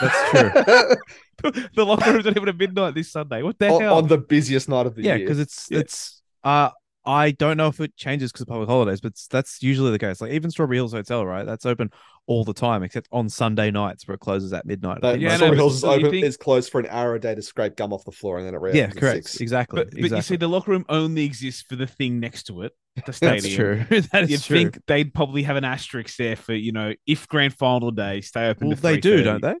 That's 0.00 0.30
true. 1.42 1.52
the 1.74 1.84
locker 1.84 2.12
room's 2.12 2.26
only 2.26 2.38
open 2.38 2.48
at 2.48 2.56
midnight 2.56 2.94
this 2.94 3.12
Sunday. 3.12 3.42
What 3.42 3.58
the 3.58 3.68
on, 3.68 3.80
hell? 3.82 3.96
on 3.98 4.08
the 4.08 4.16
busiest 4.16 4.70
night 4.70 4.86
of 4.86 4.94
the 4.94 5.02
yeah, 5.02 5.16
year. 5.16 5.26
because 5.26 5.38
it's 5.38 5.66
Yeah. 5.70 5.78
it's 5.80 6.22
uh 6.44 6.70
I 7.06 7.30
don't 7.30 7.56
know 7.56 7.68
if 7.68 7.80
it 7.80 7.96
changes 7.96 8.32
because 8.32 8.42
of 8.42 8.48
public 8.48 8.68
holidays, 8.68 9.00
but 9.00 9.12
that's 9.30 9.62
usually 9.62 9.90
the 9.92 9.98
case. 9.98 10.20
Like 10.20 10.32
even 10.32 10.50
Strawberry 10.50 10.78
Hills 10.78 10.92
Hotel, 10.92 11.24
right? 11.24 11.44
That's 11.46 11.64
open 11.64 11.90
all 12.26 12.42
the 12.44 12.52
time 12.52 12.82
except 12.82 13.08
on 13.12 13.28
Sunday 13.28 13.70
nights 13.70 14.08
where 14.08 14.16
it 14.16 14.20
closes 14.20 14.52
at 14.52 14.66
midnight. 14.66 14.98
I 15.04 15.12
That, 15.12 15.20
Yeah, 15.20 15.28
most 15.28 15.32
no, 15.32 15.36
Strawberry 15.36 15.56
Hills 15.58 15.74
is 15.76 15.80
so 15.80 15.90
open. 15.92 16.10
think- 16.10 16.26
It's 16.26 16.36
closed 16.36 16.70
for 16.72 16.80
an 16.80 16.86
hour 16.90 17.14
a 17.14 17.20
day 17.20 17.34
to 17.34 17.42
scrape 17.42 17.76
gum 17.76 17.92
off 17.92 18.04
the 18.04 18.10
floor, 18.12 18.38
and 18.38 18.46
then 18.46 18.54
it 18.54 18.60
reopens. 18.60 18.94
yeah, 18.94 19.00
correct. 19.00 19.24
six. 19.28 19.40
Exactly. 19.40 19.84
but, 19.84 19.92
but 19.92 20.10
you 20.10 20.22
see, 20.22 20.36
the 20.36 20.48
locker 20.48 20.72
room 20.72 20.84
only 20.88 21.24
exists 21.24 21.62
for 21.62 21.76
the 21.76 21.86
thing 21.86 22.18
next 22.18 22.44
to 22.48 22.62
it, 22.62 22.72
the 23.06 23.12
stadium. 23.14 23.42
that's 23.42 23.54
true. 23.54 24.00
that 24.12 24.22
is 24.24 24.30
You'd 24.30 24.42
true. 24.42 24.56
think 24.58 24.80
they'd 24.86 25.14
probably 25.14 25.44
have 25.44 25.56
an 25.56 25.64
asterisk 25.64 26.16
there 26.16 26.34
for 26.36 26.54
you 26.54 26.72
know 26.72 26.92
if 27.06 27.28
grand 27.28 27.54
final 27.54 27.90
day 27.92 28.20
stay 28.22 28.48
open. 28.48 28.68
well, 28.68 28.76
to 28.76 28.82
they 28.82 28.98
do, 28.98 29.22
don't 29.22 29.42
they? 29.42 29.54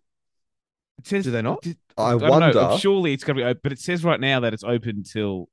It 0.98 1.06
says, 1.06 1.24
Do 1.24 1.30
they 1.30 1.42
not? 1.42 1.64
I 1.98 2.12
don't 2.12 2.20
know. 2.22 2.30
wonder. 2.30 2.76
Surely 2.78 3.12
it's 3.12 3.22
going 3.22 3.36
to 3.36 3.42
be 3.42 3.46
open, 3.46 3.60
but 3.62 3.70
it 3.72 3.78
says 3.78 4.02
right 4.02 4.18
now 4.18 4.40
that 4.40 4.54
it's 4.54 4.64
open 4.64 5.02
till 5.04 5.48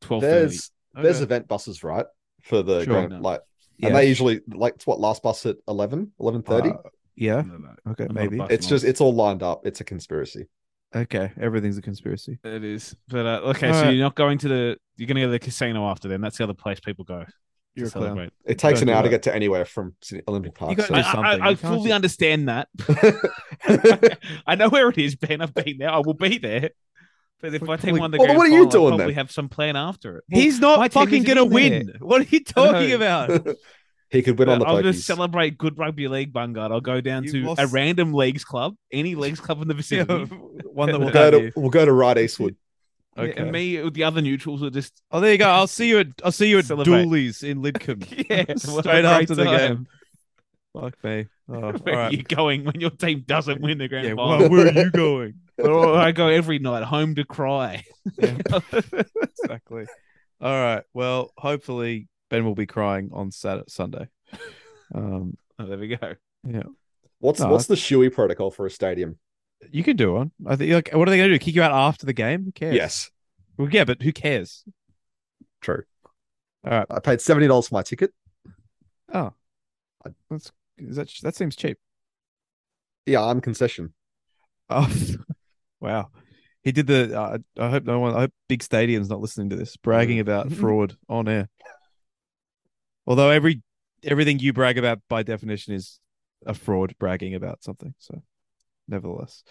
twelve 0.00 0.22
thirty. 0.22 0.56
There's 0.94 1.04
there's 1.04 1.20
event 1.20 1.48
buses, 1.48 1.82
right? 1.84 2.06
For 2.42 2.62
the 2.62 2.84
Sure. 2.84 2.94
grand, 2.94 3.10
No. 3.10 3.20
like, 3.20 3.40
Yeah. 3.78 3.88
and 3.88 3.96
they 3.96 4.08
usually 4.08 4.40
like 4.48 4.74
it's 4.74 4.86
what 4.86 5.00
last 5.00 5.22
bus 5.22 5.46
at 5.46 5.56
11, 5.68 6.12
11.30? 6.20 6.72
Uh, 6.72 6.88
yeah. 7.16 7.42
No, 7.42 7.56
no, 7.58 7.74
Okay. 7.92 8.06
I'm 8.08 8.14
Maybe. 8.14 8.40
it's 8.50 8.66
just 8.66 8.84
it's 8.84 9.00
all 9.00 9.14
lined 9.14 9.42
up. 9.42 9.66
It's 9.66 9.80
a 9.80 9.84
conspiracy. 9.84 10.46
Okay. 10.94 11.32
Everything's 11.40 11.76
a 11.78 11.82
conspiracy. 11.82 12.38
It 12.44 12.62
is, 12.64 12.94
but 13.08 13.26
uh, 13.26 13.40
okay. 13.50 13.68
All 13.68 13.74
so 13.74 13.82
right. 13.82 13.90
you're 13.90 14.04
not 14.04 14.14
going 14.14 14.38
to 14.38 14.48
the. 14.48 14.76
You're 14.96 15.08
going 15.08 15.16
to 15.16 15.22
go 15.22 15.26
to 15.26 15.32
the 15.32 15.38
casino 15.40 15.88
after 15.88 16.06
then. 16.06 16.20
That's 16.20 16.38
the 16.38 16.44
other 16.44 16.54
place 16.54 16.78
people 16.78 17.04
go. 17.04 17.24
You're 17.74 17.86
to 17.86 17.90
a 17.90 17.90
clown. 17.90 18.02
celebrate. 18.04 18.32
It 18.44 18.58
takes 18.60 18.80
an 18.82 18.88
hour 18.88 19.02
to 19.02 19.08
get 19.08 19.24
to 19.24 19.34
anywhere 19.34 19.64
from 19.64 19.94
Olympic 20.28 20.54
Park. 20.54 20.76
gotta 20.76 21.02
so- 21.02 21.12
do 21.14 21.20
I. 21.20 21.36
I, 21.36 21.48
I 21.50 21.54
fully 21.56 21.90
understand 21.90 22.48
that. 22.48 22.68
I 24.46 24.54
know 24.54 24.68
where 24.68 24.88
it 24.88 24.98
is, 24.98 25.16
Ben. 25.16 25.40
I've 25.40 25.54
been 25.54 25.78
there. 25.78 25.90
I 25.90 25.98
will 25.98 26.14
be 26.14 26.38
there. 26.38 26.70
But 27.40 27.54
if 27.54 27.68
I 27.68 27.76
take 27.76 27.92
Well, 27.92 28.00
one, 28.02 28.10
the 28.10 28.18
well, 28.18 28.26
grand 28.28 28.38
what 28.38 28.46
are 28.46 28.50
you 28.50 28.64
final, 28.64 28.66
I'll 28.66 28.70
doing 28.70 28.88
probably 28.90 29.06
then? 29.06 29.14
have 29.16 29.30
some 29.30 29.48
plan 29.48 29.76
after 29.76 30.18
it. 30.18 30.24
Well, 30.30 30.40
He's 30.40 30.60
my 30.60 30.76
not 30.76 30.92
fucking 30.92 31.24
gonna 31.24 31.44
win. 31.44 31.86
there. 31.86 31.96
What 32.00 32.22
are 32.22 32.24
you 32.30 32.42
talking 32.42 32.92
about? 32.92 33.46
he 34.10 34.22
could 34.22 34.38
win 34.38 34.48
on 34.48 34.60
the 34.60 34.66
I'm 34.66 34.72
going 34.82 34.84
to 34.84 34.92
celebrate 34.94 35.58
good 35.58 35.76
rugby 35.78 36.08
league, 36.08 36.32
Bungard. 36.32 36.70
I'll 36.72 36.80
go 36.80 37.00
down 37.00 37.24
You've 37.24 37.56
to 37.56 37.62
a 37.62 37.66
random 37.66 38.14
leagues 38.14 38.44
club, 38.44 38.76
any 38.92 39.14
leagues 39.14 39.40
club 39.40 39.60
in 39.60 39.68
the 39.68 39.74
Yeah, 39.90 40.04
vicinity. 40.04 40.34
one 40.72 40.90
that 40.90 40.98
We'll 41.00 41.10
go 41.10 41.30
to 41.30 41.40
you. 41.42 41.52
we'll 41.56 41.70
go 41.70 41.84
to 41.84 41.92
Right 41.92 42.16
Eastwood. 42.18 42.56
Yeah, 43.16 43.22
Okay. 43.24 43.32
And 43.42 43.52
me, 43.52 43.80
with 43.82 43.94
the 43.94 44.04
other 44.04 44.20
neutrals 44.22 44.62
are 44.62 44.70
just 44.70 45.00
Oh, 45.12 45.20
there 45.20 45.30
you 45.32 45.38
go. 45.38 45.48
I'll 45.48 45.66
see 45.68 45.88
you 45.88 46.00
at 46.00 46.06
I'll 46.24 46.32
see 46.32 46.48
you 46.48 46.58
at 46.58 46.64
Celebrate. 46.64 47.02
Dooley's 47.02 47.42
in 47.44 47.62
Lidcombe. 47.62 48.26
yeah, 48.30 48.44
we'll 48.48 48.48
have 48.48 48.56
a 48.56 48.58
straight 48.58 48.82
great 48.82 49.04
after 49.04 49.34
the 49.36 49.44
game. 49.44 49.86
Fuck 50.72 51.04
me. 51.04 51.26
Oh, 51.48 51.62
all 51.62 51.72
Where 51.72 52.00
are 52.00 52.12
you 52.12 52.22
going 52.24 52.64
when 52.64 52.80
your 52.80 52.90
team 52.90 53.22
doesn't 53.26 53.60
win 53.60 53.78
the 53.78 53.86
grand 53.86 54.08
Yeah, 54.08 54.14
final? 54.16 54.38
well, 54.38 54.48
where 54.50 54.66
are 54.68 54.72
you 54.72 54.90
going? 54.90 55.34
Well, 55.58 55.94
I 55.96 56.12
go 56.12 56.28
every 56.28 56.58
night 56.58 56.84
home 56.84 57.14
to 57.16 57.24
cry. 57.24 57.84
Yeah. 58.18 58.36
exactly. 59.22 59.86
All 60.40 60.52
right. 60.52 60.82
Well, 60.92 61.32
hopefully 61.36 62.08
Ben 62.30 62.44
will 62.44 62.54
be 62.54 62.66
crying 62.66 63.10
on 63.12 63.30
Saturday, 63.30 63.64
Sunday. 63.68 64.08
Um, 64.94 65.36
Oh, 65.58 65.66
there 65.66 65.78
we 65.78 65.88
go. 65.88 66.14
yeah, 66.44 66.64
What's 67.20 67.38
No, 67.40 67.48
what's 67.50 67.66
the 67.66 67.76
shoey 67.76 68.12
protocol 68.12 68.50
for 68.50 68.66
a 68.66 68.70
stadium? 68.70 69.18
you 69.70 69.84
can 69.84 69.96
do 69.96 70.12
one. 70.14 70.32
I 70.44 70.56
think. 70.56 70.72
Like, 70.72 70.90
what 70.92 71.06
are 71.06 71.10
they 71.12 71.16
going 71.16 71.30
to 71.30 71.38
do? 71.38 71.38
Kick 71.44 71.54
you 71.54 71.62
out 71.62 71.70
after 71.72 72.04
the 72.06 72.12
game? 72.12 72.44
Who 72.44 72.52
cares? 72.52 72.74
Yes, 72.74 73.10
Well, 73.56 73.68
yeah, 73.70 73.84
but 73.84 74.02
who 74.02 74.12
cares? 74.12 74.64
true. 75.60 75.84
All 76.66 76.72
right. 76.72 76.86
I 76.90 76.98
paid 76.98 77.20
seventy 77.20 77.46
dollars 77.46 77.68
for 77.68 77.76
my 77.76 77.82
ticket. 77.82 78.12
Oh, 79.12 79.32
that's 80.28 80.50
is 80.76 80.96
that 80.96 81.08
that 81.22 81.36
seems 81.36 81.54
cheap. 81.56 81.78
Yeah, 83.06 83.22
I'm 83.22 83.40
concession. 83.40 83.94
Oh, 84.68 84.92
wow. 85.84 86.08
He 86.62 86.72
did 86.72 86.86
the. 86.86 87.18
Uh, 87.18 87.38
I 87.58 87.70
hope 87.70 87.84
no 87.84 88.00
one. 88.00 88.14
I 88.14 88.20
hope 88.20 88.32
Big 88.48 88.62
Stadium's 88.62 89.10
not 89.10 89.20
listening 89.20 89.50
to 89.50 89.56
this, 89.56 89.76
bragging 89.76 90.18
about 90.18 90.50
fraud 90.60 90.96
on 91.08 91.28
air. 91.28 91.48
Although 93.06 93.30
every 93.30 93.62
everything 94.02 94.38
you 94.38 94.52
brag 94.52 94.78
about 94.78 95.00
by 95.08 95.22
definition 95.22 95.74
is 95.74 96.00
a 96.46 96.54
fraud 96.54 96.94
bragging 96.98 97.34
about 97.34 97.62
something. 97.62 97.94
So, 97.98 98.22
nevertheless, 98.88 99.42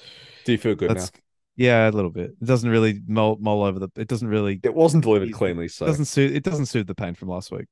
Do 0.46 0.52
you 0.54 0.58
feel 0.58 0.76
good 0.76 0.90
that's 0.90 1.12
yeah, 1.56 1.88
a 1.88 1.92
little 1.92 2.10
bit. 2.10 2.32
It 2.42 2.46
doesn't 2.46 2.70
really 2.70 3.00
mull, 3.08 3.38
mull 3.40 3.62
over 3.62 3.78
the. 3.78 3.90
It 3.96 4.08
doesn't 4.08 4.28
really? 4.28 4.60
It 4.64 4.74
wasn't 4.74 5.04
delivered 5.04 5.26
Easy. 5.30 5.34
cleanly, 5.38 5.68
so 5.68 5.86
doesn't 5.86 6.06
soothe. 6.06 6.36
It 6.36 6.44
doesn't 6.44 6.66
soothe 6.66 6.88
the 6.88 6.96
pain 6.96 7.14
from 7.14 7.28
last 7.28 7.52
week. 7.52 7.68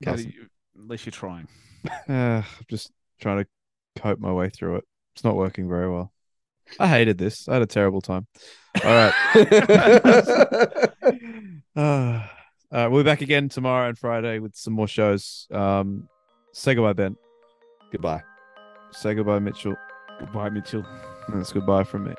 Yeah, 0.00 0.16
you- 0.16 0.48
At 0.78 0.88
least 0.88 1.04
you're 1.04 1.10
trying. 1.12 1.46
Uh, 2.08 2.42
I'm 2.42 2.44
just 2.68 2.90
trying 3.20 3.44
to 3.44 4.00
cope 4.00 4.18
my 4.18 4.32
way 4.32 4.48
through 4.48 4.76
it. 4.76 4.84
It's 5.14 5.24
not 5.24 5.36
working 5.36 5.68
very 5.68 5.90
well. 5.90 6.10
I 6.78 6.88
hated 6.88 7.18
this. 7.18 7.48
I 7.48 7.54
had 7.54 7.62
a 7.62 7.66
terrible 7.66 8.00
time. 8.00 8.26
All 8.84 9.12
right. 11.74 12.28
Uh, 12.72 12.88
we'll 12.90 13.02
be 13.02 13.06
back 13.06 13.20
again 13.20 13.50
tomorrow 13.50 13.88
and 13.88 13.98
Friday 13.98 14.38
with 14.38 14.56
some 14.56 14.72
more 14.72 14.88
shows. 14.88 15.46
Um, 15.50 16.08
say 16.54 16.74
goodbye, 16.74 16.94
Ben. 16.94 17.16
Goodbye. 17.90 18.22
Say 18.92 19.12
goodbye, 19.14 19.40
Mitchell. 19.40 19.74
Goodbye, 20.18 20.48
Mitchell. 20.48 20.82
And 21.28 21.38
it's 21.38 21.52
goodbye 21.52 21.84
from 21.84 22.04
me. 22.04 22.14